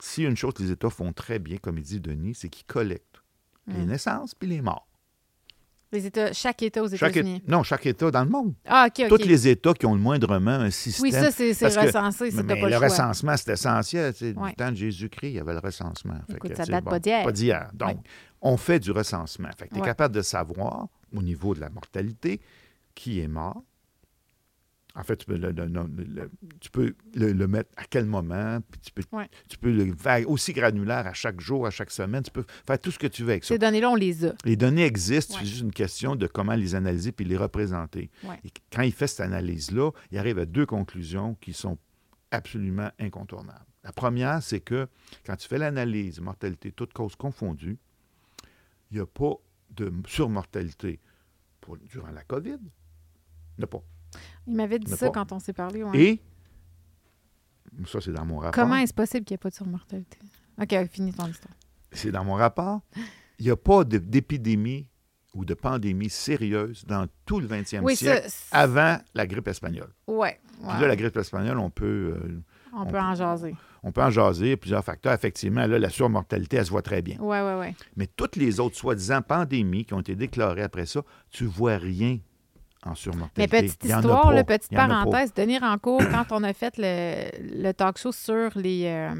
[0.00, 2.66] si une chose que les États font très bien, comme il dit Denis, c'est qu'ils
[2.66, 3.22] collectent
[3.66, 3.86] les Mm.
[3.86, 4.88] naissances puis les morts.
[5.92, 7.36] Les États, chaque État aux États-Unis.
[7.36, 8.54] État- non, chaque État dans le monde.
[8.66, 9.20] Ah, OK, OK.
[9.20, 11.02] Tous les États qui ont le moindrement un système.
[11.02, 12.30] Oui, ça, c'est que- recensé.
[12.32, 12.88] Mais t'as pas le le choix.
[12.88, 14.12] recensement, c'est essentiel.
[14.14, 14.50] tu sais, Ouais.
[14.50, 16.14] Du temps de Jésus-Christ, il y avait le recensement.
[16.26, 17.24] Fait Écoute, que, ça date bon, pas d'hier.
[17.24, 17.70] Pas d'hier.
[17.74, 17.96] Donc, Ouais.
[18.40, 19.48] on fait du recensement.
[19.58, 19.86] Fait que tu es Ouais.
[19.86, 22.40] capable de savoir, au niveau de la mortalité,
[22.94, 23.62] qui est mort.
[24.94, 26.30] En fait, tu peux le, le- le- le-
[26.60, 29.28] tu peux le, le mettre à quel moment, puis tu peux, Ouais.
[29.48, 32.22] tu peux le faire aussi granulaire à chaque jour, à chaque semaine.
[32.22, 33.54] Tu peux faire tout ce que tu veux avec ça.
[33.54, 34.34] Ces données-là, on les a.
[34.44, 35.40] Les données existent, Ouais.
[35.40, 38.10] c'est juste une question de comment les analyser puis les représenter.
[38.24, 38.38] Ouais.
[38.44, 41.78] Et quand il fait cette analyse-là, il arrive à deux conclusions qui sont
[42.30, 43.64] absolument incontournables.
[43.84, 44.88] La première, c'est que
[45.24, 47.78] quand tu fais l'analyse mortalité, toutes causes confondues,
[48.90, 49.32] il n'y a pas
[49.70, 51.00] de surmortalité
[51.62, 52.58] pour, durant la COVID.
[52.60, 53.82] Il n'y a pas.
[54.46, 55.12] Il m'avait dit ça pas.
[55.12, 55.82] quand on s'est parlé.
[55.82, 55.98] ouais.
[56.00, 56.22] Et,
[57.86, 60.18] ça c'est dans mon rapport, Comment est-ce possible qu'il n'y ait pas de surmortalité?
[60.60, 61.54] OK, finis ton histoire.
[61.90, 62.80] c'est dans mon rapport,
[63.38, 64.86] il n'y a pas d'épidémie
[65.34, 68.58] ou de pandémie sérieuse dans tout le 20e Oui, siècle ça.
[68.58, 69.90] avant la grippe espagnole.
[70.06, 70.38] Ouais.
[70.58, 70.80] Puis ouais.
[70.80, 72.42] là, la grippe espagnole, on peut, euh,
[72.74, 73.56] on, on peut en jaser.
[73.82, 75.14] on peut en jaser, plusieurs facteurs.
[75.14, 77.16] Effectivement, là, la surmortalité, elle se voit très bien.
[77.18, 77.74] Ouais, ouais, ouais.
[77.96, 81.00] Mais toutes les autres soi-disant pandémies qui ont été déclarées après ça,
[81.30, 82.18] tu vois rien
[82.86, 82.94] en
[83.36, 87.98] Mais petite histoire, là, petite parenthèse, Denis Rancourt, quand on a fait le, le talk
[87.98, 88.84] show sur les.
[88.86, 89.14] euh,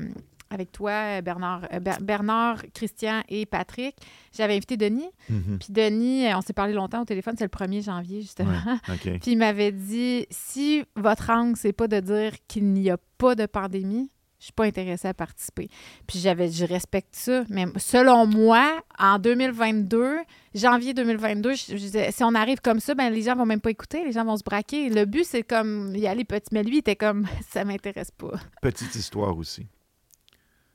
[0.50, 3.96] avec toi, Bernard, euh, Ber- Bernard, Christian et Patrick,
[4.36, 5.08] j'avais invité Denis.
[5.30, 5.58] Mhm.
[5.58, 8.50] Puis Denis, euh, on s'est parlé longtemps au téléphone, c'est le 1er janvier, justement.
[8.86, 8.96] Ouais.
[9.22, 13.34] Puis il m'avait dit si votre angle, c'est pas de dire qu'il n'y a pas
[13.34, 14.10] de pandémie,
[14.42, 15.68] je suis pas intéressée à participer.
[16.08, 20.16] Puis j'avais je respecte ça, mais selon moi, en 2022,
[20.52, 23.60] janvier 2022, je, je disais, si on arrive comme ça, ben les gens vont même
[23.60, 24.90] pas écouter, les gens vont se braquer.
[24.90, 28.32] Le but c'est comme y aller petit, mais lui il était comme ça m'intéresse pas.
[28.60, 29.68] Petite histoire aussi.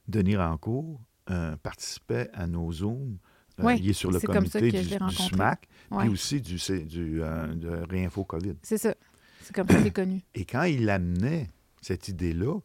[0.07, 3.17] Denis Rancourt euh, participait à nos Zooms
[3.59, 5.15] Euh, Oui, il est sur le c'est comme ça comité que du, du.
[5.15, 6.03] SMAC, Ouais.
[6.03, 6.55] puis aussi du,
[6.85, 8.53] du euh, de Réinfo COVID.
[8.63, 8.95] C'est ça.
[9.41, 10.21] C'est comme ça qu'il est connu.
[10.35, 11.49] Et quand il amenait
[11.81, 12.59] cette idée-là,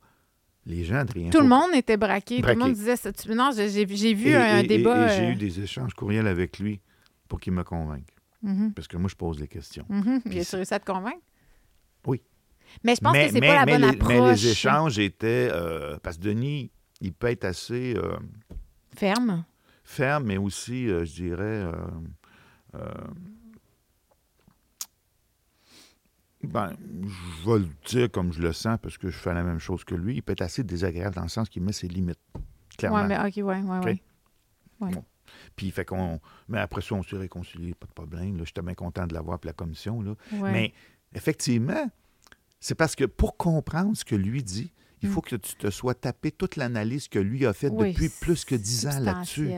[0.66, 2.40] les gens de Réinfo Tout le monde était braqué.
[2.40, 3.12] Tout le monde disait ça.
[3.12, 5.06] Tu- Non, j'ai vu Et- un et- débat.
[5.12, 6.80] et j'ai euh, eu des échanges courriels avec lui
[7.28, 8.08] pour qu'il me convainque.
[8.42, 9.84] mhm, Parce que moi, je pose les questions.
[9.88, 10.20] mhm.
[10.22, 11.20] Puis Il a c'est- réussi à te convaincre?
[12.06, 12.20] Oui.
[12.84, 14.08] Mais je pense mais, que c'est pas la mais bonne les, approche.
[14.14, 15.48] mais les échanges étaient...
[15.52, 18.16] euh, parce que Denis, il peut être assez euh,
[18.96, 19.44] Ferme.
[19.84, 21.42] ferme, mais aussi, euh, je dirais...
[21.44, 21.72] euh,
[22.76, 22.80] euh,
[26.45, 26.72] ben,
[27.03, 29.84] je vais le dire comme je le sens parce que je fais la même chose
[29.84, 30.16] que lui.
[30.16, 32.18] Il peut être assez désagréable dans le sens qu'il met ses limites.
[32.78, 33.03] Clairement.
[33.03, 34.01] Ouais, mais OK, ouais, ouais, OK?
[34.80, 35.03] ouais.
[35.57, 36.20] Puis fait qu'on.
[36.49, 38.36] Mais après ça, on s'est réconcilié, pas de problème.
[38.38, 38.45] là.
[38.45, 40.03] J'étais bien content de l'avoir pour la commission.
[40.03, 40.14] Là.
[40.32, 40.53] ouais.
[40.53, 40.72] Mais
[41.14, 41.90] effectivement,
[42.61, 44.72] c'est parce que pour comprendre ce que lui dit,
[45.03, 45.12] il Mm.
[45.12, 48.45] faut que tu te sois tapé toute l'analyse que lui a faite Oui, depuis plus
[48.45, 49.51] que dix ans là-dessus.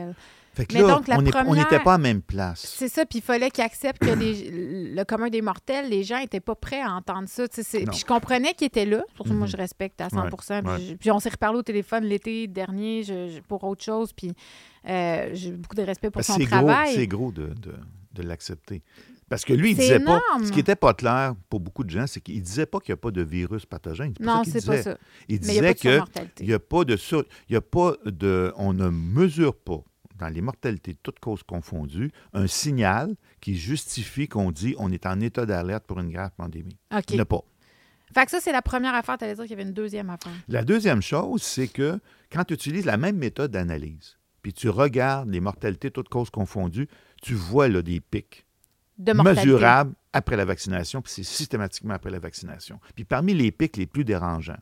[0.55, 2.65] Fait que Mais là, donc, la on n'était pas à même place.
[2.77, 4.49] C'est ça, puis il fallait qu'il accepte que les-
[4.95, 7.45] le commun des mortels, les gens n'étaient pas prêts à entendre ça.
[7.47, 7.63] Puis
[7.99, 9.03] je comprenais qu'il était là.
[9.15, 9.51] Surtout, moi, Mhm.
[9.51, 10.79] je respecte à 100 puis, ouais.
[10.81, 14.13] je- puis on s'est reparlé au téléphone l'été dernier je- pour autre chose.
[14.13, 14.31] Puis
[14.87, 16.93] euh, j'ai beaucoup de respect pour que son c'est gros, travail.
[16.95, 17.75] c'est gros de, de-
[18.13, 18.81] de l'accepter.
[19.27, 20.21] Parce que lui, il disait pas.
[20.43, 22.99] Ce qui n'était pas clair pour beaucoup de gens, c'est qu'il disait pas qu'il n'y
[22.99, 24.13] a pas de virus pathogène.
[24.19, 24.97] Non, qu'il c'est pas ça.
[25.27, 26.43] Il disait pas de que surmortalité.
[26.43, 28.53] Il n'y a pas de sur- il y a pas de.
[28.55, 29.83] On ne mesure pas,
[30.17, 35.19] dans les mortalités, toutes causes confondues, un signal qui justifie qu'on dit on est en
[35.19, 36.77] état d'alerte pour une grave pandémie.
[36.95, 37.03] OK.
[37.11, 37.41] Il n'y pas.
[38.13, 39.17] Fait que ça, c'est la première affaire.
[39.17, 40.31] Tu allais dire qu'il y avait une deuxième affaire.
[40.47, 41.99] La deuxième chose, c'est que
[42.31, 46.87] quand tu utilises la même méthode d'analyse, puis tu regardes les mortalités, toutes causes confondues,
[47.21, 48.45] tu vois là, des pics
[48.97, 49.41] De mortalité.
[49.47, 52.79] mesurables après la vaccination, puis c'est systématiquement après la vaccination.
[52.95, 54.59] Puis parmi les pics les plus dérangeants,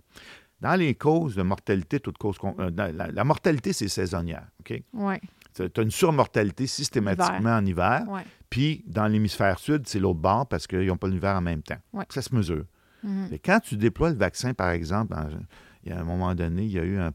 [0.61, 4.47] dans les causes de mortalité, toutes causes con- euh, la, la mortalité, c'est saisonnière.
[4.61, 4.81] OK?
[4.93, 5.15] Oui,
[5.53, 8.03] Tu as une surmortalité systématiquement en hiver.
[8.49, 11.77] Puis, dans l'hémisphère sud, c'est l'autre bord parce qu'ils n'ont pas l'hiver en même temps.
[11.93, 12.05] Ouais.
[12.09, 12.65] Ça se mesure.
[13.03, 15.13] Mais quand tu déploies le vaccin, par exemple,
[15.83, 17.11] il y a un moment donné, il y a eu un-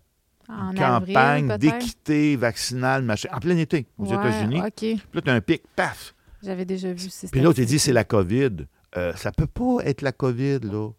[0.50, 4.60] une campagne d'équité vaccinale, machin, en plein été, aux Ouais, États-Unis.
[4.60, 4.70] OK.
[4.76, 6.14] Puis là, tu as un pic, paf!
[6.42, 7.08] J'avais déjà vu.
[7.32, 8.66] Puis l'autre, il dit c'est la COVID.
[8.96, 10.90] Euh, ça peut pas être la COVID, là.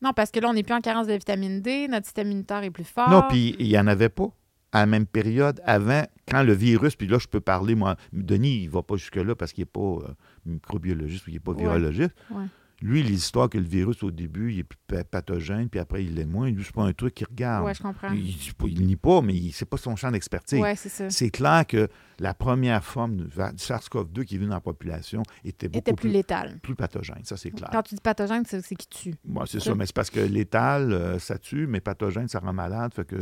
[0.00, 1.88] Non, parce que là, on n'est plus en carence de vitamine D.
[1.88, 3.10] Notre système immunitaire est plus fort.
[3.10, 4.30] Non, puis il n'y en avait pas
[4.72, 8.62] à la même période avant, quand le virus, puis là, je peux parler, moi, Denis,
[8.62, 10.14] il ne va pas jusque-là parce qu'il n'est pas euh,
[10.44, 11.62] microbiologiste ou il n'est pas Ouais.
[11.62, 12.14] virologiste.
[12.30, 12.44] Ouais.
[12.80, 16.48] Lui, l'histoire que le virus, au début, il est pathogène, puis après, il l'est moins.
[16.48, 17.66] Lui, c'est pas un truc qu'il regarde.
[17.66, 18.12] Oui, je comprends.
[18.12, 18.36] il,
[18.68, 20.60] il nie pas, mais c'est pas son champ d'expertise.
[20.62, 21.10] Oui, c'est ça.
[21.10, 21.88] C'est clair que
[22.20, 25.78] la première forme du va- du SARS-CoV-2 qui est venue dans la population était beaucoup
[25.78, 26.58] était plus plus, létal.
[26.62, 27.68] plus pathogène, ça c'est clair.
[27.72, 29.14] Quand tu dis pathogène, c'est qui tue.
[29.24, 32.52] Moi, c'est ça, mais c'est parce que létal, euh, ça tue, mais pathogène, ça rend
[32.52, 32.92] malade.
[32.94, 33.16] Fait que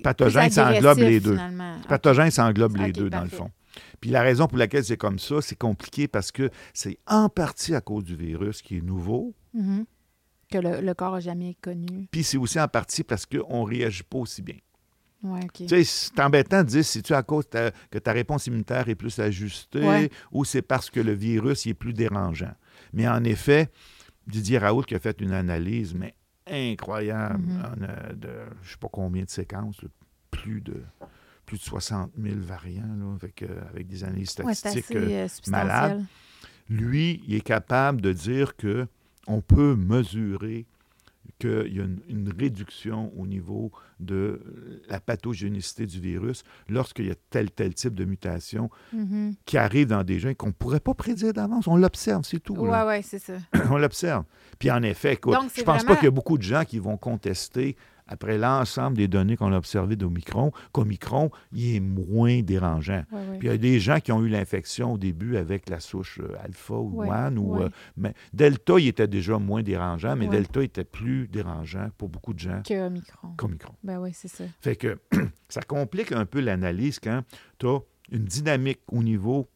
[0.00, 1.36] Pathogène, ça englobe les deux.
[1.88, 3.50] pathogène, ça englobe les deux, dans le fond.
[4.00, 7.74] Puis la raison pour laquelle c'est comme ça, c'est compliqué parce que c'est en partie
[7.74, 9.84] à cause du virus qui est nouveau, Mhm.
[10.50, 12.06] Que le, le corps n'a jamais connu.
[12.10, 14.56] puis c'est aussi en partie parce qu'on ne réagit pas aussi bien.
[15.54, 18.86] Tu sais, c'est embêtant de dire si tu à cause ta- que ta réponse immunitaire
[18.90, 20.10] est plus ajustée Ouais.
[20.32, 22.52] ou c'est parce que le virus il est plus dérangeant?
[22.92, 23.70] Mais en effet,
[24.26, 26.14] Didier Raoult qui a fait une analyse, mais
[26.46, 27.62] incroyable, Mhm.
[27.62, 28.28] en, euh, de
[28.62, 29.80] je ne sais pas combien de séquences,
[30.30, 30.82] plus de
[31.54, 34.96] plus de 60 000 variants, là, avec, euh, avec des analyses Ouais, statistiques.
[34.96, 36.04] assez euh, euh, substantiel.
[36.68, 38.86] lui, il est capable de dire que
[39.26, 40.66] on peut mesurer
[41.38, 47.10] qu'il y a une, une réduction au niveau de la pathogénicité du virus lorsqu'il y
[47.10, 49.34] a tel tel type de mutation Mhm.
[49.46, 51.66] qui arrive dans des gens qu'on ne pourrait pas prédire d'avance.
[51.66, 52.54] On l'observe, c'est tout.
[52.56, 52.86] Ouais, là.
[52.86, 53.34] ouais, c'est ça.
[53.70, 54.24] On l'observe.
[54.58, 56.42] Puis en effet, écoute, Donc, je c'est pense vraiment- pas qu'il y a beaucoup de
[56.42, 57.76] gens qui vont contester
[58.06, 63.02] après l'ensemble des données qu'on a observées d'Omicron, qu'Omicron, il est moins dérangeant.
[63.38, 66.20] Puis il y a des gens qui ont eu l'infection au début avec la souche
[66.22, 67.38] euh, alpha ou one.
[67.38, 70.28] Ou, euh, mais Delta, il était déjà moins dérangeant, mais.
[70.28, 73.28] Delta était plus dérangeant pour beaucoup de gens Que Omicron.
[73.36, 73.74] qu'Omicron.
[73.84, 74.44] Ben oui, c'est ça.
[74.60, 74.98] Fait que
[75.48, 77.22] ça complique un peu l'analyse quand
[77.58, 77.78] tu as
[78.10, 79.48] une dynamique au niveau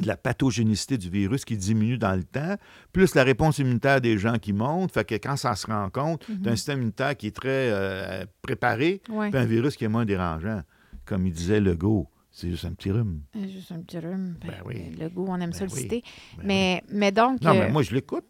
[0.00, 2.56] de la pathogénicité du virus qui diminue dans le temps,
[2.92, 4.92] plus la réponse immunitaire des gens qui monte.
[4.92, 6.56] Fait que quand ça se rend compte, tu as un Mhm.
[6.56, 9.30] système immunitaire qui est très euh, préparé, Ouais.
[9.30, 10.62] puis un virus qui est moins dérangeant.
[11.04, 13.22] Comme il disait Legault, c'est juste un petit rhume.
[13.36, 14.36] Euh, Juste un petit rhume.
[14.40, 14.96] Ben, Ben oui.
[14.98, 15.80] Le goût, on aime Ben ça le oui.
[15.80, 16.02] citer.
[16.38, 18.24] Ben mais, mais donc, Non, euh, mais moi, je l'écoute.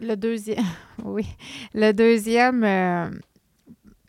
[0.00, 0.64] le deuxième.
[1.04, 1.26] oui.
[1.74, 2.62] Le deuxième.
[2.62, 3.18] euh, euh, euh,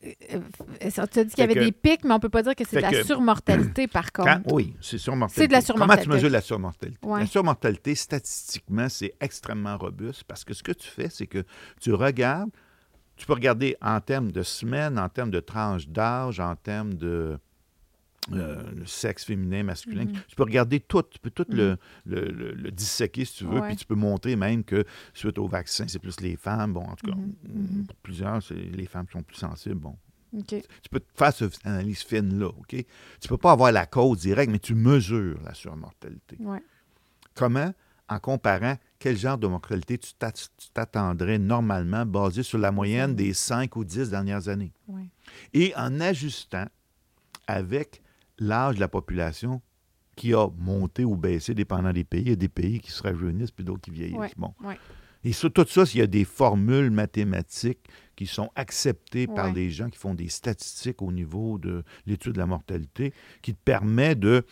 [0.05, 2.63] tu as dit qu'il y avait que- des pics, mais on peut pas dire que
[2.67, 4.29] c'est de la que- surmortalité, par contre.
[4.43, 5.41] Quand- oui, c'est surmortalité.
[5.41, 6.03] C'est de la Comment surmortalité.
[6.09, 6.97] tu mesures la surmortalité?
[7.03, 7.19] Ouais.
[7.21, 11.43] La surmortalité, statistiquement, c'est extrêmement robuste parce que ce que tu fais, c'est que
[11.81, 12.49] tu regardes,
[13.15, 17.37] tu peux regarder en termes de semaines, en termes de tranches d'âge, en termes de,
[18.31, 20.05] euh, le sexe féminin, masculin.
[20.05, 20.13] Mhm.
[20.27, 21.77] Tu peux regarder tout, tu peux tout le, Mhm.
[22.05, 23.67] le, le- le disséquer si tu veux, Ouais.
[23.67, 26.73] puis tu peux montrer même que suite au vaccin, c'est plus les femmes.
[26.73, 27.85] Bon, en tout cas, Mhm, mhm.
[27.85, 29.75] pour plusieurs, c'est les femmes qui sont plus sensibles.
[29.75, 29.95] Bon,
[30.47, 32.75] tu peux faire cette analyse fine-là, OK?
[33.21, 36.37] Tu peux pas avoir la cause directe, mais tu mesures la surmortalité.
[36.39, 36.61] Ouais.
[37.35, 37.73] Comment?
[38.07, 43.15] En comparant quel genre de mortalité tu t'at- tu t'attendrais normalement basé sur la moyenne
[43.15, 44.71] des 5 ou 10 dernières années?
[44.87, 45.07] Ouais.
[45.53, 46.65] Et en ajustant
[47.47, 48.01] avec
[48.39, 49.61] l'âge de la population
[50.15, 52.21] qui a monté ou baissé dépendant des pays.
[52.21, 54.17] Il y a des pays qui se rajeunissent puis d'autres qui vieillissent.
[54.17, 54.53] Ouais, Bon.
[54.63, 54.77] ouais.
[55.23, 57.79] Et sur tout ça, il y a des formules mathématiques
[58.15, 62.37] qui sont acceptées par des gens qui font des statistiques au niveau de l'étude de
[62.37, 63.11] la mortalité,
[63.41, 64.45] qui te permet de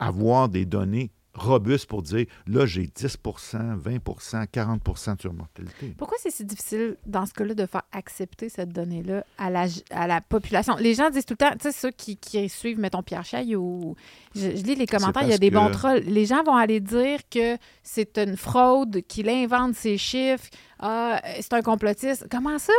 [0.00, 3.18] avoir des données robustes pour dire, là, j'ai 10
[3.54, 4.82] 20 40
[5.16, 5.94] de surmortalité.
[5.96, 10.06] Pourquoi c'est si difficile, dans ce cas-là, de faire accepter cette donnée-là à la, à
[10.06, 10.76] la population?
[10.76, 13.24] Les gens disent tout le temps, tu sais, ceux qui, qui suivent, mettons, Pierre
[13.56, 13.96] ou
[14.34, 16.00] je, je lis les commentaires, il y a des bons trolls.
[16.00, 21.52] Les gens vont aller dire que c'est une fraude, qu'il invente ses chiffres, ah, c'est
[21.54, 22.26] un complotiste.
[22.30, 22.72] Comment ça?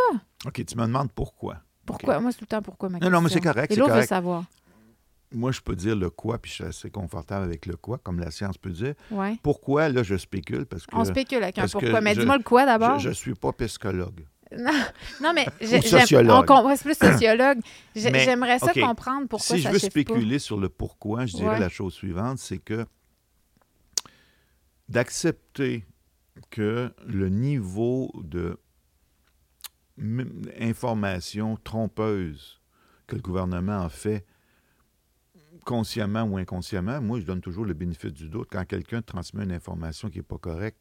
[0.45, 1.57] OK, tu me demandes pourquoi.
[1.86, 2.20] Pourquoi?
[2.20, 3.91] Moi, c'est tout le temps pourquoi ma Non, non, mais c'est correct, Et c'est l'autre
[3.93, 4.10] veut correct.
[4.10, 4.43] savoir.
[5.32, 8.19] Moi, je peux dire le quoi, puis je suis assez confortable avec le quoi, comme
[8.19, 8.95] la science peut dire.
[9.11, 9.38] Ouais.
[9.43, 12.01] Pourquoi, là, je spécule, parce que On spécule avec un pourquoi.
[12.01, 12.97] Mais dis-moi le quoi d'abord.
[12.99, 14.25] je ne suis pas psychologue.
[14.57, 14.71] Non,
[15.21, 15.45] non, mais
[16.27, 17.59] on com- ouais, c'est plus sociologue.
[17.95, 19.86] J'aimerais ça comprendre pourquoi si ça je veux pas.
[19.91, 21.59] spéculer sur le pourquoi, je dirais Ouais.
[21.59, 22.88] la chose suivante, c'est que
[24.88, 25.86] d'accepter
[26.49, 28.57] que le niveau de
[30.59, 32.59] information trompeuse
[33.07, 34.25] que le gouvernement en fait,
[35.74, 38.47] consciemment ou inconsciemment, moi, je donne toujours le bénéfice du doute.
[38.51, 40.80] Quand quelqu'un transmet une information qui n'est pas correcte,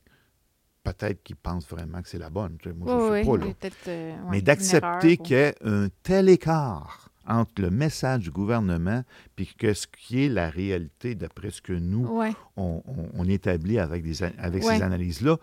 [0.83, 2.57] peut-être qu'il pense vraiment que c'est la bonne.
[2.57, 3.45] Tu sais, Moi, je ne Oui, sais oui, pas.
[3.47, 3.53] là.
[3.53, 8.21] peut-être, euh, ouais, Mais une d'accepter qu'il y ait un tel écart entre le message
[8.23, 9.05] du gouvernement
[9.37, 13.25] puis que ce qui est la réalité d'après ce que nous, Ouais, on, on- on
[13.29, 14.77] établit avec, des, an- avec Ouais.
[14.79, 15.37] ces analyses-là,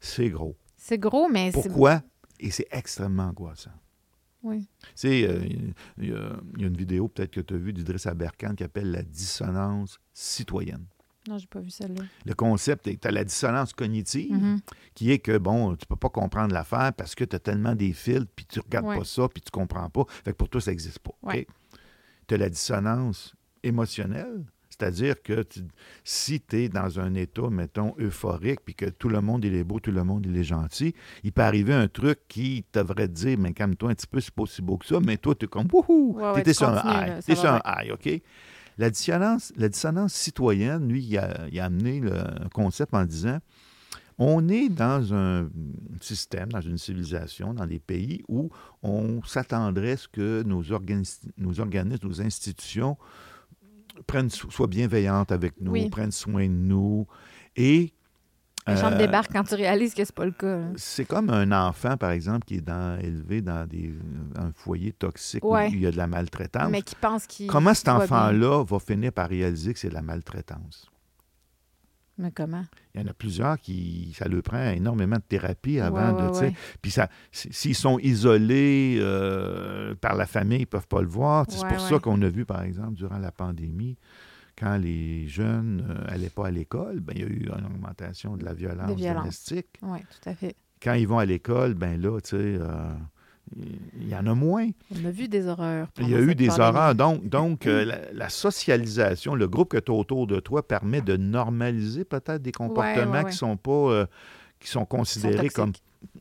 [0.00, 0.56] c'est gros.
[0.76, 1.62] c'est gros, mais c'est...
[1.62, 2.02] Pourquoi?
[2.40, 3.70] Et c'est extrêmement angoissant.
[4.42, 4.68] Oui.
[4.80, 5.40] Tu sais, euh,
[5.98, 8.54] il y, a- il y a une vidéo peut-être que tu as vue d'Idriss Aberkan
[8.54, 10.84] qui appelle la dissonance citoyenne.
[11.28, 12.04] Non, j'ai pas vu celle-là.
[12.24, 14.60] Le concept, tu as la dissonance cognitive, Mhm.
[14.94, 17.92] qui est que, bon, tu peux pas comprendre l'affaire parce que tu as tellement des
[17.92, 18.98] fils, puis tu regardes Ouais.
[18.98, 20.04] pas ça, puis tu comprends pas.
[20.08, 21.12] Fait que pour toi, ça n'existe pas.
[21.22, 21.46] Ouais.
[22.28, 24.44] Tu as la dissonance émotionnelle,
[24.78, 25.60] c'est-à-dire que tu-
[26.04, 29.64] si tu es dans un état, mettons, euphorique, puis que tout le monde, il est
[29.64, 33.12] beau, tout le monde, il est gentil, il peut arriver un truc qui devrait te
[33.12, 35.46] dire, mais calme-toi un petit peu, c'est pas aussi beau que ça, mais toi, tu
[35.46, 37.08] es comme, wouhou, Ouais, ouais, t'étais tu sur un high.
[37.14, 38.22] va sur un high, OK?
[38.78, 43.04] La dissonance, la dissonance citoyenne, lui, il a, il a amené le un concept en
[43.04, 43.38] disant
[44.20, 45.48] on est dans un
[46.00, 48.50] système, dans une civilisation, dans des pays où
[48.82, 52.96] on s'attendrait à ce que nos, organis- nos organismes, nos institutions
[54.06, 55.88] prennent, so- soient bienveillantes avec nous, Oui.
[55.90, 57.06] prennent soin de nous.
[57.56, 57.92] Et
[58.66, 60.58] Les gens euh, débarquent quand tu réalises que c'est pas le cas.
[60.58, 60.66] là.
[60.76, 63.94] c'est comme un enfant, par exemple, qui est dans, élevé dans des,
[64.36, 65.68] un foyer toxique Ouais.
[65.68, 66.70] où il y a de la maltraitance.
[66.70, 67.46] Mais qui pense qu'il...
[67.48, 70.86] Comment cet enfant-là va finir par réaliser que c'est de la maltraitance?
[72.18, 72.64] Mais comment?
[72.94, 76.36] Il y en a plusieurs qui, ça leur prend énormément de thérapie avant Ouais, de,
[76.38, 76.52] ouais,
[76.82, 81.46] puis ça, s'ils sont isolés euh, par la famille, ils ne peuvent pas le voir.
[81.48, 83.96] C'est pour ça qu'on a vu, par exemple, durant la pandémie,
[84.58, 88.44] quand les jeunes n'allaient pas à l'école, ben, il y a eu une augmentation de
[88.44, 88.96] la violence.
[89.00, 89.68] domestique.
[89.82, 90.56] Oui, tout à fait.
[90.82, 92.92] Quand ils vont à l'école, ben là, tu sais, euh,
[94.00, 94.68] il y en a moins.
[94.94, 95.88] On a vu des horreurs.
[96.00, 96.68] Il y a eu des pandémie.
[96.68, 96.94] horreurs.
[96.94, 101.00] Donc, donc euh, la, la socialisation, le groupe que tu as autour de toi permet
[101.00, 103.30] de normaliser peut-être des comportements ouais, ouais.
[103.30, 104.06] qui sont pas euh,
[104.60, 105.72] qui sont considérés comme.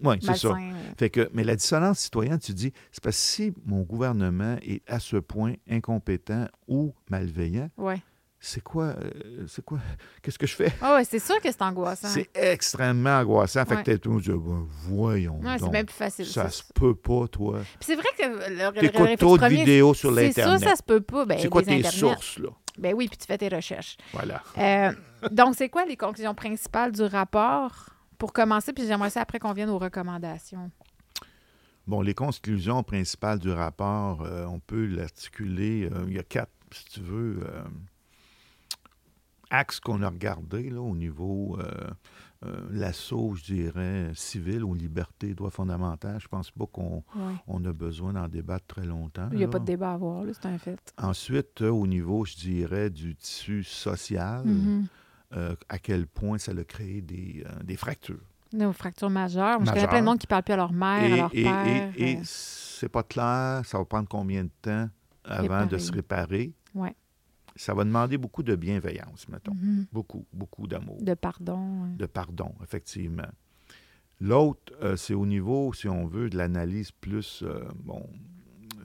[0.04, 0.56] Oui, c'est ça.
[0.98, 4.82] Fait que, mais la dissonance citoyenne, tu dis, c'est parce que si mon gouvernement est
[4.90, 8.02] à ce point incompétent ou malveillant, Ouais.
[8.40, 9.80] C'est quoi, euh, c'est quoi,
[10.22, 10.72] qu'est-ce que je fais?
[10.82, 12.08] Ah ouais, c'est sûr que c'est angoissant.
[12.08, 13.66] C'est extrêmement angoissant.
[13.66, 13.84] Fait Ouais.
[13.84, 16.26] que t'es tout, dis, Ben, voyons Ouais, c'est bien plus facile.
[16.28, 17.60] ça se peut pas, toi.
[17.80, 20.70] Puis c'est vrai que le, le, le T'écoutes trop de vidéos sur C'est sûr, l'Internet.
[20.70, 21.26] ça se peut pas.
[21.26, 21.92] Ben, c'est quoi tes Internet.
[21.92, 22.50] sources, là?
[22.78, 23.98] Ben oui, puis tu fais tes recherches.
[24.14, 24.44] Voilà.
[24.60, 24.92] Euh,
[25.32, 27.90] donc, c'est quoi les conclusions principales du rapport?
[28.20, 30.70] Pour commencer, puis j'aimerais ça après qu'on vienne aux recommandations.
[31.88, 35.90] Bon, les conclusions principales du rapport, euh, on peut l'articuler.
[36.08, 37.40] il y a quatre, si tu veux,
[39.50, 41.66] axes qu'on a regardés là, au niveau euh,
[42.46, 46.20] euh, l'assaut, je dirais, civil aux libertés et droits fondamentaux.
[46.20, 47.34] Je pense pas qu'on Ouais.
[47.48, 49.30] on a besoin d'en débattre très longtemps.
[49.32, 49.52] Il n'y a là.
[49.52, 50.80] pas de débat à avoir, c'est un fait.
[51.02, 54.86] Ensuite, euh, au niveau, je dirais, du tissu social, Mhm.
[55.36, 58.22] euh, à quel point ça a créé des, des fractures.
[58.54, 59.60] Nos fractures majeures.
[59.60, 61.30] Moi, je connais plein de monde qui ne parle plus à leur mère, à leur
[61.34, 61.92] et, père.
[61.98, 64.88] et, et euh, c'est pas clair, ça va prendre combien de temps
[65.26, 66.32] avant de se Réparer.
[66.38, 66.54] réparer.
[66.76, 66.96] Ouais.
[67.58, 69.54] Ça va demander beaucoup de bienveillance, mettons.
[69.56, 69.86] Mhm.
[69.92, 71.88] Beaucoup, beaucoup d'amour, De pardon.
[71.96, 73.28] de pardon, effectivement.
[74.20, 78.08] L'autre, euh, c'est au niveau, si on veut, de l'analyse plus, euh, bon,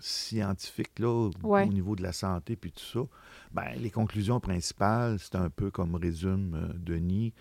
[0.01, 1.65] scientifique, là, au- Ouais.
[1.67, 3.01] au niveau de la santé, puis tout ça.
[3.53, 7.33] Ben, les conclusions principales, c'est un peu comme résume euh, Denis.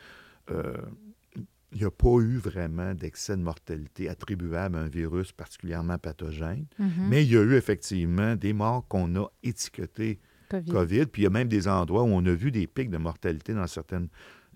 [1.74, 6.66] il n'y a pas eu vraiment d'excès de mortalité attribuable à un virus particulièrement pathogène,
[6.78, 7.08] Mhm.
[7.10, 10.20] mais il y a eu effectivement des morts qu'on a étiquetées
[10.52, 10.72] COVID.
[10.72, 12.98] COVID, puis il y a même des endroits où on a vu des pics de
[12.98, 14.08] mortalité dans certaines...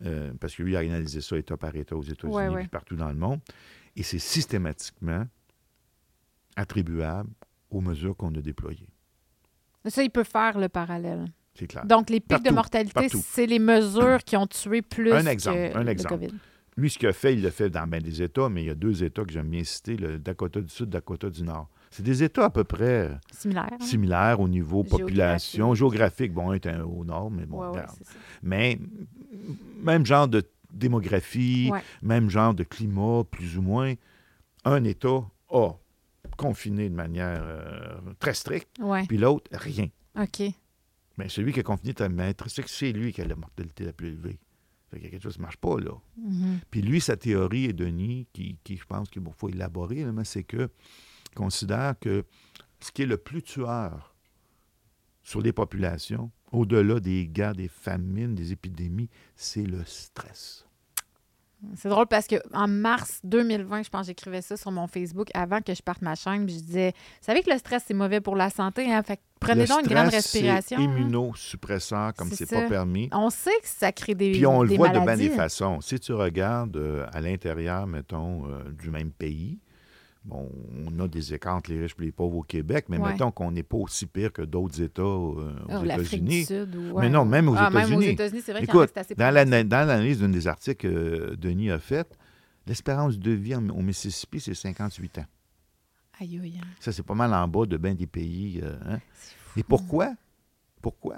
[0.05, 2.59] euh, parce que lui, il a analysé ça État par État aux États-Unis Ouais, ouais.
[2.61, 3.39] puis partout dans le monde.
[3.95, 5.25] Et c'est systématiquement
[6.55, 7.29] attribuable
[7.69, 8.89] aux mesures qu'on a déployées.
[9.85, 11.25] Ça, il peut faire le parallèle.
[11.53, 11.85] C'est clair.
[11.85, 15.77] Donc, les pics de mortalité, c'est les mesures qui ont tué plus Un exemple, que
[15.77, 16.15] un le exemple.
[16.15, 16.33] COVID.
[16.77, 18.69] Lui, ce qu'il a fait, il l'a fait dans bien des États, mais il y
[18.69, 21.69] a deux États que j'aime bien citer, le Dakota du Sud, Dakota du Nord.
[21.95, 23.69] C'est des États à peu près euh, Similaire.
[23.71, 23.77] hein?
[23.79, 26.33] similaires au niveau population, Géographique.
[26.33, 27.85] Bon, un est un- au nord, mais bon, Ouais, ouais.
[28.43, 28.77] Mais
[29.81, 30.43] même genre de
[30.73, 31.81] démographie, Ouais.
[32.01, 33.93] même genre de climat, plus ou moins,
[34.65, 35.69] un État a
[36.37, 38.77] confiné de manière euh, très stricte,
[39.07, 39.87] puis l'autre, rien.
[40.19, 40.41] OK.
[41.17, 43.85] Mais celui qui a confiné de manière très stricte, c'est lui qui a la mortalité
[43.85, 44.37] la plus élevée.
[44.91, 45.91] Fait qu'il y a quelque chose qui ne marche pas, là.
[46.17, 46.59] Mhm.
[46.69, 50.69] Puis lui, sa théorie, et Denis, qui, qui, je pense qu'il faut élaborer, c'est que
[51.35, 52.25] considère que
[52.79, 54.15] ce qui est le plus tueur
[55.23, 60.65] sur les populations, au-delà des guerres, des famines, des épidémies, c'est le stress.
[61.75, 65.29] C'est drôle parce que en mars 2020, je pense que j'écrivais ça sur mon Facebook
[65.33, 66.45] avant que je parte ma chaîne.
[66.45, 68.91] puis Je disais, vous savez que le stress, c'est mauvais pour la santé.
[68.91, 69.01] Hein?
[69.03, 70.77] Fait que prenez le donc une grande stress, respiration.
[70.77, 70.83] Hein?
[70.83, 73.09] immunosuppresseur, comme C'est pas permis.
[73.11, 75.81] On sait que ça crée des Puis on le voit de bien des façons.
[75.81, 79.59] Si tu regardes euh, à l'intérieur, mettons, euh, du même pays,
[80.25, 80.51] bon,
[80.85, 83.11] on a des écarts entre les riches et les pauvres au Québec, mais Ouais.
[83.13, 86.45] mettons qu'on n'est pas aussi pire que d'autres États euh, aux Oh, États-Unis.
[86.97, 88.15] Mais non, même aux Ah, États-Unis.
[88.17, 92.17] C'est vrai en Écoute, assez dans la- l'analyse d'un des articles que Denis a fait,
[92.67, 95.25] l'espérance de vie en- au Mississippi, c'est 58 ans.
[96.19, 96.61] Aïe, aïe, aïe.
[96.79, 98.59] Ça, c'est pas mal en bas de bien des pays.
[98.63, 98.99] euh, hein.
[99.57, 100.13] Et pourquoi?
[100.81, 101.17] Pourquoi?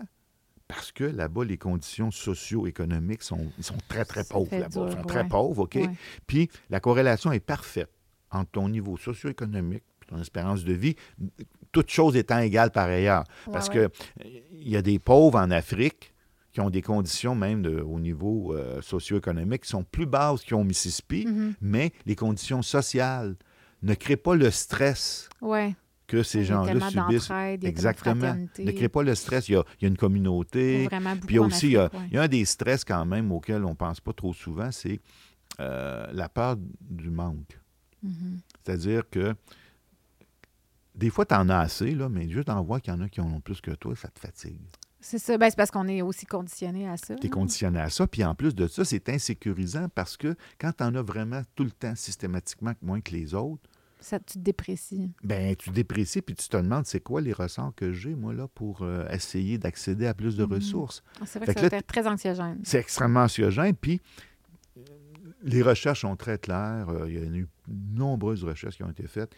[0.68, 4.70] Parce que là-bas, les conditions socio-économiques sont, sont très, très pauvres là-bas.
[4.92, 5.78] Sont très pauvres, OK?
[6.26, 7.90] Puis la corrélation est parfaite
[8.38, 10.96] entre ton niveau socio-économique et ton espérance de vie,
[11.72, 13.24] toutes choses étant égales par ailleurs.
[13.52, 13.90] Parce Ouais, que euh,
[14.52, 16.14] il y a des pauvres en Afrique
[16.54, 20.64] qui ont des conditions même de- au niveau euh, socio-économique qui sont plus basses qu'au
[20.64, 21.54] Mississippi, Mhm.
[21.62, 23.36] mais les conditions sociales
[23.84, 25.76] ne créent pas le stress Ouais.
[26.08, 27.30] que ces gens-là subissent.
[27.62, 28.36] Exactement.
[28.58, 29.50] Ne crée pas le stress.
[29.50, 30.88] Il y a, il y a une communauté.
[30.90, 32.08] Puis il y a aussi, il y a, Afrique, ouais.
[32.12, 34.72] il y a un des stress quand même auquel on ne pense pas trop souvent,
[34.72, 35.00] c'est
[35.60, 37.60] euh, la peur du manque.
[38.04, 38.40] Mhm.
[38.64, 39.34] C'est-à-dire que
[40.96, 43.10] des fois, tu en as assez, là, mais juste d'en voir qu'il y en a
[43.10, 44.60] qui en ont plus que toi, ça te fatigue.
[45.00, 45.38] C'est ça.
[45.38, 47.16] Ben, c'est parce qu'on est aussi conditionné à ça.
[47.16, 48.08] Tu es conditionné à ça.
[48.08, 51.64] Puis en plus de ça, c'est insécurisant parce que quand tu en as vraiment tout
[51.64, 53.62] le temps, systématiquement, moins que les autres,
[54.00, 55.12] Ça, tu te déprécies.
[55.24, 58.48] ben tu déprécies puis tu te demandes c'est quoi les ressorts que j'ai, moi, là,
[58.48, 60.54] pour euh, essayer d'accéder à plus de Mhm.
[60.54, 61.04] ressources?
[61.22, 62.60] Ah, C'est vrai Fait que que ça là, va être très anxiogène.
[62.64, 63.76] C'est extrêmement anxiogène.
[63.76, 64.02] Puis
[65.44, 66.90] les recherches sont très claires.
[66.90, 69.34] Euh, il y a eu de nombreuses recherches qui ont été faites.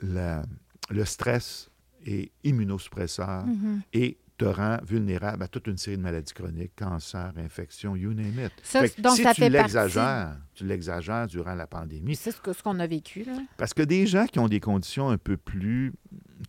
[0.00, 0.42] La-
[0.90, 1.70] le stress
[2.06, 3.82] est immunosuppresseur Mhm.
[3.92, 8.46] et te rend vulnérable à toute une série de maladies chroniques, cancer, infections, you name
[8.46, 8.52] it.
[8.62, 12.16] Ça, Fait donc, si ça tu l'exagères, tu l'exagères durant la pandémie.
[12.16, 13.22] C'est ce qu'on a vécu.
[13.22, 13.36] Là.
[13.56, 15.92] Parce que des gens qui ont des conditions un peu plus.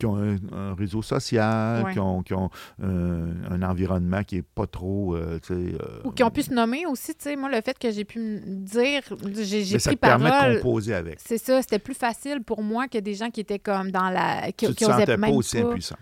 [0.03, 1.93] Qui ont un, un réseau social, Ouais.
[1.93, 2.49] qui ont, qui ont,
[2.83, 5.15] euh, un environnement qui n'est pas trop.
[5.15, 7.15] euh, euh, Ou qui ont pu se nommer aussi.
[7.15, 9.01] Tu sais, moi, le fait que j'ai pu me dire,
[9.33, 11.19] j'ai ça pris te permet de composer avec.
[11.25, 14.51] C'est ça, c'était plus facile pour moi que des gens qui étaient comme dans la.
[14.51, 15.67] qui, tu qui te sentais pas aussi pas.
[15.69, 15.95] impuissant.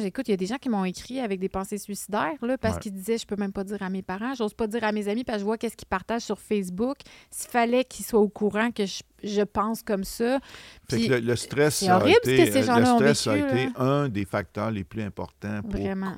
[0.00, 2.74] J'écoute, il y a des gens qui m'ont écrit avec des pensées suicidaires là, parce
[2.76, 2.80] Ouais.
[2.80, 5.08] qu'ils disaient je peux même pas dire à mes parents, j'ose pas dire à mes
[5.08, 6.96] amis parce que je vois qu'est-ce qu'ils partagent sur Facebook.
[7.30, 10.38] S'il fallait qu'ils soient au courant que je, je pense comme ça.
[10.88, 12.94] Fait Puis, que le, le stress, c'est a horrible été, ce que ces euh, gens-là
[12.94, 13.80] ont le stress vécu, a été là.
[13.84, 15.80] un des facteurs les plus importants pour.
[15.80, 16.16] vraiment.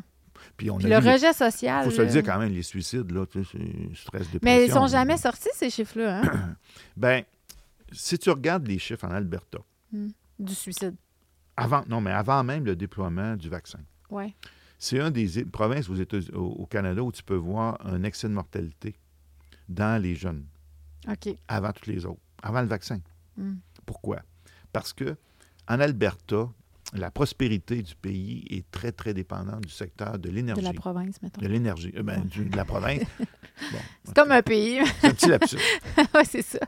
[0.56, 1.84] Puis on Puis a le vu- rejet social.
[1.84, 2.10] faut se le là.
[2.12, 4.40] dire quand même, les suicides, là, tu sais, c'est stress, dépression.
[4.42, 6.56] Mais ils sont jamais sortis, ces chiffres-là, hein,
[6.96, 7.24] Ben,
[7.90, 9.58] si tu regardes les chiffres en Alberta,
[10.38, 10.94] du suicide.
[11.56, 13.80] Avant, non, mais avant même le déploiement du vaccin,
[14.10, 14.34] Ouais.
[14.78, 18.28] c'est une des provinces aux États, au, au Canada où tu peux voir un excès
[18.28, 18.94] de mortalité
[19.68, 20.44] dans les jeunes,
[21.08, 21.34] OK.
[21.48, 22.98] avant toutes les autres, avant le vaccin.
[23.36, 23.54] Mm.
[23.86, 24.20] Pourquoi?
[24.72, 25.16] Parce que
[25.68, 26.48] en Alberta,
[26.92, 30.62] la prospérité du pays est très, très dépendante du secteur de De l'énergie.
[30.62, 31.40] la province, mettons.
[31.40, 31.92] De l'énergie.
[31.96, 33.02] Euh, ben, de la province.
[33.72, 34.80] Bon, C'est comme un pays.
[35.00, 35.56] c'est un petit lapsus.
[36.14, 36.58] ouais, c'est ça.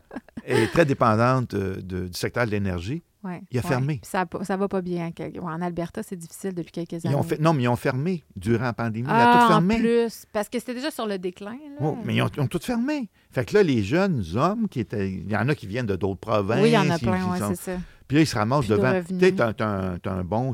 [0.45, 3.03] Elle est très dépendante euh, de- du secteur de l'énergie.
[3.27, 3.69] Ouais, Il a ouais.
[3.69, 4.01] fermé.
[4.05, 5.11] Ça, ça va pas bien.
[5.19, 7.17] ouais, en Alberta, c'est difficile depuis quelques Ils années.
[7.17, 9.07] ont fait, non, mais ils ont fermé durant la pandémie.
[9.09, 9.79] Ils ont ah, tout en fermé.
[9.79, 11.53] plus, parce que c'était déjà sur le déclin.
[11.53, 11.77] Là.
[11.81, 13.09] Oh, mais ils ont, ils ont tout fermé.
[13.31, 15.11] Fait que là, les jeunes hommes qui étaient.
[15.11, 16.63] Il y en a qui viennent de d'autres provinces.
[16.63, 17.73] oui, il y en a plein, c'est ça.
[18.07, 19.03] Puis là, ils se ramassent Plus de devant.
[19.09, 20.53] Tu sais, t'as, t'as un, bon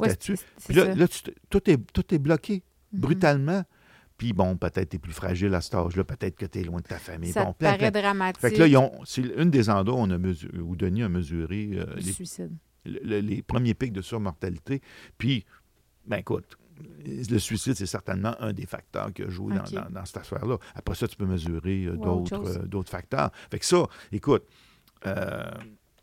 [0.00, 0.36] Ouais, statut.
[0.66, 3.00] Puis là, là, tu tout, est, tout est bloqué, Mhm.
[3.00, 3.62] brutalement.
[4.18, 6.80] Puis bon, peut-être tu es plus fragile à cet âge-là, peut-être que tu es loin
[6.80, 7.32] de ta famille.
[7.32, 8.00] Ça bon, te plein, paraît plein.
[8.02, 8.40] dramatique.
[8.40, 11.02] Fait que là, ils ont, c'est une des endroits où, on a mesu- où Denis
[11.02, 12.52] a mesuré euh, les, suicide.
[12.86, 14.80] le- les premiers pics de surmortalité.
[15.18, 15.44] Puis,
[16.06, 16.56] ben écoute,
[17.04, 19.72] le suicide, c'est certainement un des facteurs qui a joué dans- OK.
[19.72, 20.58] dans, dans cette affaire-là.
[20.74, 23.30] Après ça, tu peux mesurer euh, d'autres, euh, d'autres facteurs.
[23.50, 24.44] Fait que ça, écoute,
[25.06, 25.50] euh,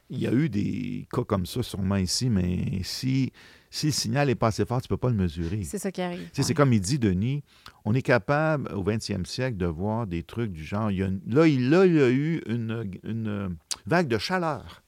[0.10, 3.32] il y a eu des cas comme ça sûrement ici, mais si,
[3.76, 5.64] si le signal n'est pas assez fort, tu ne peux pas le mesurer.
[5.64, 6.30] C'est ça qui arrive.
[6.32, 7.44] C'est comme il dit, Denis,
[7.86, 10.92] on est capable au 20e siècle de voir des trucs du genre.
[10.92, 13.50] il y a une- là, il, là, il y a eu une, une, euh,
[13.88, 14.84] vague de chaleur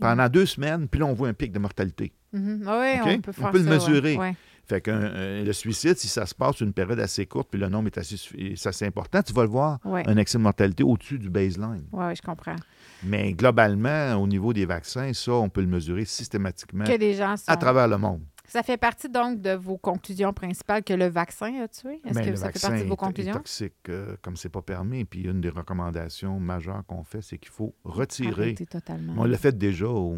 [0.00, 2.12] pendant deux semaines, puis là, on voit un pic de mortalité.
[2.32, 2.64] Mhm.
[2.66, 3.06] Ah OK?
[3.06, 4.16] on peut On faire peut le ça, mesurer.
[4.16, 4.34] Ouais.
[4.68, 7.60] Fait que euh, le suicide, si ça se passe sur une période assez courte, puis
[7.60, 8.16] le nombre est assez,
[8.56, 11.84] c'est assez important, tu vas le voir, un excès de mortalité au-dessus du baseline.
[11.92, 12.56] Ouais, je comprends.
[13.04, 17.36] Mais globalement, au niveau des vaccins, ça, on peut le mesurer systématiquement Que les gens
[17.36, 17.50] sont...
[17.50, 18.22] à travers le monde.
[18.48, 22.00] Ça fait partie donc de vos conclusions principales que le vaccin a tué?
[22.04, 23.32] Est-ce Ben, que le ça fait vaccin partie de vos est- est, conclusions?
[23.32, 25.04] toxique euh, comme c'est pas permis.
[25.04, 28.54] Puis une des recommandations majeures qu'on fait, c'est qu'il faut retirer.
[28.54, 29.14] Totalement.
[29.16, 29.88] On l'a fait déjà.
[29.88, 30.16] au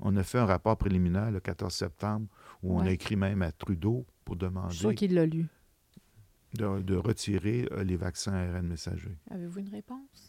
[0.00, 2.26] on, a fait un rapport préliminaire le 14 septembre
[2.62, 5.46] où on a écrit même à Trudeau pour Je suis demander sûr qu'il l'a lu.
[6.54, 9.18] de, de retirer euh, les vaccins ARN messagers.
[9.30, 10.25] Avez-vous une réponse?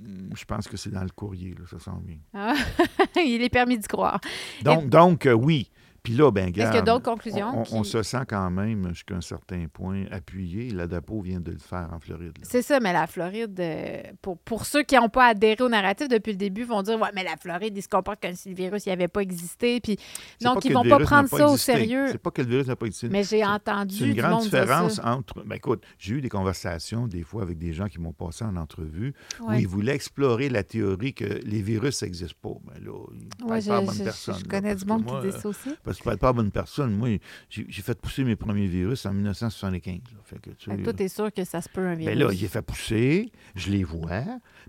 [0.00, 2.16] Hmm, Je pense que c'est dans le courrier, là, ça sent bien.
[2.32, 2.54] Ah,
[3.16, 4.20] il est permis d'y croire.
[4.62, 5.70] Donc, donc euh, oui.
[6.02, 7.64] Puis là, ben, Est-ce qu'il y a garde, d'autres conclusions?
[7.72, 10.70] on, se sent quand même, jusqu'à un certain point, appuyé.
[10.70, 12.32] La DAPO vient de le faire en Floride.
[12.42, 16.08] C'est ça, mais la Floride, euh, pour, pour ceux qui n'ont pas adhéré au narratif
[16.08, 18.54] depuis le début, vont dire Ouais, mais la Floride, il se comporte comme si le
[18.54, 19.80] virus n'avait pas existé.
[19.80, 19.98] Puis,
[20.42, 22.06] donc, ils que vont pas prendre pas ça au sérieux.
[22.10, 23.08] C'est pas que le virus n'a pas existé.
[23.08, 25.14] Mais j'ai entendu C'est une du grande monde dire différence ça.
[25.14, 25.42] entre.
[25.44, 28.56] Ben écoute, j'ai eu des conversations des fois avec des gens qui m'ont passé en
[28.56, 32.58] entrevue où ils voulaient explorer la théorie que les virus n'existent pas.
[32.64, 34.34] Ben là, ils Ouais, je, pas à la bonne je- personne.
[34.38, 35.68] je là, connais du monde moi, qui dit euh, ça aussi.
[35.90, 36.92] Parce que tu ne pas à bonne personne.
[36.96, 37.18] Moi,
[37.48, 39.94] j'ai j'ai fait pousser mes premiers virus en 1975.
[40.12, 40.20] là.
[40.22, 42.14] Fait que, tu toi, t'es sûr que ça se peut un virus.
[42.14, 44.22] ben là, est fait pousser, je les vois,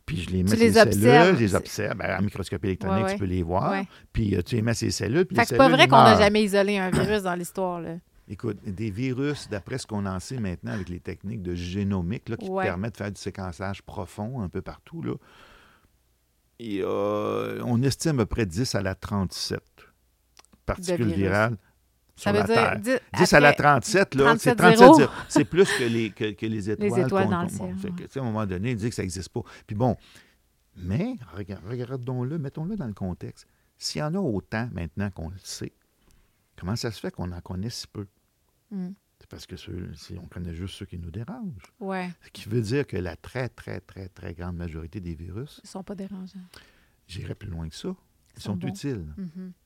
[0.08, 1.24] puis je les mets Tu les observes.
[1.26, 1.96] cellules, je les observe.
[1.96, 3.14] Ben, en microscopie électronique, Ouais, ouais.
[3.14, 3.70] tu peux les voir.
[3.72, 3.88] Ouais.
[4.12, 5.98] Puis euh, tu les mets les cellules, puis Fait les que c'est pas vrai qu'on
[6.02, 7.80] n'a jamais isolé un virus dans l'histoire.
[7.82, 7.98] là.
[8.28, 12.38] Écoute, des virus, d'après ce qu'on en sait maintenant avec les techniques de génomique là,
[12.38, 15.14] qui te permettent de faire du séquençage profond un peu partout, là,
[16.58, 19.62] et, euh, on estime à peu près 10 à la 37
[20.66, 21.58] particules virales
[22.16, 22.56] sur la dire.
[22.56, 22.80] Terre.
[22.80, 24.94] di- 10 à la après- 37, là, c'est 37 37 zéros.
[24.98, 25.12] zéros.
[25.30, 27.06] C'est plus que les, que, que les étoiles.
[27.06, 28.08] étoiles qu'on- dans le ciel, ouais.
[28.16, 29.42] à un moment donné, il dit que ça n'existe pas.
[29.66, 29.96] Puis bon,
[30.76, 33.46] mais regardons-le, mettons-le dans le contexte.
[33.78, 35.74] S'il y en a autant maintenant qu'on le sait,
[36.56, 38.06] comment ça se fait qu'on en connaît si peu?
[38.70, 38.92] Hmm.
[39.20, 41.72] C'est parce que ceux, si on connaît juste ceux qui nous dérangent.
[41.80, 45.60] Ouais, Ce qui veut dire que la très, très, très, très grande majorité des virus,
[45.64, 46.40] ils sont pas dérangeants.
[47.08, 49.06] j'irais plus loin que ça, ils Ils sont utiles.
[49.18, 49.30] Mhm.
[49.36, 49.61] Tu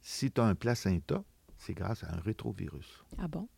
[0.00, 1.22] si tu as un placenta,
[1.56, 3.04] c'est grâce à un rétrovirus.
[3.18, 3.48] Ah bon?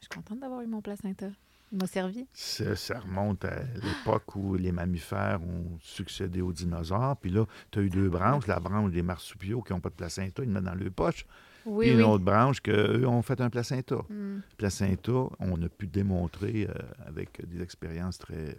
[0.00, 1.28] Je suis contente d'avoir eu mon placenta.
[1.72, 2.26] Il m'a servi.
[2.32, 7.16] Ça, ça remonte à l'époque où les mammifères ont succédé aux dinosaures.
[7.18, 8.46] Puis là, tu as eu deux branches.
[8.48, 11.26] La branche des marsupiaux qui n'ont pas de placenta, ils le mettent dans leur poche.
[11.66, 13.96] Oui, puis une autre branche qu'eux ont fait un placenta.
[14.08, 14.40] Hmm.
[14.56, 16.74] Placenta, on a pu démontrer euh,
[17.06, 18.56] avec des expériences très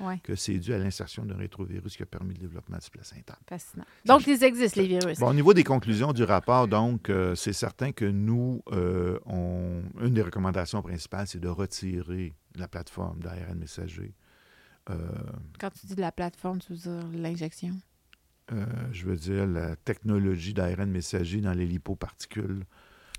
[0.00, 3.38] Ouais, que c'est dû à l'insertion d'un rétrovirus qui a permis le développement du placenta.
[3.48, 3.84] fascinant.
[4.04, 5.18] Donc, ils existent, les virus.
[5.18, 9.82] Bon, au niveau des conclusions du rapport, donc, euh, c'est certain que nous, euh, on-
[10.00, 14.14] une des recommandations principales, c'est de retirer la plateforme d'ARN messager.
[14.90, 14.96] Euh,
[15.58, 17.74] Quand tu dis de la plateforme, tu veux dire l'injection?
[18.92, 22.64] je veux dire, la technologie d'ARN messager dans les lipoparticules.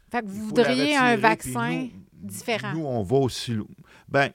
[0.09, 2.73] Fait que vous voudriez retirer, un vaccin nous- différent.
[2.73, 3.57] Nous, on va aussi...
[4.07, 4.31] Ben,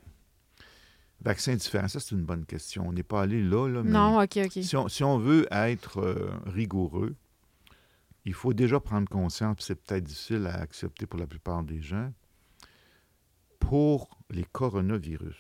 [1.23, 2.87] vaccin différent, ça, c'est une bonne question.
[2.89, 3.91] On n'est pas allé là, là, mais...
[3.91, 4.63] Non, OK, OK.
[4.63, 7.15] Si on, si on veut être euh, rigoureux,
[8.25, 11.81] il faut déjà prendre conscience, puis c'est peut-être difficile à accepter pour la plupart des
[11.81, 12.13] gens,
[13.59, 15.37] pour les coronavirus,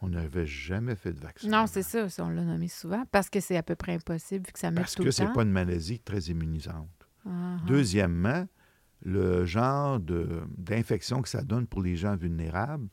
[0.00, 1.48] on n'avait jamais fait de vaccin.
[1.48, 4.46] Non, c'est ça, ça, on l'a nommé souvent, parce que c'est à peu près impossible
[4.46, 5.32] vu que ça met Parce tout que c'est temps.
[5.32, 6.88] pas une maladie très immunisante.
[7.26, 7.56] Ah.
[7.66, 8.46] Deuxièmement,
[9.02, 12.88] le genre d'infection que ça donne pour les gens vulnérables,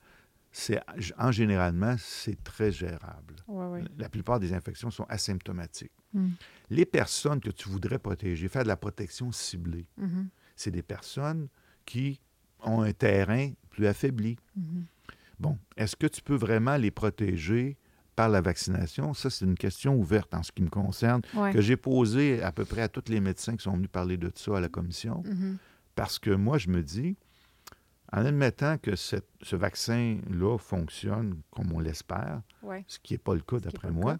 [0.57, 0.79] c'est
[1.17, 3.35] en généralement, c'est très gérable.
[3.47, 3.83] Ouais, ouais.
[3.97, 5.91] La plupart des infections sont asymptomatiques.
[6.13, 6.29] Hmm.
[6.69, 11.49] Les personnes que tu voudrais protéger, faire de la protection ciblée, Mhm, c'est des personnes
[11.85, 12.21] qui
[12.63, 14.37] ont un terrain plus affaibli.
[14.55, 14.85] mhm.
[15.39, 17.77] Bon, est-ce que tu peux vraiment les protéger
[18.15, 21.51] par la vaccination, ça, c'est une question ouverte en ce qui me concerne, Ouais.
[21.51, 24.31] que j'ai posée à peu près à tous les médecins qui sont venus parler de
[24.35, 25.21] ça à la commission.
[25.25, 25.57] Mhm.
[25.95, 27.17] Parce que moi, je me dis,
[28.15, 32.83] en admettant que ce vaccin-là fonctionne comme on l'espère, Ouais.
[32.87, 34.17] ce qui n'est pas le cas d'après moi,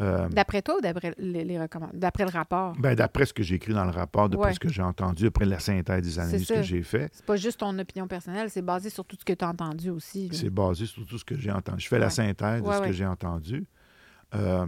[0.00, 1.98] euh, D'après toi ou d'après les, les recommandations?
[1.98, 2.74] D'après le rapport?
[2.78, 4.54] ben, d'après ce que j'ai écrit dans le rapport, d'après Ouais.
[4.54, 7.60] ce que j'ai entendu, après la synthèse des analyses que j'ai fait, C'est pas juste
[7.60, 10.28] ton opinion personnelle, c'est basé sur tout ce que tu as entendu aussi.
[10.32, 11.80] c'est basé sur tout ce que j'ai entendu.
[11.82, 13.64] Je fais la synthèse de ce que j'ai entendu.
[14.34, 14.66] Euh,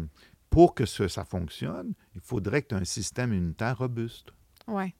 [0.50, 4.28] pour que ce- ça fonctionne, il faudrait que tu aies un système immunitaire robuste.
[4.68, 4.94] Ouais.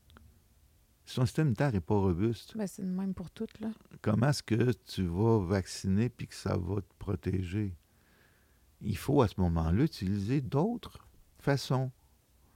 [1.07, 3.69] Si ton système immunitaire n'est pas robuste, Ben, c'est le même pour toutes, là.
[4.01, 7.75] comment est-ce que tu vas vacciner puis que ça va te protéger?
[8.81, 11.07] Il faut à ce moment-là utiliser d'autres
[11.39, 11.91] façons.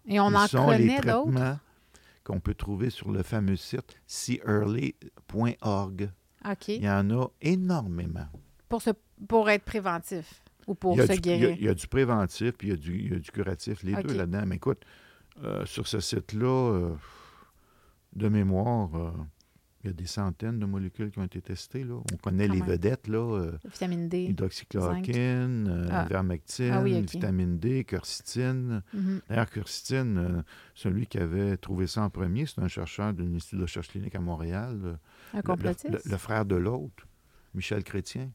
[0.06, 1.58] Et on Ils en sont connaît d'autres.
[2.24, 6.10] qu'on peut trouver sur le fameux site seeearly.org.
[6.48, 6.68] OK.
[6.68, 8.26] Il y en a énormément.
[8.68, 8.82] Pour,
[9.28, 11.56] pour être préventif ou pour se du, il y a- guérir.
[11.58, 13.82] il y a du préventif puis il y a du, il y a du curatif,
[13.82, 14.44] les deux là-dedans.
[14.46, 14.82] Mais écoute,
[15.42, 16.94] euh, sur ce site-là, euh,
[18.14, 19.10] de mémoire, euh,
[19.84, 21.84] il y a des centaines de molécules qui ont été testées.
[21.84, 21.94] Là.
[22.12, 22.68] On connaît Quand les même.
[22.68, 24.24] vedettes, là, euh, Vitamine D.
[24.24, 26.04] hydroxychloroquine, euh, Ah.
[26.08, 27.10] vermectine, Ah oui, OK.
[27.10, 27.84] vitamine D.
[29.28, 30.42] D'ailleurs, quercétine, euh,
[30.74, 34.14] celui qui avait trouvé ça en premier, c'est un chercheur de l'Institut de recherche clinique
[34.14, 34.98] à Montréal,
[35.32, 37.06] Un le, le frère de l'autre,
[37.54, 38.30] Michel Chrétien.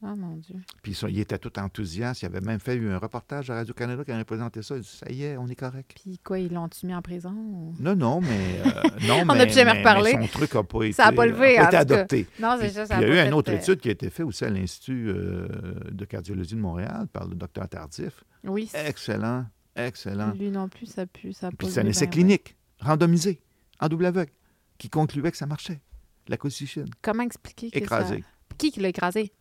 [0.00, 0.54] Oh mon Dieu.
[0.82, 2.22] Puis ça, il était tout enthousiaste.
[2.22, 4.76] Il avait même fait un reportage à Radio-Canada qui avait présenté ça.
[4.76, 5.90] Il dit Ça y est, on est correct.
[6.00, 7.30] Puis quoi, ils l'ont-tu mis en prison?
[7.32, 8.60] ou- Non, non, mais.
[8.64, 8.70] euh,
[9.08, 10.14] non, On mais, n'a plus jamais mais- reparlé.
[10.16, 12.26] mais son truc n'a pas été, Ça a pas levé, a pas été adopté.
[12.40, 12.84] Non, c'est ça.
[13.00, 15.08] il y a eu une autre euh, étude qui a été faite aussi à l'Institut
[15.08, 15.48] euh,
[15.90, 18.22] de cardiologie de Montréal par le docteur Tardif.
[18.44, 18.70] Oui.
[18.74, 20.30] Excellent, excellent.
[20.32, 21.32] Lui non plus, ça pue.
[21.32, 23.40] Ça Puis c'est un essai clinique, randomisé,
[23.80, 24.30] en double aveugle,
[24.78, 25.80] qui concluait que ça marchait.
[26.28, 26.84] La ouais.
[27.02, 28.20] Comment expliquer que écrasée.
[28.20, 28.54] ça...
[28.58, 29.32] Qui qui l'a écrasé?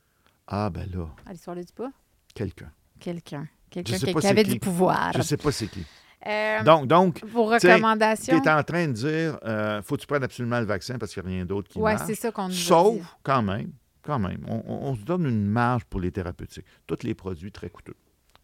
[0.47, 1.91] Ah, ben là, À l'histoire dit pas?
[2.33, 2.71] quelqu'un.
[2.99, 3.47] Quelqu'un.
[3.69, 4.51] Quelqu'un qui, avait qui.
[4.53, 5.11] du pouvoir.
[5.13, 5.85] Je ne sais pas c'est qui.
[6.25, 8.39] Euh, Donc, donc vos recommandations?
[8.39, 11.13] tu es en train de dire, euh, faut que tu prennes absolument le vaccin parce
[11.13, 12.03] qu'il n'y a rien d'autre qui Oui, marche.
[12.07, 12.61] c'est ça qu'on nous a dit.
[12.63, 13.71] Sauf, quand même,
[14.01, 16.65] quand même, on, on- on se donne une marge pour les thérapeutiques.
[16.87, 17.95] Tous les produits très coûteux.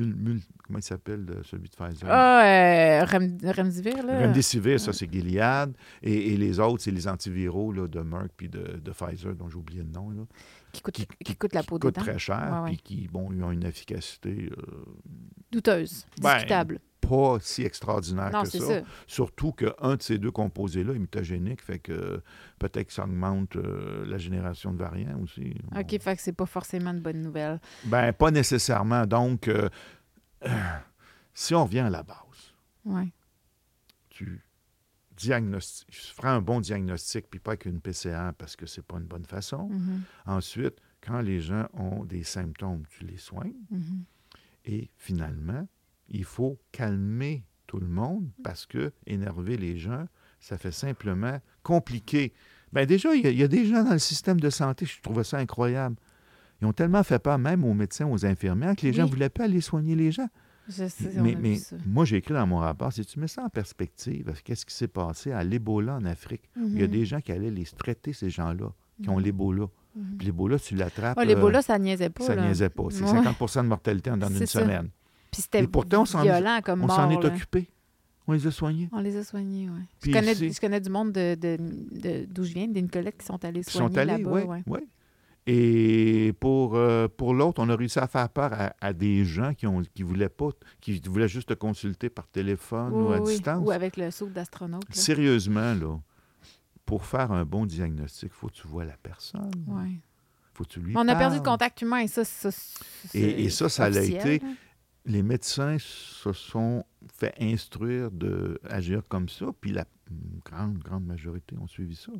[0.05, 2.09] le- comment il s'appelle, le- celui de Pfizer?
[2.09, 4.27] Ah, euh, Rem- Remdesivir, là.
[4.27, 5.73] Remdesivir, ça, c'est Gilead.
[6.03, 9.49] Et, et les autres, c'est les antiviraux là, de Merck puis de, de Pfizer, dont
[9.49, 10.23] j'ai oublié le nom, là,
[10.73, 12.03] Qui coûte, qui- qui coûte la qui peau des coûtent dents.
[12.03, 14.85] très cher puis qui, bon, ils ont une efficacité euh,
[15.51, 16.07] Douteuse.
[16.21, 16.79] Ben, Discutable.
[17.03, 18.59] Pas si extraordinaire non, que ça.
[18.59, 18.81] ça.
[19.07, 22.23] Surtout qu'un de ces deux composés-là est mutagénique, fait que
[22.59, 25.55] peut-être que ça augmente euh, la génération de variants aussi.
[25.77, 27.61] OK, fait que c'est pas forcément une bonne nouvelle.
[27.85, 29.07] Ben, pas nécessairement.
[29.07, 29.69] Donc, euh,
[31.35, 33.05] si on revient à la base,
[34.11, 34.43] tu
[35.17, 38.97] diagnostiques, tu feras un bon diagnostic, puis pas avec une PCR parce que c'est pas
[38.97, 39.69] une bonne façon.
[39.69, 43.55] Mhm, Ensuite, quand les gens ont des symptômes, tu les soignes.
[43.71, 44.05] mhm.
[44.65, 45.67] Et finalement,
[46.13, 50.07] il faut calmer tout le monde parce que énerver les gens,
[50.41, 52.33] ça fait simplement compliquer.
[52.73, 54.87] Ben déjà, il y, a- il y a des gens dans le système de santé,
[54.87, 55.97] je trouvais ça incroyable.
[56.61, 59.29] Ils ont tellement fait peur, même aux médecins, aux infirmières, que les gens ne voulaient
[59.31, 60.29] pas aller soigner les gens.
[60.69, 61.37] Je sais, Mais,
[61.85, 64.87] moi, j'ai écrit dans mon rapport, si tu mets ça en perspective, qu'est-ce qui s'est
[64.87, 66.49] passé à l'Ebola en Afrique?
[66.57, 68.73] Il y a Mhm, des gens qui allaient les traiter, ces gens-là,
[69.03, 69.67] qui ont mhm, l'Ebola.
[69.97, 70.17] mhm.
[70.19, 71.19] Puis l'Ebola, tu l'attrapes.
[71.19, 72.25] Ah, euh, l'Ebola, ça niaisait pas.
[72.25, 72.47] ça là.
[72.47, 72.85] niaisait pas.
[72.91, 73.09] C'est Ouais.
[73.23, 74.61] 50 de mortalité dans une ça.
[74.61, 74.89] semaine.
[75.33, 76.95] Puis c'était Et pourtant, on s'en est- violent comme On mort.
[76.97, 77.29] s'en est là.
[77.31, 77.69] occupé.
[78.29, 78.89] On les a soignés.
[78.93, 79.81] On les a soignés, oui.
[80.05, 83.17] Je connais, ici- je connais du monde de, de, de- d'où je viens, des collègues
[83.19, 84.31] qui sont allés soigner sont allés, là-bas.
[84.31, 84.43] oui.
[84.43, 84.63] ouais.
[84.69, 84.81] oui.
[85.45, 89.53] Et pour, euh, pour l'autre, on a réussi à faire peur à, à des gens
[89.55, 90.51] qui voulaient pas,
[90.81, 93.33] qui voulaient juste te consulter par téléphone ou Oui, à oui, oui.
[93.33, 93.63] distance.
[93.67, 94.85] Ou avec le saut d'astronaute.
[94.91, 95.99] Sérieusement, là,
[96.87, 99.51] pour faire un bon diagnostic, il faut que tu vois la personne.
[99.67, 99.99] Ouais.
[100.55, 103.45] faut que tu lui On a perdu le contact humain et ça, ça c'est Et-
[103.45, 104.41] et ça, ça l'a été-.
[105.05, 109.85] Les médecins se sont fait instruire d'agir comme ça, puis la
[110.45, 112.13] grande, grande majorité ont suivi ça.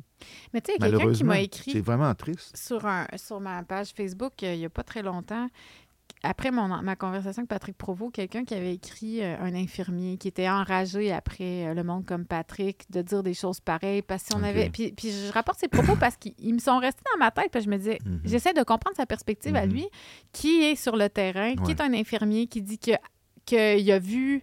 [0.53, 2.57] Mais tu sais, il y a quelqu'un qui m'a c'est écrit vraiment triste.
[2.57, 5.47] sur, un, sur ma page Facebook euh, il n'y a pas très longtemps,
[6.25, 10.29] après mon, ma conversation avec Patrick Provost, quelqu'un qui avait écrit, euh, un infirmier, qui
[10.29, 14.41] était enragé après euh, le monde comme Patrick, de dire des choses pareilles, parce qu'on
[14.41, 14.69] avait...
[14.69, 17.51] Puis, puis je rapporte ses propos parce qu'ils ils me sont restés dans ma tête,
[17.51, 18.21] puis je me disais, Mhm.
[18.23, 19.73] j'essaie de comprendre sa perspective à Mhm.
[19.73, 19.85] lui,
[20.31, 22.91] qui est sur le terrain, qui est un infirmier, qui dit que
[23.45, 24.41] qu'il a vu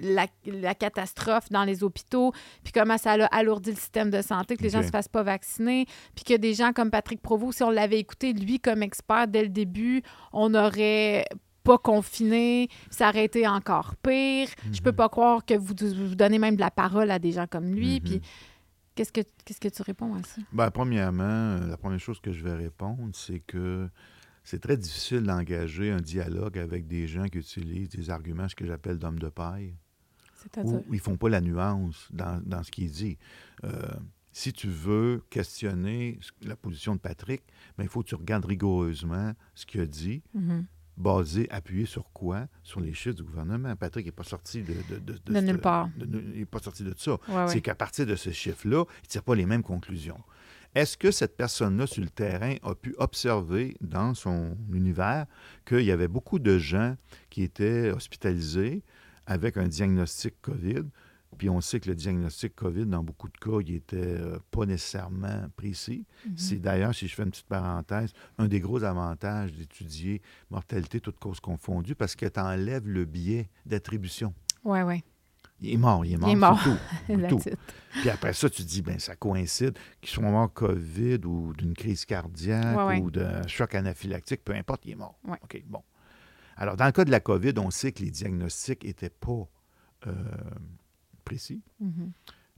[0.00, 4.56] la, la catastrophe dans les hôpitaux, puis comment ça a alourdi le système de santé,
[4.56, 7.58] que les gens ne se fassent pas vacciner, puis que des gens comme Patrick Provost,
[7.58, 10.02] si on l'avait écouté, lui, comme expert dès le début,
[10.32, 11.24] on n'aurait
[11.62, 14.48] pas confiné, ça aurait été encore pire.
[14.70, 14.96] Je peux Mhm.
[14.96, 15.74] pas croire que vous,
[16.08, 17.94] vous donnez même de la parole à des gens comme lui.
[17.94, 18.00] Mhm.
[18.02, 18.20] Puis
[18.96, 20.40] Qu'est-ce que, qu'est-ce que tu réponds à ça?
[20.52, 23.88] Ben, premièrement, euh, la première chose que je vais répondre, c'est que
[24.44, 28.64] c'est très difficile d'engager un dialogue avec des gens qui utilisent des arguments, ce que
[28.64, 29.74] j'appelle d'hommes de paille,
[30.88, 33.18] Où ils font pas la nuance dans, dans ce qu'il dit.
[33.64, 33.70] Euh,
[34.32, 37.42] si tu veux questionner la position de Patrick,
[37.78, 40.66] ben, il faut que tu regardes rigoureusement ce qu'il a dit, Mhm.
[40.96, 42.46] basé, appuyé sur quoi?
[42.62, 43.74] Sur les chiffres du gouvernement.
[43.76, 44.74] Patrick n'est pas sorti de...
[44.90, 45.88] De, de, De nulle part.
[45.98, 47.12] il n'est pas sorti de ça.
[47.28, 47.48] Ouais, ouais.
[47.48, 50.20] C'est qu'à partir de ce chiffre-là, il ne tire pas les mêmes conclusions.
[50.74, 55.26] Est-ce que cette personne-là sur le terrain a pu observer dans son univers
[55.64, 56.96] qu'il y avait beaucoup de gens
[57.30, 58.82] qui étaient hospitalisés
[59.26, 60.84] avec un diagnostic COVID?
[61.36, 64.66] Puis on sait que le diagnostic COVID, dans beaucoup de cas, il n'était euh, pas
[64.66, 66.06] nécessairement précis.
[66.26, 66.32] Mhm.
[66.36, 71.18] C'est d'ailleurs, si je fais une petite parenthèse, un des gros avantages d'étudier mortalité toutes
[71.18, 74.32] causes confondues parce que tu enlèves le biais d'attribution.
[74.64, 75.02] Ouais, ouais.
[75.60, 76.28] Il est mort, il est mort.
[76.28, 76.60] est mort.
[76.62, 76.76] tout,
[77.28, 77.40] tout.
[78.00, 82.04] Puis après ça, tu dis, ben ça coïncide qu'ils soient morts COVID ou d'une crise
[82.04, 83.00] cardiaque Ouais, ouais.
[83.00, 85.18] ou d'un choc anaphylactique, peu importe, il est mort.
[85.26, 85.38] Ouais.
[85.42, 85.82] OK, bon.
[86.56, 89.48] Alors, dans le cas de la COVID, on sait que les diagnostics n'étaient pas
[90.06, 90.12] euh,
[91.24, 92.12] précis Mhm.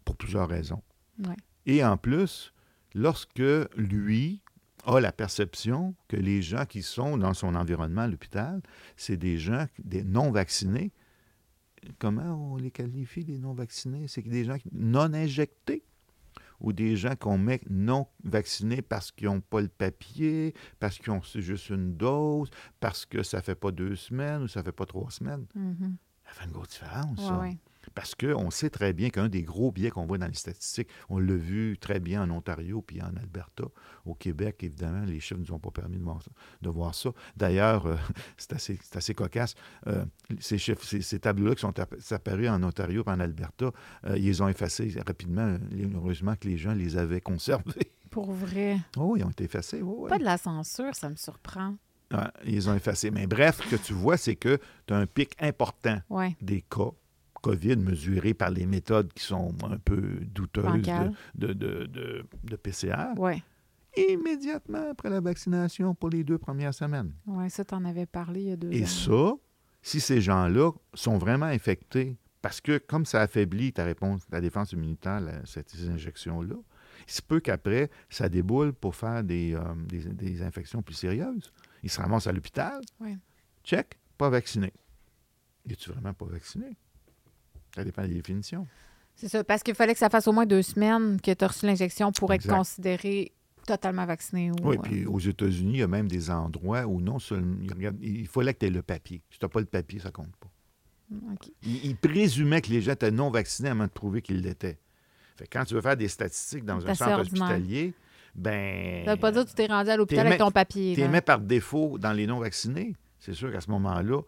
[0.05, 0.83] pour plusieurs raisons.
[1.27, 1.37] Ouais.
[1.67, 2.53] Et en plus,
[2.95, 3.43] lorsque
[3.77, 4.43] lui
[4.85, 8.61] a la perception que les gens qui sont dans son environnement à l'hôpital,
[8.97, 10.93] c'est des gens, des non-vaccinés,
[11.99, 14.07] comment on les qualifie, les non-vaccinés?
[14.09, 15.83] C'est des gens non injectés
[16.61, 21.11] ou des gens qu'on met non vaccinés parce qu'ils n'ont pas le papier, parce qu'ils
[21.13, 22.51] ont c'est juste une dose,
[22.81, 25.47] parce que ça fait pas deux semaines ou ça fait pas trois semaines?
[25.55, 25.97] Mhm.
[26.25, 27.39] Ça fait une grosse différence, Ouais, ça.
[27.41, 27.59] ouais.
[27.95, 31.19] Parce qu'on sait très bien qu'un des gros biais qu'on voit dans les statistiques, on
[31.19, 33.65] l'a vu très bien en Ontario puis en Alberta.
[34.05, 36.31] Au Québec, évidemment, les chiffres ne nous ont pas permis de voir ça.
[36.63, 37.11] de voir ça.
[37.37, 37.97] D'ailleurs, euh,
[38.37, 39.55] c'est assez, assez cocasse.
[39.87, 40.05] Euh,
[40.41, 43.71] ces chiffres, ces, ces tableaux-là qui sont app- apparus en Ontario et en Alberta,
[44.07, 45.57] euh, ils les ont effacés rapidement.
[45.95, 47.93] Heureusement que les gens les avaient conservés.
[48.11, 48.79] Pour vrai?
[48.97, 49.83] Oh, ils ont été effacés.
[49.83, 50.09] oh, ouais.
[50.11, 51.77] Pas de la censure, ça me surprend.
[52.45, 53.11] Ils ont effacés.
[53.11, 56.37] Mais bref, ce que tu vois, c'est que tu as un pic important Ouais.
[56.41, 56.93] des cas
[57.47, 60.83] COVID mesurés par les méthodes qui sont un peu douteuses
[61.35, 61.87] de, de,
[62.45, 63.43] de, PCR, Ouais.
[63.97, 67.13] immédiatement après la vaccination pour les deux premières semaines.
[67.27, 69.33] Ouais, ça, t'en avais parlé il y a deux Et ça,
[69.83, 74.73] si ces gens-là sont vraiment infectés, parce que comme ça affaiblit ta réponse, ta défense
[74.73, 76.55] immunitaire, la- cette- ces injections-là,
[77.09, 81.53] il se peut qu'après, ça déboule pour faire des, euh, des, des infections plus sérieuses.
[81.83, 82.81] Ils se ramassent à l'hôpital.
[83.01, 83.17] Ouais.
[83.65, 84.73] Check, pas vacciné.
[85.69, 86.77] Es-tu vraiment pas vacciné?
[87.77, 88.67] Ça dépend des définitions.
[89.15, 91.49] C'est ça, parce qu'il fallait que ça fasse au moins deux semaines que tu as
[91.49, 93.33] reçu l'injection pour être considéré
[93.67, 94.51] totalement vacciné.
[94.51, 97.57] Ou, Oui, euh, puis aux États-Unis, il y a même des endroits où non seulement.
[98.03, 99.23] Il fallait que tu aies le papier.
[99.31, 100.49] Si tu n'as pas le papier, ça compte pas.
[101.33, 101.51] OK.
[101.63, 104.79] Ils, ils présumaient que les gens étaient non vaccinés avant de prouver qu'ils l'étaient.
[105.37, 107.93] Fait quand tu veux faire des statistiques dans un centre hospitalier,
[108.35, 109.05] ben.
[109.05, 110.95] Ça veut pas dire que tu t'es rendu à l'hôpital avec mis- ton papier.
[110.95, 112.95] Tu les mets par défaut dans les non-vaccinés.
[113.19, 114.21] C'est sûr qu'à ce moment-là,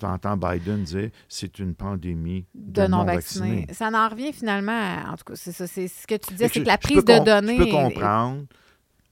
[0.00, 3.66] tu entends Biden dire c'est une pandémie de, de non-vaccinés.
[3.72, 5.66] Ça en revient finalement, à- en tout cas, c'est ça.
[5.66, 7.56] C'est ce que tu disais, c'est que la prise de données.
[7.58, 8.44] Je peux comprendre.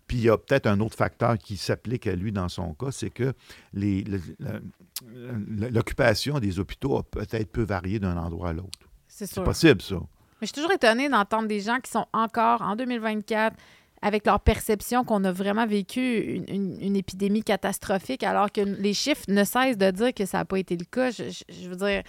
[0.06, 2.90] Puis il y a peut-être un autre facteur qui s'applique à lui dans son cas,
[2.90, 3.34] c'est que
[3.74, 8.78] le- l'occupation des hôpitaux a peut-être peu varié d'un endroit à l'autre.
[9.06, 9.96] C'est possible, ça.
[10.40, 13.56] Mais je suis toujours étonnée d'entendre des gens qui sont encore en 2024
[14.02, 18.94] avec leur perception qu'on a vraiment vécu une, une- une épidémie catastrophique alors que les
[18.94, 21.10] chiffres ne cessent de dire que ça n'a pas été le cas.
[21.10, 22.02] Je, je- je veux dire,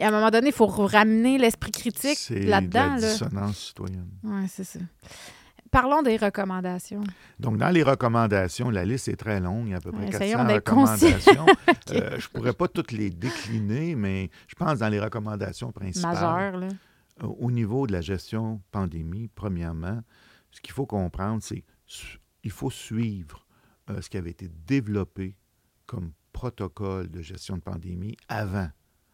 [0.00, 2.94] à un moment donné, il faut ramener l'esprit critique C'est de là-dedans.
[2.94, 3.08] la Là.
[3.12, 4.08] dissonance citoyenne.
[4.24, 4.78] Oui, c'est ça.
[5.70, 7.02] Parlons des recommandations.
[7.38, 10.04] Donc, dans les recommandations, la liste est très longue, il y a à peu près
[10.04, 11.06] Ouais, 400 essayons d'être concis.
[11.14, 11.46] recommandations.
[11.90, 16.14] Euh, je ne pourrais pas toutes les décliner, mais je pense dans les recommandations principales.
[16.14, 16.68] Majeures, là.
[17.22, 20.00] Euh, Au niveau de la gestion pandémie, premièrement,
[20.52, 23.46] ce qu'il faut comprendre, c'est qu'il faut suivre
[23.90, 25.36] euh, ce qui avait été développé
[25.86, 28.68] comme protocole de gestion de pandémie avant.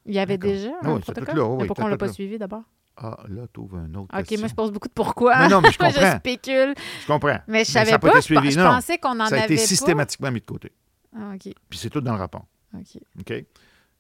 [0.07, 1.37] Il y avait déjà Ah un oui, protocole?
[1.37, 2.13] là, oui, Mais oui, pourquoi on ne l'a pas là.
[2.13, 2.63] suivi d'abord?
[2.97, 4.41] Ah, là, tu ouvres un autre OK, question.
[4.41, 5.43] moi, je pose beaucoup de pourquoi.
[5.49, 6.17] Non, non, mais je comprends.
[6.19, 6.75] spécule.
[7.03, 7.39] Je comprends.
[7.47, 8.09] Mais je savais pas.
[8.09, 8.51] été je, suivi.
[8.51, 9.67] je Non, pensais qu'on en Ça a avait été pas.
[9.67, 10.73] systématiquement mis de côté.
[11.17, 11.53] Ah, OK.
[11.69, 12.47] Puis c'est tout dans le rapport.
[12.75, 12.99] OK.
[13.21, 13.45] OK?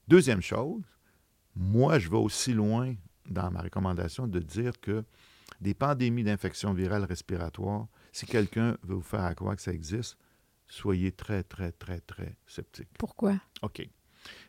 [0.09, 0.82] Deuxième chose,
[1.55, 2.94] moi, je vais aussi loin
[3.28, 5.05] dans ma recommandation de dire que
[5.60, 10.16] des pandémies d'infections virales respiratoires, si quelqu'un veut vous faire croire que ça existe,
[10.66, 12.89] soyez très, très, très, très sceptique.
[12.98, 13.40] Pourquoi?
[13.62, 13.89] OK.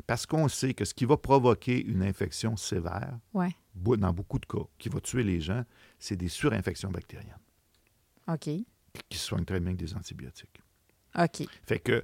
[0.07, 3.55] Parce qu'on sait que ce qui va provoquer une infection sévère, Ouais.
[3.75, 5.63] dans beaucoup de cas, qui va tuer les gens,
[5.99, 7.37] c'est des surinfections bactériennes
[8.27, 8.49] OK.
[9.07, 10.61] qui se soignent très bien avec des antibiotiques.
[11.17, 11.47] OK.
[11.65, 12.03] Fait que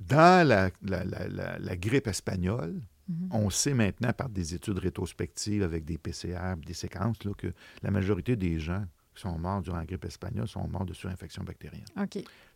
[0.00, 3.28] dans la, la- la- la- la grippe espagnole, Mhm.
[3.30, 7.52] On sait maintenant par des études rétrospectives avec des PCR, des séquences, là, que
[7.82, 8.84] la majorité des gens
[9.14, 11.84] qui sont morts durant la grippe espagnole sont morts de surinfection bactérienne.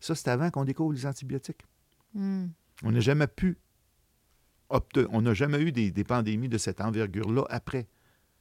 [0.00, 1.62] Ça, c'est avant qu'on découvre les antibiotiques.
[2.14, 2.48] Hmm.
[2.82, 3.58] On n'a jamais pu
[4.68, 7.88] obte- on n'a jamais eu des, des pandémies de cette envergure-là après.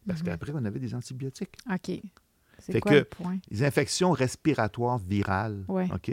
[0.07, 0.25] Parce Mhm.
[0.27, 1.55] qu'après, on avait des antibiotiques.
[1.71, 1.91] OK.
[2.59, 3.37] C'est quoi que- le point?
[3.51, 5.87] Les infections respiratoires virales, Ouais.
[5.93, 6.11] OK,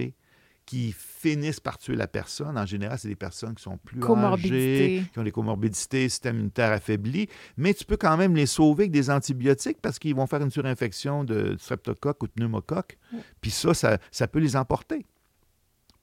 [0.67, 2.59] qui finissent par tuer la personne.
[2.59, 6.73] En général, c'est des personnes qui sont plus âgées, qui ont des comorbidités, système immunitaire
[6.73, 7.29] affaibli.
[7.57, 10.51] Mais tu peux quand même les sauver avec des antibiotiques parce qu'ils vont faire une
[10.51, 12.99] surinfection de streptocoque ou de pneumocoque.
[13.41, 15.07] Puis ça, ça, ça peut les emporter.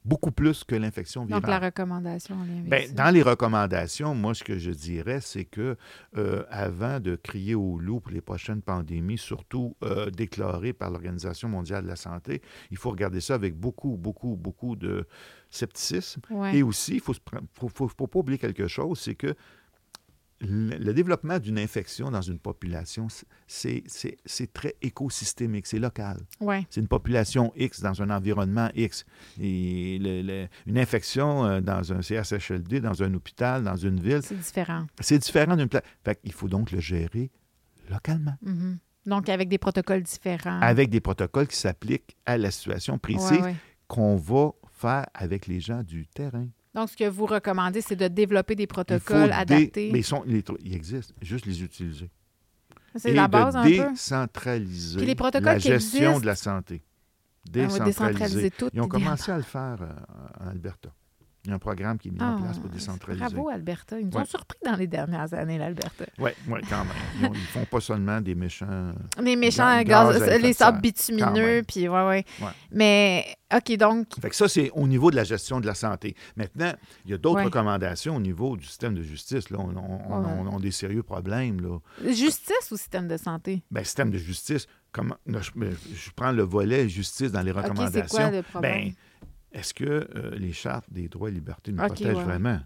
[0.05, 1.41] Beaucoup plus que l'infection virale.
[1.41, 5.21] Donc, la recommandation en lien avec Ben, dans les recommandations, moi, ce que je dirais,
[5.21, 5.77] c'est que
[6.17, 11.47] euh, avant de crier au loup pour les prochaines pandémies, surtout euh, déclarées par l'Organisation
[11.47, 15.07] mondiale de la santé, il faut regarder ça avec beaucoup, beaucoup, beaucoup de
[15.49, 16.21] scepticisme.
[16.29, 16.57] Ouais.
[16.57, 17.13] Et aussi, il ne faut,
[17.53, 19.35] faut, faut- faut pas oublier quelque chose, c'est que
[20.43, 23.07] le, le développement d'une infection dans une population,
[23.47, 23.83] c'est
[24.53, 26.17] très écosystémique, c'est local.
[26.39, 26.65] Ouais.
[26.69, 29.05] C'est une population X dans un environnement X.
[29.39, 34.21] Et le- le- une infection euh, dans un CHSLD, dans un hôpital, dans une ville,
[34.23, 34.85] C'est différent.
[34.99, 35.83] c'est différent d'une place.
[36.21, 37.31] Qu'il faut donc le gérer
[37.89, 38.77] localement, Mhm.
[39.05, 40.61] Donc, avec des protocoles différents.
[40.61, 43.55] avec des protocoles qui s'appliquent à la situation précise Ouais, ouais.
[43.87, 46.47] qu'on va faire avec les gens du terrain.
[46.75, 49.89] Donc, ce que vous recommandez, c'est de développer des protocoles dé- adaptés.
[49.91, 52.09] Mais ils, sont, ils existent, juste les utiliser.
[52.95, 53.91] C'est la base de un peu?
[53.91, 56.75] décentraliser les protocoles la gestion existent, de la santé.
[57.45, 57.85] va Décentraliser.
[57.85, 58.69] décentraliser tout.
[58.73, 59.05] Ils ont idéalement.
[59.05, 60.89] commencé à le faire euh, en Alberta.
[61.45, 63.25] Il y a un programme qui est mis en Ah, place pour décentraliser.
[63.25, 63.99] Bravo, Alberta.
[63.99, 66.05] Ils nous ont surpris dans les dernières années, l'Alberta.
[66.17, 66.93] Oui, ouais, quand même.
[67.33, 68.93] Ils, ils font pas seulement des méchants.
[69.21, 72.47] Les méchants Gaz- gaz, les sables bitumineux, puis ouais, ouais, Ouais.
[72.71, 76.15] Mais, OK, donc, Fait que ça, c'est au niveau de la gestion de la santé.
[76.37, 76.71] Maintenant,
[77.03, 77.43] il y a d'autres Ouais.
[77.43, 79.49] recommandations au niveau du système de justice.
[79.49, 79.57] Là.
[79.59, 80.49] On, on- on- Ouais.
[80.49, 81.59] on a des sérieux problèmes.
[81.59, 81.77] Là.
[82.05, 83.63] justice ou système de santé?
[83.69, 85.51] Ben, système de justice, comment, là, je,
[85.93, 88.17] je prends le volet justice dans les OK, c'est recommandations.
[88.17, 88.71] quoi le problème?
[88.85, 88.93] Ben,
[89.53, 92.23] est-ce que euh, les chartes des droits et libertés nous protègent ouais.
[92.23, 92.59] vraiment?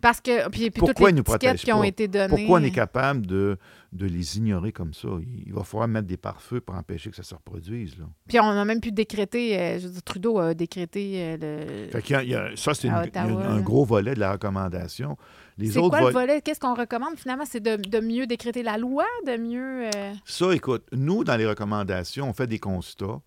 [0.00, 2.28] Parce que, puis, puis Pourquoi toutes les ils nous qui ont été données...
[2.28, 3.58] Pourquoi on est capable de,
[3.92, 5.08] de les ignorer comme ça?
[5.46, 7.98] Il, va falloir mettre des pare-feux pour empêcher que ça se reproduise.
[7.98, 8.06] Là.
[8.26, 11.90] Puis on a même pu décréter, euh, je veux dire, Trudeau a décrété euh, le...
[11.90, 14.20] Fait qu'il y a- il y a- ça, c'est une- Ottawa, un gros volet de
[14.20, 15.18] la recommandation.
[15.58, 16.40] Les C'est autres quoi le vol- volet?
[16.40, 17.44] Qu'est-ce qu'on recommande finalement?
[17.46, 19.86] C'est de, de mieux décréter la loi, de mieux...
[19.94, 23.20] euh, Ça, écoute, nous, dans les recommandations, on fait des constats.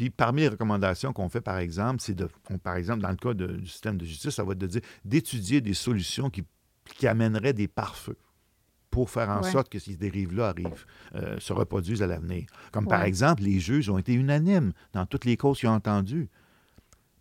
[0.00, 3.16] Puis parmi les recommandations qu'on fait, par exemple, c'est de, on- par exemple, dans le
[3.16, 6.42] cas de- du système de justice, ça va être de dire d'étudier des solutions qui,
[6.96, 8.16] qui amèneraient des pare-feux
[8.90, 9.50] pour faire en Ouais.
[9.52, 10.86] sorte que ces dérives-là arrivent,
[11.16, 12.46] euh, se reproduisent à l'avenir.
[12.72, 16.30] Comme par exemple, les juges ont été unanimes dans toutes les causes qu'ils ont entendues.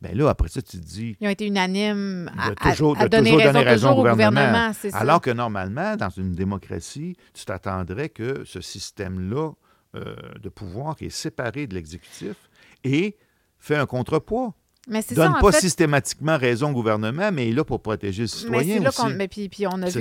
[0.02, 3.04] Bien là, après ça, tu te dis, Ils ont été unanimes à, toujours- à- à
[3.04, 4.72] de donner toujours raison, donner raison toujours au au gouvernement.
[4.72, 4.88] ça.
[4.98, 9.52] Alors que normalement, dans une démocratie, tu t'attendrais que ce système-là
[9.96, 12.36] euh, de pouvoir qui est séparé de l'exécutif
[12.84, 13.16] et
[13.58, 14.54] fait un contrepoids.
[14.88, 15.60] Mais ça, Donne pas fait.
[15.60, 19.14] systématiquement raison au gouvernement, mais il est là pour protéger le Mais citoyen là aussi.
[19.16, 19.92] Mais puis, puis on a vu que a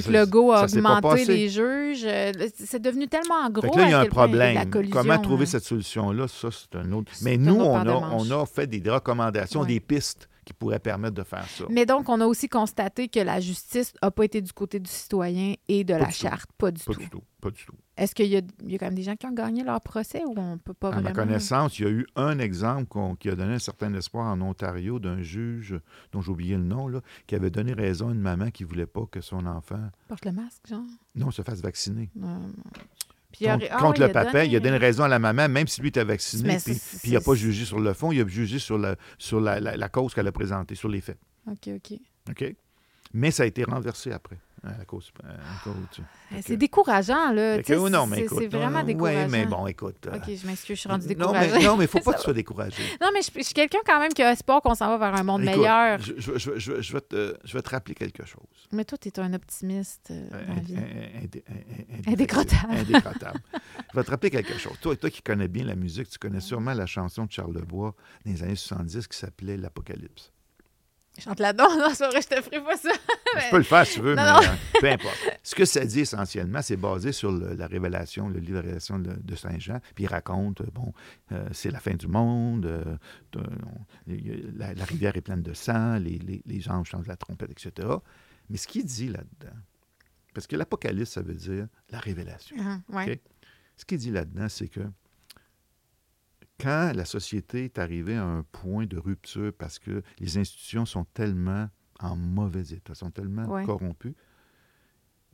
[0.60, 2.04] ça s'est pas augmenté les juges.
[2.06, 3.76] Euh, C'est devenu tellement gros.
[3.76, 4.70] Là, il y a un a problème.
[4.90, 5.46] Comment trouver hein.
[5.46, 7.12] cette solution-là, ça, c'est un autre.
[7.22, 9.66] Mais nous, on a, on a fait des recommandations, Ouais.
[9.66, 11.64] des pistes qui pourraient permettre de faire ça.
[11.68, 14.88] Mais donc, on a aussi constaté que la justice n'a pas été du côté du
[14.90, 16.12] citoyen et de Pas la tout.
[16.12, 16.50] charte.
[16.56, 17.00] Pas du Pas tout.
[17.00, 17.22] du tout.
[17.38, 17.74] Pas du tout.
[17.98, 19.80] Est-ce qu'il y, a- il y a quand même des gens qui ont gagné leur
[19.82, 21.14] procès ou on peut pas À ma vraiment?
[21.26, 24.40] connaissance, il y a eu un exemple qu'on- qui a donné un certain espoir en
[24.40, 25.78] Ontario d'un juge,
[26.12, 28.68] dont j'ai oublié le nom, là, qui avait donné raison à une maman qui ne
[28.68, 30.80] voulait pas que son enfant Porte le masque, genre?
[31.14, 32.08] non, se fasse vacciner.
[32.22, 32.38] Euh,
[33.38, 35.18] Puis il y a- Contre, ah contre le papa, il a donné raison à la
[35.18, 38.12] maman, même si lui était vacciné, puis, puis il n'a pas jugé sur le fond,
[38.12, 41.00] il a jugé sur la, sur la, la- la cause qu'elle a présentée, sur les
[41.00, 41.18] faits.
[41.50, 41.98] OK, OK.
[42.30, 42.54] OK?
[43.14, 44.36] Mais ça a été renversé après,
[44.80, 46.02] à cause, à cause de ça.
[46.32, 47.62] Eh, que- C'est décourageant, là.
[47.62, 49.24] Que, non, mais c'est- écoute, C'est vraiment décourageant.
[49.24, 50.06] Oui, mais bon, écoute.
[50.06, 51.64] euh, OK, je m'excuse, je suis rendue découragée.
[51.64, 52.82] non, mais il ne faut pas que tu sois découragé.
[53.00, 55.18] Non, mais je, je suis quelqu'un quand même qui a espoir qu'on s'en va vers
[55.20, 55.98] un monde Écoute, meilleur.
[56.00, 58.42] Je, je- je- vais te, je vais te rappeler quelque chose.
[58.72, 60.28] Mais toi, tu es un optimiste euh,
[62.06, 62.72] Indécrottable.
[62.78, 63.40] Indécrottable.
[63.92, 64.74] Je vais te rappeler quelque chose.
[64.80, 67.94] Toi, toi qui connais bien la musique, tu connais sûrement la chanson de Charles Lebois
[68.24, 70.32] dans les années 70 qui s'appelait L'Apocalypse.
[71.18, 71.68] Je chante là-dedans.
[71.76, 72.90] Non, c'est pas vrai, je te ferai pas ça.
[73.36, 74.38] Je peux le faire si tu veux, Non, mais non.
[74.52, 75.16] euh, peu importe.
[75.42, 78.98] Ce que ça dit essentiellement, c'est basé sur le- la révélation, le livre de révélation
[78.98, 79.80] de, de Saint Jean.
[79.94, 80.92] Puis il raconte, euh, bon,
[81.32, 82.96] euh, c'est la fin du monde, euh,
[84.56, 87.88] la, la rivière est pleine de sang, les, les, les anges chantent la trompette, etc.
[88.50, 89.56] Mais ce qu'il dit là-dedans,
[90.34, 92.56] parce que l'Apocalypse, ça veut dire la révélation.
[92.90, 93.12] Ouais.
[93.12, 93.18] OK?
[93.76, 94.80] Ce qu'il dit là-dedans, c'est que
[96.60, 101.04] quand la société est arrivée à un point de rupture parce que les institutions sont
[101.04, 101.68] tellement
[102.00, 103.64] en mauvais état, sont tellement Ouais.
[103.64, 104.14] corrompues,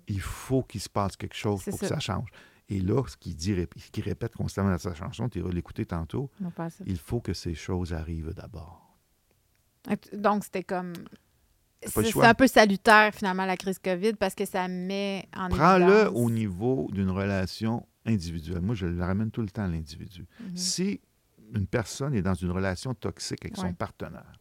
[0.07, 1.99] il faut qu'il se passe quelque chose pour que ça.
[1.99, 2.29] change.
[2.69, 5.85] Et là, ce qu'il dit, ce qu'il répète constamment dans sa chanson, tu iras l'écouter
[5.85, 6.51] tantôt, Non,
[6.87, 8.97] il faut que ces choses arrivent d'abord.
[10.15, 10.95] Donc, c'était comme.
[11.87, 16.31] C'est un peu salutaire, finalement, la crise COVID, parce que ça met en Prends-le au
[16.31, 18.63] niveau d'une relation individuelle.
[18.63, 20.27] Moi, je le ramène tout le temps à l'individu.
[20.41, 20.57] Mhm.
[20.57, 21.01] Si
[21.55, 23.69] une personne est dans une relation toxique avec Ouais.
[23.69, 24.39] son partenaire,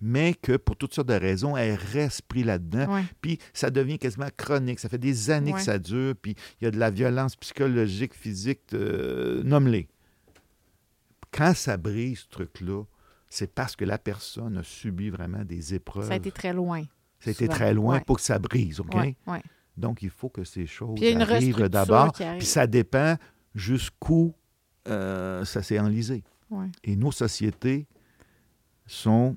[0.00, 3.04] mais que pour toutes sortes de raisons, elle reste pris là-dedans, Ouais.
[3.20, 5.58] puis ça devient quasiment chronique, ça fait des années Ouais.
[5.58, 9.88] que ça dure, puis il y a de la violence psychologique, physique, euh, nomme-les.
[11.32, 12.84] Quand ça brise ce truc-là,
[13.28, 16.08] c'est parce que la personne a subi vraiment des épreuves.
[16.08, 16.82] Ça a été très loin.
[17.20, 17.54] Ça a été souvent.
[17.56, 18.96] très loin pour que ça brise, OK?
[19.76, 22.12] Donc, il faut que ces choses arrivent d'abord.
[22.12, 23.16] Puis ça dépend
[23.54, 24.34] jusqu'où
[24.88, 26.22] euh, ça s'est enlisé.
[26.50, 26.66] Ouais.
[26.84, 27.86] Et nos sociétés
[28.86, 29.36] sont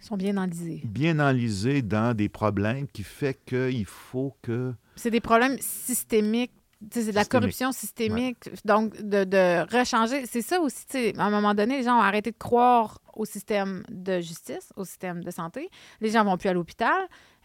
[0.00, 0.80] sont bien enlisés.
[0.84, 4.72] bien enlisées dans des problèmes qui fait qu'il faut que...
[4.96, 6.52] C'est des problèmes systémiques.
[6.90, 7.28] C'est de la Systémique.
[7.30, 8.50] corruption systémique.
[8.64, 10.24] Donc, de, de rechanger.
[10.26, 10.86] C'est ça aussi.
[10.86, 14.20] tu sais, À un moment donné, les gens ont arrêté de croire au système de
[14.20, 15.68] justice, au système de santé.
[16.00, 16.96] Les gens vont plus à l'hôpital.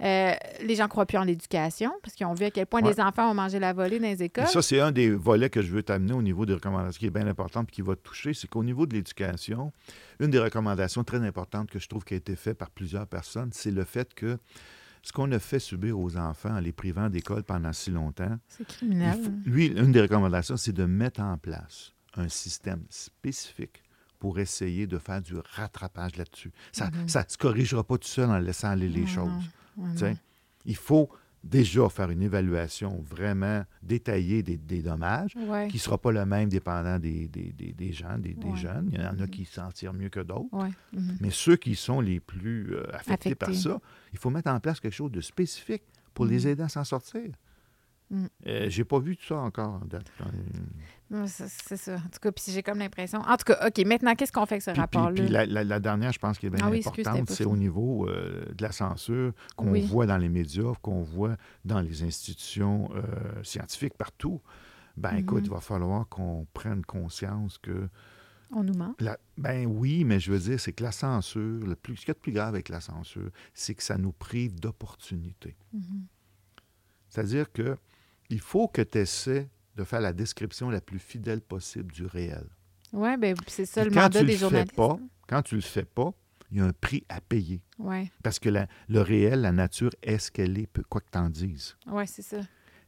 [0.02, 2.92] Euh, les gens croient plus en l'éducation parce qu'ils ont vu à quel point Ouais.
[2.94, 4.48] les enfants ont mangé la volée dans les Et écoles.
[4.48, 7.10] ça, c'est un des volets que je veux t'amener au niveau des recommandations qui est
[7.10, 8.34] bien important et qui va te toucher.
[8.34, 9.72] C'est qu'au niveau de l'éducation,
[10.20, 13.50] une des recommandations très importantes que je trouve qui a été faite par plusieurs personnes,
[13.54, 14.38] c'est le fait que
[15.06, 18.66] ce qu'on a fait subir aux enfants en les privant d'école pendant si longtemps, C'est
[18.68, 19.22] criminel.
[19.24, 23.84] faut- lui, une des recommandations, c'est de mettre en place un système spécifique
[24.18, 26.52] pour essayer de faire du rattrapage là-dessus.
[26.72, 27.08] Ça ne Mhm.
[27.08, 29.32] se corrigera pas tout seul en laissant aller les choses.
[30.66, 31.10] Il faut
[31.46, 35.68] déjà faire une évaluation vraiment détaillée des, des dommages, Ouais.
[35.68, 38.58] qui ne sera pas le même dépendant des, des, des- des gens, des, Ouais.
[38.58, 38.90] jeunes.
[38.92, 39.30] Il y en a Mhm.
[39.30, 40.48] qui s'en tirent mieux que d'autres.
[40.52, 40.70] Ouais.
[40.94, 41.18] Mhm.
[41.22, 43.80] Mais ceux qui sont les plus euh, affectés par ça,
[44.12, 47.22] il faut mettre en place quelque chose de spécifique pour les aider à s'en sortir.
[48.12, 48.30] Mhm.
[48.48, 49.82] Euh, j'ai pas vu tout ça encore.
[51.28, 51.96] C'est ça.
[51.96, 53.20] En tout cas, puis j'ai comme l'impression.
[53.20, 55.14] En tout cas, OK, maintenant, qu'est-ce qu'on fait avec ce puis- rapport-là?
[55.14, 57.56] puis la, la- la dernière, je pense, qui est bien Ah oui, importante, c'est au
[57.58, 59.82] niveau euh, de la censure qu'on Oui.
[59.86, 64.42] voit dans les médias, qu'on voit dans les institutions euh, scientifiques partout.
[64.98, 65.18] Ben Mhm.
[65.20, 67.90] écoute, il va falloir qu'on prenne conscience que
[68.52, 68.96] On nous ment.
[69.00, 72.10] La- ben oui, mais je veux dire, c'est que la censure, le plus, ce qu'il
[72.10, 75.56] y a de plus grave avec la censure, c'est que ça nous prive d'opportunités.
[75.74, 76.06] Mhm.
[77.10, 77.76] C'est-à-dire que
[78.30, 82.46] il faut que tu essaies de faire la description la plus fidèle possible du réel.
[82.94, 84.98] Oui, ben c'est ça le quand mandat tu des le fais pas,
[85.28, 86.12] quand tu le fais pas,
[86.52, 87.62] il y a un prix à payer.
[87.80, 91.18] Oui, Parce que la- le réel, la nature est ce qu'elle est, quoi que tu
[91.18, 91.76] en dises.
[91.88, 92.40] ouais, c'est ça.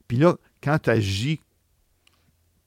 [0.07, 1.41] Puis là, quand tu agis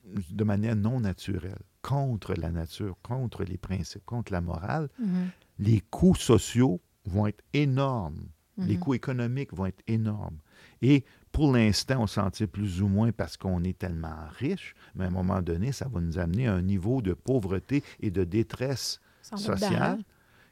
[0.04, 5.30] de manière non naturelle, contre la nature, contre les principes, contre la morale, Mhm.
[5.60, 8.28] les coûts sociaux vont être énormes.
[8.58, 8.80] Les Mhm.
[8.80, 10.38] coûts économiques vont être énormes.
[10.82, 15.04] Et pour l'instant, on s'en tire plus ou moins parce qu'on est tellement riche, mais
[15.04, 18.24] à un moment donné, ça va nous amener à un niveau de pauvreté et de
[18.24, 20.02] détresse Sans sociale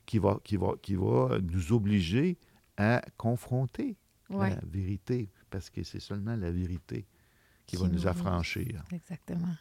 [0.06, 2.38] qui va, qui, va, qui va nous obliger
[2.76, 3.96] à confronter
[4.30, 7.06] Ouais, la vérité, parce que c'est seulement la vérité
[7.66, 9.54] qui, Qui va nous nous- affranchir, exactement.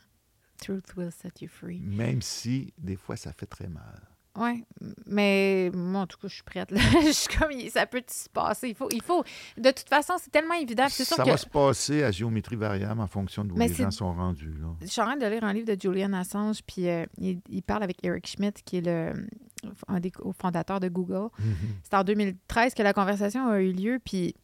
[0.60, 1.80] Truth will set you free.
[1.80, 4.02] même si des fois ça fait très mal.
[4.38, 4.64] Oui,
[5.08, 6.70] mais moi, en tout cas, je suis prête.
[6.70, 6.80] là.
[7.06, 8.70] je suis comme, ça peut se passer.
[8.70, 9.24] Il faut, il faut.
[9.58, 10.88] De toute façon, c'est tellement évident.
[10.90, 13.74] sûr Ça que va se passer à géométrie variable en fonction de où Mais les
[13.74, 14.54] gens sont rendus.
[14.62, 14.68] Là.
[14.82, 17.64] Je suis en train de lire un livre de Julian Assange, puis euh, il, il
[17.64, 19.28] parle avec Eric Schmidt, qui est le,
[19.88, 21.30] un des fondateurs de Google.
[21.84, 24.36] C'est en 2013 que la conversation a eu lieu, puis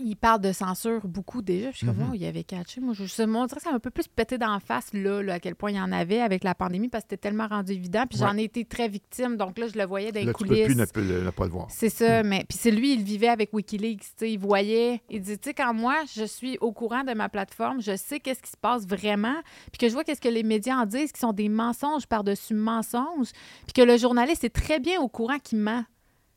[0.00, 1.70] il parle de censure beaucoup déjà.
[1.70, 2.80] Je suis comme, oh, il avait catché.
[2.80, 3.06] Moi, je, me
[3.46, 5.70] dirais que ça m'a un peu plus pété d'en face, là, là, à quel point
[5.70, 8.04] il y en avait avec la pandémie, parce que c'était tellement rendu évident.
[8.08, 8.26] Puis Ouais.
[8.26, 10.48] j'en ai été très victime, donc là, je le voyais dans les Là, tu peux
[10.48, 10.66] coulisses.
[10.66, 11.66] plus ne, pas le voir.
[11.70, 15.38] C'est ça, mais puis c'est lui, il vivait avec Wikileaks, tu il voyait, il dit,
[15.38, 18.50] tu sais, quand moi, je suis au courant de ma plateforme, je sais qu'est-ce qui
[18.50, 19.36] se passe vraiment,
[19.72, 22.54] puis que je vois qu'est-ce que les médias en disent, qui sont des mensonges par-dessus
[22.54, 23.30] mensonges,
[23.64, 25.84] puis que le journaliste est très bien au courant qu'il ment.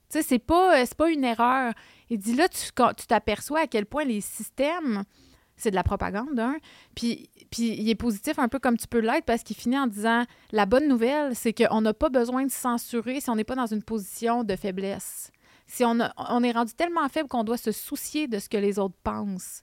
[0.10, 1.74] Tu sais, c'est pas, euh, pas une erreur.
[2.10, 5.04] Il dit, là, tu quand tu t'aperçois à quel point les systèmes,
[5.58, 6.56] c'est de la propagande, hein,
[6.96, 9.88] puis, puis il est positif un peu comme tu peux l'être parce qu'il finit en
[9.88, 13.56] disant, la bonne nouvelle, c'est qu'on n'a pas besoin de censurer si on n'est pas
[13.56, 15.32] dans une position de faiblesse
[15.70, 18.56] si on, a- on est rendu tellement faible qu'on doit se soucier de ce que
[18.56, 19.62] les autres pensent.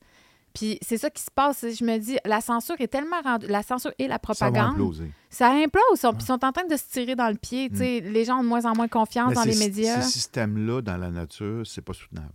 [0.54, 1.62] Puis c'est ça qui se passe.
[1.62, 3.46] Je me dis, la censure est tellement rendue.
[3.48, 4.72] La censure et la Ça propagande.
[4.74, 5.10] imploser.
[5.28, 5.82] Ça implose.
[5.94, 7.68] Ils sont, ils sont en train de se tirer dans le pied.
[7.74, 8.00] sais.
[8.00, 10.00] Les gens ont de moins en moins confiance Mais dans les médias.
[10.00, 12.32] Ces systèmes-là, dans la nature, c'est pas soutenable.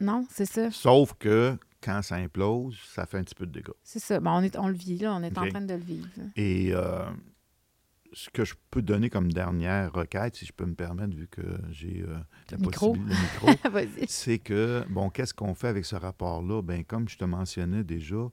[0.00, 0.70] Non, c'est ça.
[0.70, 3.72] Sauf que quand ça implose, ça fait un petit peu de dégâts.
[3.82, 4.18] C'est ça.
[4.18, 5.14] Bon, on, est, on le vit, là.
[5.14, 6.08] On est en train de le vivre.
[6.36, 7.04] Et euh,
[8.12, 11.42] ce que je peux donner comme dernière requête, si je peux me permettre, vu que
[11.70, 12.18] j'ai euh,
[12.50, 12.92] la micro.
[12.94, 16.62] possibilité, le micro, c'est que, bon, qu'est-ce qu'on fait avec ce rapport-là?
[16.62, 18.30] Bien, comme je te mentionnais déjà,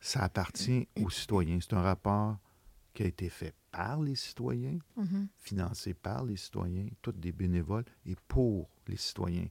[0.00, 1.58] ça appartient aux citoyens.
[1.60, 2.38] C'est un rapport
[2.94, 5.28] qui a été fait par les citoyens, Mhm.
[5.38, 9.46] financé par les citoyens, tous des bénévoles, et pour les citoyens.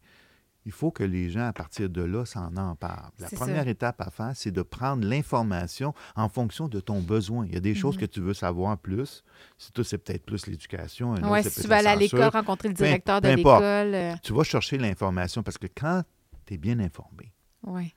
[0.69, 3.11] Il faut que les gens, à partir de là, s'en emparent.
[3.17, 3.69] La première ça.
[3.71, 7.47] étape à faire, c'est de prendre l'information en fonction de ton besoin.
[7.47, 8.01] Il y a des choses Mhm.
[8.01, 9.23] que tu veux savoir plus.
[9.57, 11.15] Si toi, c'est peut-être plus l'éducation.
[11.41, 13.95] c'est si tu vas aller à l'école, rencontrer le directeur peu de l'école.
[13.95, 16.03] euh, Tu vas chercher l'information parce que quand
[16.45, 17.33] tu es bien informé,
[17.63, 17.91] ouais.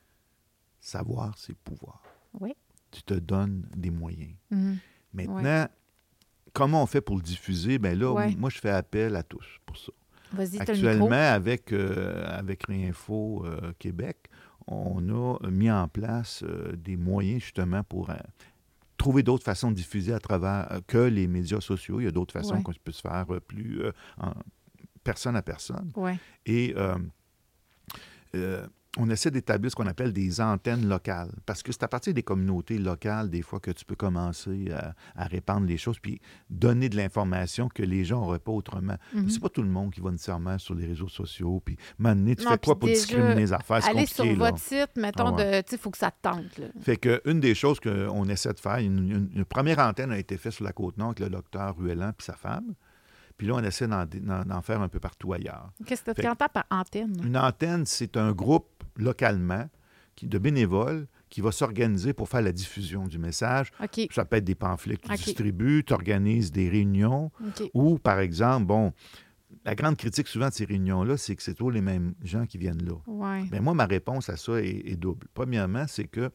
[0.80, 2.02] savoir, c'est pouvoir.
[2.40, 2.54] Oui.
[2.90, 4.32] Tu te donnes des moyens.
[4.50, 4.78] Mhm.
[5.12, 5.66] Maintenant,
[6.54, 7.78] comment on fait pour le diffuser?
[7.78, 8.34] Bien là, Ouais.
[8.34, 9.92] moi, je fais appel à tous pour ça.
[10.60, 11.12] Actuellement, micro.
[11.14, 14.28] avec, euh, avec Réinfo euh, Québec,
[14.66, 18.10] on a mis en place euh, des moyens justement pour
[18.96, 22.00] trouver d'autres façons de diffuser à travers que les médias sociaux.
[22.00, 22.62] Il y a d'autres façons Ouais.
[22.62, 23.82] qu'on peut se faire plus
[24.18, 24.32] en
[25.02, 25.90] personne à personne.
[25.96, 26.16] Ouais.
[26.46, 26.74] Et
[28.98, 31.30] on essaie d'établir ce qu'on appelle des antennes locales.
[31.46, 34.94] Parce que c'est à partir des communautés locales, des fois, que tu peux commencer à,
[35.16, 36.20] à répandre les choses, puis
[36.50, 38.96] donner de l'information que les gens n'auraient pas autrement.
[39.14, 39.30] Mhm.
[39.30, 41.62] C'est pas tout le monde qui va nécessairement sur les réseaux sociaux.
[41.64, 43.80] Puis, maintenant, tu Non, fais quoi pour déjà, discriminer les affaires?
[43.88, 44.34] Allez sur là.
[44.34, 45.64] votre site, mettons, Ah ouais.
[45.72, 46.58] il faut que ça te tente.
[46.58, 46.66] Là.
[46.82, 50.18] Fait que une des choses qu'on essaie de faire, une, une- une première antenne a
[50.18, 52.74] été faite sur la Côte-Nord avec le docteur Ruellan puis sa femme.
[53.38, 55.70] Puis là, on essaie d'en, faire un peu partout ailleurs.
[55.86, 57.16] Qu'est-ce que tu entends par antenne?
[57.24, 59.68] Une antenne, c'est un groupe localement
[60.14, 63.70] qui, de bénévoles qui va s'organiser pour faire la diffusion du message.
[64.10, 67.30] Ça peut être des pamphlets que tu distribues, tu organises des réunions
[67.72, 68.92] ou, par exemple, bon,
[69.64, 72.58] la grande critique souvent de ces réunions-là, c'est que c'est toujours les mêmes gens qui
[72.58, 72.96] viennent là.
[73.06, 73.44] Ouais.
[73.44, 75.26] Bien, moi, ma réponse à ça est, est double.
[75.34, 76.30] Premièrement, c'est que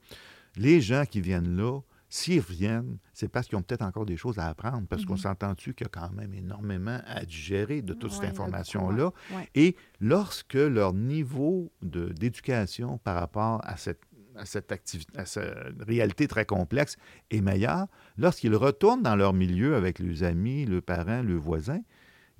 [0.56, 1.80] les gens qui viennent là,
[2.10, 5.20] s'ils reviennent, c'est parce qu'ils ont peut-être encore des choses à apprendre, parce qu'on Mhm.
[5.20, 9.12] s'entend-tu qu'il y a quand même énormément à digérer de toute Ouais, cette information-là.
[9.36, 9.50] ouais.
[9.56, 14.02] Et lorsque leur niveau d'éducation par rapport à cette,
[14.36, 16.96] à cette activité, à cette réalité très complexe
[17.32, 21.82] est meilleur, lorsqu'ils retournent dans leur milieu avec leurs amis, leurs parents, leurs voisins,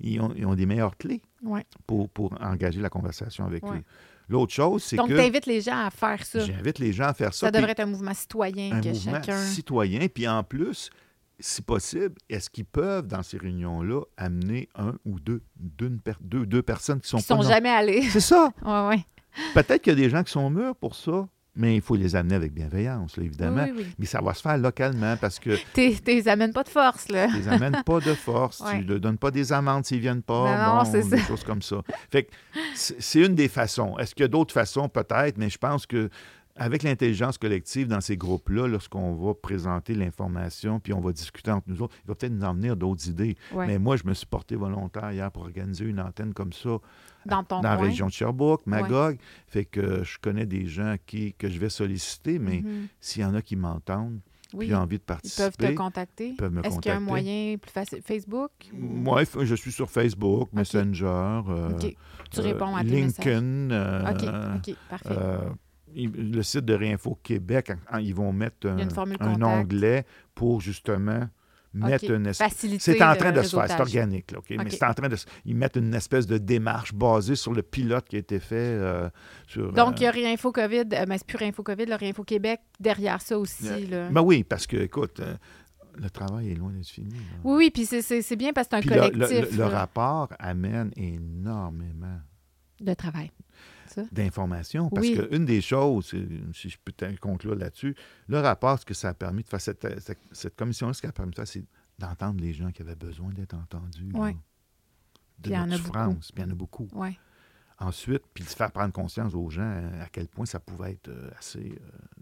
[0.00, 1.66] ils ont, ils ont des meilleures clés Ouais.
[1.86, 3.82] pour, pour engager la conversation avec eux.
[4.28, 6.40] L'autre chose, c'est Donc, que tu invites les gens à faire ça.
[6.40, 7.46] j'invite les gens à faire ça.
[7.46, 9.38] Ça devrait être un mouvement citoyen un que mouvement chacun.
[9.38, 10.06] citoyen.
[10.08, 10.90] Puis en plus,
[11.40, 15.40] si possible, est-ce qu'ils peuvent, dans ces réunions-là, amener un ou deux,
[16.04, 17.36] per- deux, deux personnes qui sont Ils pas...
[17.36, 18.02] sont non- jamais allés.
[18.02, 18.50] C'est ça.
[18.62, 19.04] ouais, ouais.
[19.54, 21.26] Peut-être qu'il y a des gens qui sont mûrs pour ça,
[21.58, 23.64] mais il faut les amener avec bienveillance, là, évidemment.
[23.64, 23.94] Oui, oui, oui.
[23.98, 27.26] Mais ça va se faire localement parce que T'es- T'es amènes pas de force, là.
[27.28, 28.80] tu les amènes pas de force, Ouais.
[28.80, 31.18] tu ne donnes pas des amendes s'ils viennent pas, Non, bon, des ça.
[31.18, 31.82] choses comme ça.
[32.10, 32.30] Fait que
[32.74, 33.98] c'est c'est une des façons.
[33.98, 34.88] Est-ce qu'il y a d'autres façons?
[34.88, 36.08] Peut-être, mais je pense que
[36.60, 41.66] avec l'intelligence collective dans ces groupes-là, lorsqu'on va présenter l'information, puis on va discuter entre
[41.68, 43.36] nous autres, il va peut-être nous en venir d'autres idées.
[43.52, 43.66] Ouais.
[43.66, 46.78] Mais moi, je me suis porté volontaire hier pour organiser une antenne comme ça
[47.28, 49.18] Dans ton dans la région de Sherbrooke, Magog.
[49.46, 52.86] Fait que je connais des gens qui, que je vais solliciter, mais Mhm.
[53.00, 54.20] s'il y en a qui m'entendent,
[54.54, 54.66] Oui.
[54.66, 55.68] puis ont envie de Ils peuvent participer.
[55.68, 56.32] te contacter.
[56.34, 58.00] peuvent me Est-ce qu'il y a un moyen plus facile?
[58.02, 58.50] Facebook?
[58.72, 61.96] Moi, je suis sur Facebook, Messenger, euh, OK.
[62.30, 62.88] Tu réponds à tes.
[62.90, 63.70] LinkedIn.
[63.70, 64.24] euh, OK,
[64.68, 65.08] OK, parfait.
[65.10, 65.38] euh,
[65.94, 68.78] le site de Réinfo Québec, ils vont mettre un,
[69.20, 71.28] un onglet pour justement
[71.74, 72.10] mettre OK.
[72.10, 72.66] une espèce.
[72.78, 74.38] C'est en train de se faire, c'est organique, là?
[74.50, 77.62] Mais c'est en train de se- Ils mettent une espèce de démarche basée sur le
[77.62, 79.08] pilote qui a été fait euh,
[79.46, 79.72] sur.
[79.72, 82.24] Donc, il y euh, a Réinfo COVID, euh, mais c'est plus Réinfo COVID, le Réinfo
[82.24, 83.68] Québec derrière ça aussi.
[83.68, 84.10] Euh, là.
[84.10, 85.36] Ben oui, parce que, écoute, euh,
[86.00, 87.10] le travail est loin d'être fini.
[87.10, 87.16] là.
[87.44, 90.28] Oui, oui, puis c'est- bien parce que c'est Puis un le, le- collectif le rapport
[90.38, 92.20] amène énormément
[92.80, 93.30] de travail.
[94.12, 94.90] D'informations.
[94.90, 95.16] Parce Oui.
[95.28, 97.94] qu'une des choses, euh, si je peux conclure là-dessus,
[98.28, 101.10] le rapport, ce que ça a permis de faire, cette, cette, cette commission-là, ce qu'elle
[101.10, 101.64] a permis de faire, c'est
[101.98, 104.10] d'entendre les gens qui avaient besoin d'être entendus.
[104.12, 104.36] là, Ouais.
[105.40, 106.32] de Puis notre souffrance.
[106.32, 106.88] Puis il y en a beaucoup.
[106.92, 107.18] Oui.
[107.80, 111.08] Ensuite, puis de faire prendre conscience aux gens euh, à quel point ça pouvait être
[111.08, 112.18] euh, assez euh,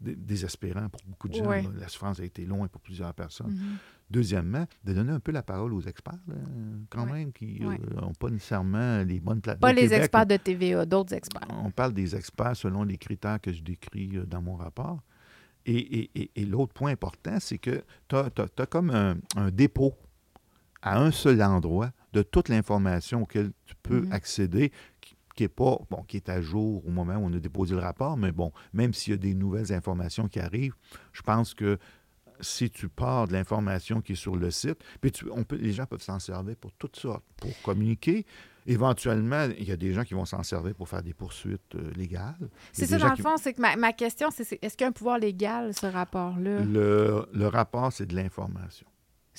[0.00, 1.50] dé- désespérant pour beaucoup de gens.
[1.50, 3.52] La souffrance a été loin pour plusieurs personnes.
[3.54, 3.76] Mhm.
[4.10, 6.34] Deuxièmement, de donner un peu la parole aux experts, là,
[6.88, 7.12] quand Ouais.
[7.12, 7.78] même, qui Ouais.
[7.94, 9.74] n'ont pas nécessairement les bonnes plateformes.
[9.74, 11.46] Pas les experts de TVA, d'autres experts.
[11.62, 15.02] On parle des experts selon les critères que je décris euh, dans mon rapport.
[15.66, 19.92] Et, et- et- et l'autre point important, c'est que tu as, comme un, un dépôt
[20.80, 24.12] à un seul endroit de toute l'information auquel tu peux Mhm.
[24.12, 24.72] accéder,
[25.02, 27.74] qui, qui est pas bon, qui est à jour au moment où on a déposé
[27.74, 30.74] le rapport, mais bon, même s'il y a des nouvelles informations qui arrivent,
[31.12, 31.78] je pense que
[32.40, 35.72] si tu pars de l'information qui est sur le site, puis tu- on peut, les
[35.72, 38.24] gens peuvent s'en servir pour toutes sortes, pour communiquer.
[38.66, 41.90] Éventuellement, il y a des gens qui vont s'en servir pour faire des poursuites euh,
[41.96, 42.36] légales.
[42.72, 44.88] C'est ça, dans le fond, c'est que ma, ma question, c'est est-ce qu'il y a
[44.88, 46.60] un pouvoir légal, ce rapport-là?
[46.60, 48.86] Le, le rapport, c'est de l'information.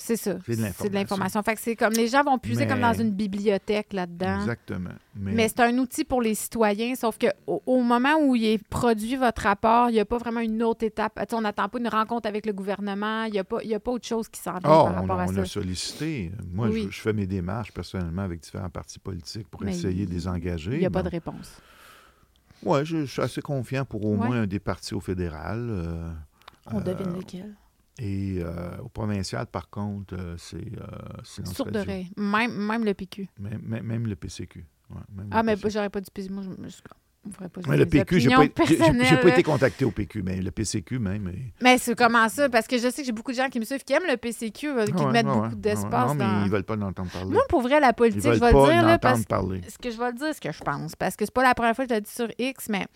[0.02, 0.36] C'est ça.
[0.46, 1.42] C'est de C'est de l'information.
[1.42, 4.40] Fait que c'est comme les gens vont puiser comme dans une bibliothèque là-dedans.
[4.40, 4.90] Exactement.
[5.14, 8.46] Mais, Mais c'est un outil pour les citoyens, sauf que au, au moment où il
[8.46, 11.20] est produit votre rapport, il n'y a pas vraiment une autre étape.
[11.32, 13.24] On n'attend pas une rencontre avec le gouvernement.
[13.24, 14.86] Il n'y a, pas- il y a pas autre chose qui s'en vient Ah, par
[14.86, 15.40] on, rapport à on ça.
[15.42, 16.32] a sollicité.
[16.50, 16.84] Moi, Oui.
[16.86, 20.14] je, je fais mes démarches personnellement avec différents partis politiques pour Mais essayer de il-
[20.16, 20.72] les engager.
[20.72, 21.60] Il n'y a pas de réponse.
[22.62, 24.26] Oui, je, je suis assez confiant pour au Ouais.
[24.28, 25.68] moins un des partis au fédéral.
[25.70, 26.10] euh,
[26.72, 27.54] On euh, devine lequel.
[28.02, 30.86] Et euh, au provincial, par contre, euh, c'est euh,
[31.22, 31.82] silence Sourd radio.
[31.82, 32.10] d'oreille.
[32.16, 33.28] Même, même le PQ.
[33.38, 34.64] Même, même- même le PCQ.
[34.90, 35.70] Ouais, même Ah, le mais PCQ.
[35.70, 36.32] j'aurais pas dit PQ.
[36.32, 40.22] Moi, je, je, pas le PQ, j'ai pas, j'ai- j'ai- pas été contacté au PQ,
[40.22, 41.30] mais le PCQ même.
[41.60, 42.48] Mais c'est comment ça?
[42.48, 44.16] Parce que je sais que j'ai beaucoup de gens qui me suivent qui aiment le
[44.16, 46.44] PCQ, euh, qui ouais, mettent ouais, beaucoup d'espace Non, mais dans...
[46.46, 47.30] ils veulent pas l'entendre parler.
[47.30, 49.60] Moi, pour vrai, la ils politique, veulent je vais pas le dire, là, parce parler.
[49.68, 50.96] ce que je vais le dire, ce que je pense.
[50.96, 52.86] Parce que c'est pas la première fois que je le dis sur X, mais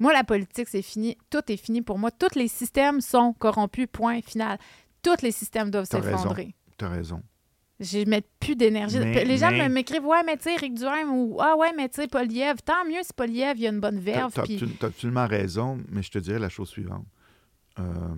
[0.00, 1.16] moi, la politique, c'est fini.
[1.30, 2.10] Tout est fini pour moi.
[2.10, 4.58] Tous les systèmes sont corrompus, point final.
[5.02, 6.54] Tous les systèmes doivent s'effondrer.
[6.76, 7.22] Tu as raison.
[7.78, 8.98] Je mets plus d'énergie.
[8.98, 12.02] Les gens mais- m'écrivent Ouais, mais tu sais, Éric Duhaime ou Ah, ouais, mais tu
[12.02, 12.56] sais, Poliev.
[12.62, 14.38] Tant mieux si Poliev, il y a une bonne Tu verve.
[14.38, 17.06] as, puis- absolument raison, mais je te dirais la chose suivante.
[17.78, 18.14] Euh,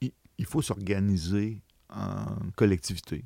[0.00, 3.24] il, il faut s'organiser en collectivité.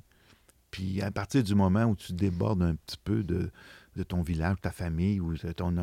[0.71, 3.51] Puis à partir du moment où tu débordes un petit peu de,
[3.97, 5.75] de ton village, ta famille, ou de ton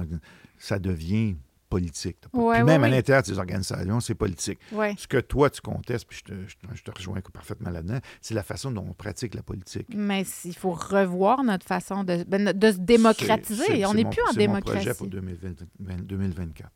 [0.60, 1.35] ça devient
[1.69, 2.18] politique.
[2.34, 4.60] Ouais, puis ouais, même à l'intérieur de ces organisations, c'est politique.
[4.72, 4.94] Ouais.
[4.95, 7.98] Ce que toi, tu contestes, puis je te, je te- je te rejoins parfaitement là-dedans,
[8.22, 9.88] c'est la façon dont on pratique la politique.
[9.95, 13.84] Mais il faut revoir notre façon de, ben, de se démocratiser.
[13.88, 14.98] On n'est plus en C'est mon projet démocratie.
[14.99, 16.72] pour 2020 2024.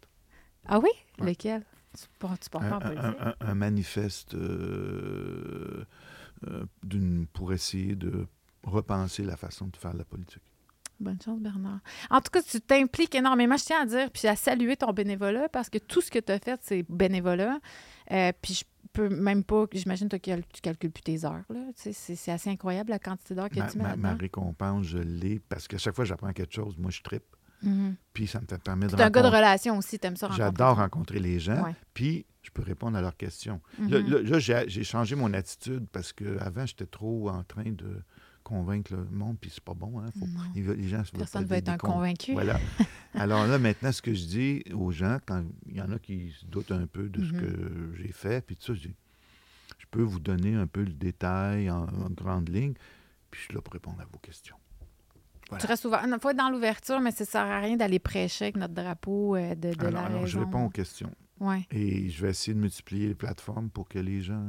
[0.65, 0.89] Ah oui?
[1.19, 1.63] Lequel?
[1.95, 5.85] Tu tu peux un, un- un- un manifeste euh,
[6.47, 8.25] euh, d'une- pour essayer de
[8.63, 10.41] repenser la façon de faire la politique.
[10.99, 11.79] Bonne chance, Bernard.
[12.09, 13.55] En tout cas, tu t'impliques énormément.
[13.57, 16.31] Je tiens à dire, puis à saluer ton bénévolat, parce que tout ce que tu
[16.31, 17.59] as fait, c'est bénévolat.
[18.11, 18.63] Euh, puis je
[18.93, 21.43] peux même pas, j'imagine que tu calcules plus tes heures.
[21.75, 25.39] C'est c'est assez incroyable la quantité d'heures que Ma, tu mets ma- récompense, je l'ai
[25.39, 27.25] parce qu'à chaque fois que j'apprends quelque chose, moi, je trippe.
[27.61, 27.95] Mhm.
[28.13, 30.45] Puis ça me permettre de Tu un gars de relation aussi, tu aimes ça rencontrer.
[30.45, 31.75] J'adore rencontrer les gens, Ouais.
[31.93, 33.61] puis je peux répondre à leurs questions.
[33.79, 38.01] Là, là- là, j'ai j'ai changé mon attitude parce qu'avant, j'étais trop en train de
[38.47, 39.99] convaincre le monde, puis c'est pas bon.
[39.99, 40.05] Hein?
[40.17, 40.25] Faut-
[40.55, 42.31] les, gens Personne ne veut être un convaincu.
[42.33, 42.57] Voilà.
[43.13, 46.31] Alors là, maintenant, ce que je dis aux gens, quand il y en a qui
[46.31, 47.41] se doutent un peu de ce Mhm.
[47.41, 48.95] que j'ai fait, puis tout ça, je dis,
[49.77, 52.73] je peux vous donner un peu le détail en, en grande ligne,
[53.29, 54.55] puis je suis là pour répondre à vos questions.
[55.49, 55.61] Voilà.
[55.61, 56.03] Tu restes ouvert.
[56.05, 59.35] Il faut être dans l'ouverture, mais ça sert à rien d'aller prêcher avec notre drapeau
[59.35, 61.11] euh, de, de Alors, la alors, je réponds aux questions.
[61.39, 61.65] Ouais.
[61.71, 64.43] Et je vais essayer de multiplier les plateformes pour que les gens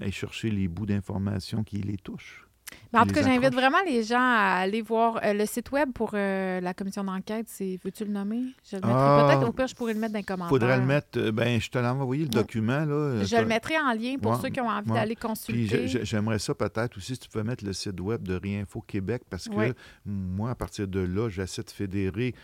[0.00, 2.46] aillent chercher les bouts d'informations qui les touchent.
[2.92, 6.10] En tout cas, j'invite vraiment les gens à aller voir euh, le site web pour
[6.14, 7.46] euh, la commission d'enquête.
[7.48, 8.42] C'est, veux-tu le nommer?
[8.68, 9.48] Je le mettrai Ah, peut-être.
[9.48, 10.48] Au pire, je pourrais le mettre dans les commentaires.
[10.48, 12.34] faudrait le mettre, euh, ben, je te l'ai envoyé, le Ouais.
[12.34, 12.84] document.
[12.84, 14.96] Là, Je le mettrai en lien pour Ouais, ceux qui ont envie ouais.
[14.98, 15.66] d'aller consulter.
[15.66, 18.80] j'ai- j'ai- j'aimerais ça peut-être aussi si tu pouvais mettre le site web de Réinfo
[18.80, 19.72] Québec parce que
[20.04, 22.34] moi, à partir de là, j'essaie de fédérer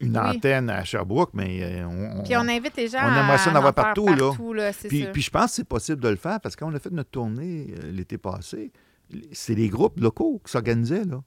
[0.00, 0.36] une Oui.
[0.36, 3.56] antenne à Sherbrooke, mais on, Puis on invite les gens on aimerait ça à en
[3.56, 4.32] avoir faire partout, là.
[4.88, 6.78] puis, puis je pense que c'est possible de le faire parce que quand on a
[6.80, 8.72] fait notre tournée l'été passé,
[9.32, 11.04] c'est les groupes locaux qui s'organisaient.
[11.04, 11.20] là.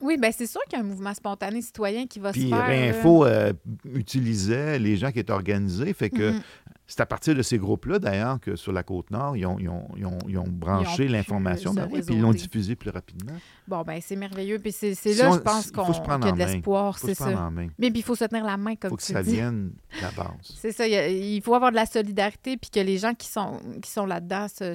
[0.00, 2.48] Oui, bien c'est sûr qu'il y a un mouvement spontané citoyen qui va se Puis
[2.50, 2.58] faire.
[2.58, 2.64] là.
[2.66, 3.52] Réinfo euh,
[3.94, 5.92] utilisait les gens qui étaient organisés.
[5.94, 6.40] Fait que Mhm.
[6.86, 9.88] c'est à partir de ces groupes-là, d'ailleurs, que sur la Côte-Nord, ils ont, ils ont-
[9.96, 11.70] ils ont- ils ont branché l'information.
[11.72, 12.48] euh, Ben oui, puis ils l'ont réseauter.
[12.48, 13.32] diffusé plus rapidement.
[13.66, 14.58] Bon, ben c'est merveilleux.
[14.58, 17.50] Puis c'est, Si là, on- je pense qu'on, y a de l'espoir, c'est ça.
[17.78, 19.32] Mais puis il faut se tenir la main, Il comme faut que tu ça dis.
[19.32, 20.28] vienne de la base.
[20.42, 23.14] C'est ça, il y a- il faut avoir de la solidarité puis que les gens
[23.14, 24.74] qui sont, qui sont là-dedans se,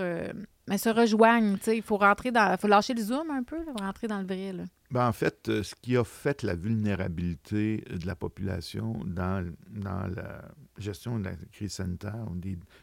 [0.00, 0.32] euh,
[0.68, 1.56] mais se rejoignent.
[1.68, 2.56] Il faut rentrer dans.
[2.58, 4.52] Faut lâcher le zoom un peu, là, rentrer dans le vrai.
[4.52, 4.64] Là.
[4.90, 10.06] Ben, en fait, euh, ce qui a fait la vulnérabilité de la population dans, dans
[10.14, 10.42] la
[10.78, 12.26] gestion de la crise sanitaire,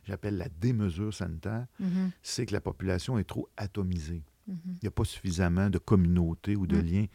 [0.06, 4.24] j'appelle la démesure sanitaire, Mhm, c'est que la population est trop atomisée.
[4.48, 4.58] Mhm.
[4.68, 6.86] Il n'y a pas suffisamment de communauté ou de Mm.
[6.86, 7.06] liens.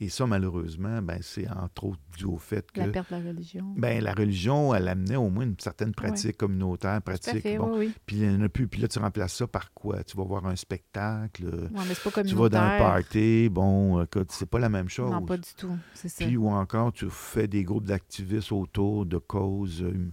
[0.00, 3.22] Et ça, malheureusement, ben, c'est entre autres dû au fait que La perte de la
[3.30, 3.74] religion.
[3.76, 7.40] ben, la religion, elle amenait au moins une certaine pratique communautaire, pratique.
[7.40, 7.72] fait, bon.
[7.78, 7.92] oui, oui.
[8.06, 8.68] Puis il n'y en a plus.
[8.68, 10.02] Puis là, tu remplaces ça par quoi?
[10.04, 14.02] Tu vas voir un spectacle, Ouais, mais c'est pas tu vas dans un party, bon,
[14.02, 15.10] écoute, c'est pas la même chose.
[15.10, 15.76] Non, pas du tout.
[15.94, 16.24] C'est ça.
[16.24, 20.10] Puis ou encore, tu fais des groupes d'activistes autour de causes, euh,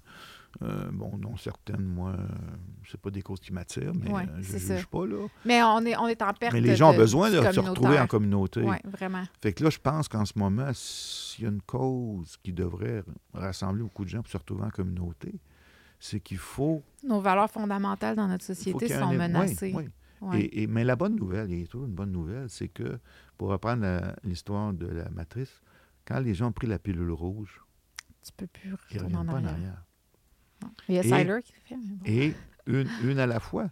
[0.61, 2.27] euh, bon, non certaines, moi, euh,
[2.89, 4.87] c'est pas des causes qui m'attirent, mais Ouais, euh, je c'est juge ça.
[4.89, 5.27] pas, là.
[5.45, 7.99] Mais on est, on est en perte Mais les gens ont besoin de se retrouver
[7.99, 8.61] en communauté.
[8.61, 9.23] Oui, vraiment.
[9.41, 13.03] Fait que là, je pense qu'en ce moment, s'il y a une cause qui devrait
[13.33, 15.33] rassembler beaucoup de gens pour se retrouver en communauté,
[15.99, 16.83] c'est qu'il faut...
[17.03, 19.73] Nos valeurs fondamentales dans notre société sont un- oui, menacées.
[19.75, 19.87] oui.
[20.21, 20.39] Ouais.
[20.41, 22.99] Et, et- mais la bonne nouvelle, il y a toujours une bonne nouvelle, c'est que,
[23.37, 23.85] pour reprendre
[24.23, 25.61] l'histoire de la matrice,
[26.05, 27.61] quand les gens ont pris la pilule rouge,
[28.23, 29.84] Tu peux plus ils ne reviennent pas en arrière.
[30.89, 31.75] Il y a Et- Siler qui le fait.
[31.75, 31.99] bon.
[32.05, 32.33] Et
[32.67, 33.69] une, une à la fois.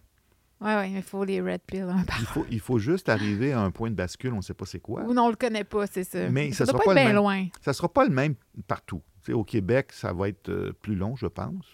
[0.61, 1.83] Oui, oui, il faut les red pills.
[2.07, 4.53] par Il faut, il faut juste arriver à un point de bascule, on ne sait
[4.53, 5.01] pas c'est quoi.
[5.03, 6.29] Ou non, on le connaît pas, c'est ça.
[6.29, 7.47] Mais ça doit sera pas bien loin.
[7.61, 8.35] Ça ne sera pas le même
[8.67, 9.01] partout.
[9.29, 11.65] Au Québec, ça va être euh, plus long, je pense.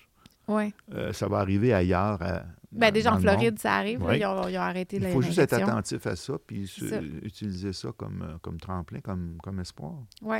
[0.47, 0.73] Oui.
[0.95, 2.19] Euh, ça va arriver ailleurs.
[2.23, 3.21] à- Ben, déjà en monde.
[3.21, 4.03] Floride, ça arrive.
[4.07, 4.15] là.
[4.17, 7.73] Ils, ont, ils ont arrêté Il faut juste être attentif à ça, puis se- utiliser
[7.73, 9.93] ça comme, euh, comme tremplin, comme, comme espoir.
[10.23, 10.37] Oui.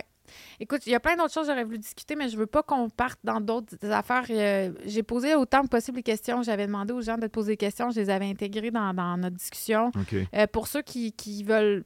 [0.60, 2.64] Écoute, il y a plein d'autres choses que j'aurais voulu discuter, mais je veux pas
[2.64, 4.26] qu'on parte dans d'autres affaires.
[4.30, 6.42] Euh, J'ai posé autant que possible les questions.
[6.44, 7.90] J'avais demandé aux gens de te poser des questions.
[7.92, 9.92] Je les avais intégrées dans, dans notre discussion.
[10.36, 11.84] Euh, pour ceux qui, qui veulent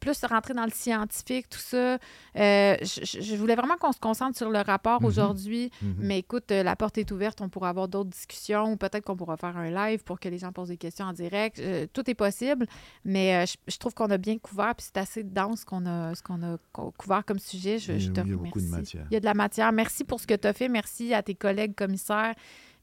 [0.00, 1.98] plus rentrer dans le scientifique, tout ça,
[2.36, 5.06] euh, je, voulais vraiment qu'on se concentre sur le rapport Mhm.
[5.06, 5.70] aujourd'hui.
[5.82, 5.94] Mhm.
[5.98, 7.40] Mais écoute, la porte est ouverte.
[7.40, 10.38] On pourra avoir d'autres discussions ou peut-être qu'on pourra faire un live pour que les
[10.38, 11.60] gens posent des questions en direct.
[11.92, 12.66] Tout est possible,
[13.04, 16.14] mais je, je trouve qu'on a bien couvert puis c'est assez dense ce qu'on a,
[16.14, 17.78] ce qu'on a co- couvert comme sujet.
[17.80, 19.06] Je, je Oui, te il y a beaucoup de matière.
[19.10, 19.72] Il y a de la matière.
[19.72, 20.68] Merci pour ce que tu as fait.
[20.68, 22.34] Merci à tes collègues commissaires.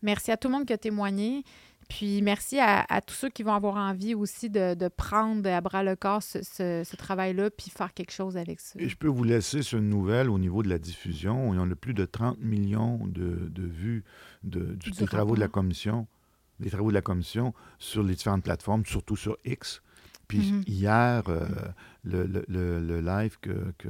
[0.02, 1.44] Merci à tout le monde qui a témoigné.
[1.90, 5.62] Puis merci à, à tous ceux qui vont avoir envie aussi de, de prendre à
[5.62, 8.78] bras le corps ce, ce- ce travail-là puis faire quelque chose avec ça.
[8.78, 11.54] Et je peux vous laisser sur une nouvelle au niveau de la diffusion.
[11.54, 14.04] Il y en a plus de 30 millions de, de vues
[14.44, 15.62] de, du- Du des travaux de la rapport.
[15.62, 16.08] commission,
[16.60, 19.82] des travaux de la commission sur les différentes plateformes, surtout sur X.
[20.28, 20.64] Puis Mhm.
[20.68, 21.46] hier, euh,
[22.04, 23.88] le, le- le- le live que, que,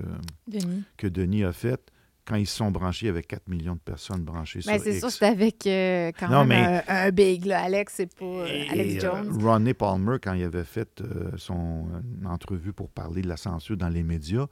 [0.48, 0.84] Denis.
[0.98, 1.80] que Denis a fait,
[2.26, 4.84] quand ils se sont branchés, il y avait 4 millions de personnes branchées Ben, sur
[4.84, 7.62] c'est sûr, c'est avec euh, quand Non, même mais- un, un big, là.
[7.64, 9.42] Alex, c'est pas euh, Et, Alex Jones.
[9.42, 11.02] Ronnie Palmer, quand il avait fait
[11.38, 11.88] son
[12.26, 14.46] entrevue pour parler de la censure dans les médias,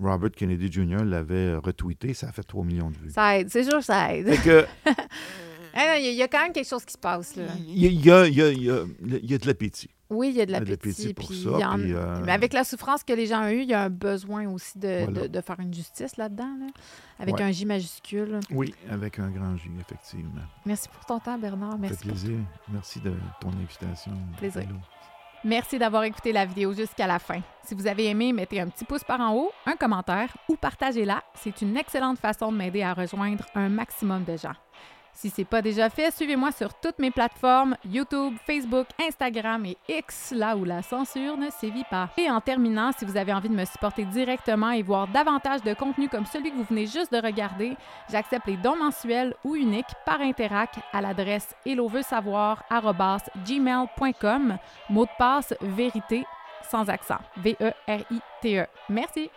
[0.00, 1.04] Robert Kennedy Jr.
[1.04, 3.10] l'avait retweeté, ça a fait 3 millions de vues.
[3.10, 4.30] Ça aide, c'est sûr que ça aide.
[4.42, 4.64] Que,
[5.74, 7.44] Ah, Il y, a- quand même quelque chose qui se passe, là.
[7.56, 8.84] il y, a- il y a, il y a- il y a-
[9.22, 9.90] il y a de l'appétit.
[10.10, 10.92] Oui, il y a de l'appétit.
[10.92, 13.90] ça, euh, Mais avec la souffrance que les gens ont eue, il y a un
[13.90, 15.22] besoin aussi de, Voilà.
[15.22, 16.66] de- de faire une justice là-dedans, là,
[17.20, 17.42] avec Ouais.
[17.42, 18.40] un J majuscule.
[18.50, 20.42] Oui, avec un grand J, effectivement.
[20.66, 21.72] Merci pour ton temps, Bernard.
[21.72, 21.96] Ça Merci.
[21.98, 22.38] fait plaisir.
[22.72, 24.12] Merci de ton invitation.
[24.36, 24.62] Plaisir.
[24.62, 24.76] Hello.
[25.42, 27.40] Merci d'avoir écouté la vidéo jusqu'à la fin.
[27.64, 31.22] Si vous avez aimé, mettez un petit pouce par en haut, un commentaire ou partagez-la.
[31.34, 34.52] C'est une excellente façon de m'aider à rejoindre un maximum de gens.
[35.12, 40.32] Si c'est pas déjà fait, suivez-moi sur toutes mes plateformes YouTube, Facebook, Instagram et X,
[40.34, 42.08] là où la censure ne sévit pas.
[42.16, 45.74] Et en terminant, si vous avez envie de me supporter directement et voir davantage de
[45.74, 47.76] contenu comme celui que vous venez juste de regarder,
[48.10, 54.58] j'accepte les dons mensuels ou uniques par Interac à l'adresse helloveusavoir@gmail.com.
[54.88, 56.24] Mot de passe vérité
[56.70, 57.18] sans accent.
[57.36, 58.66] V E R I T E.
[58.88, 59.28] Merci.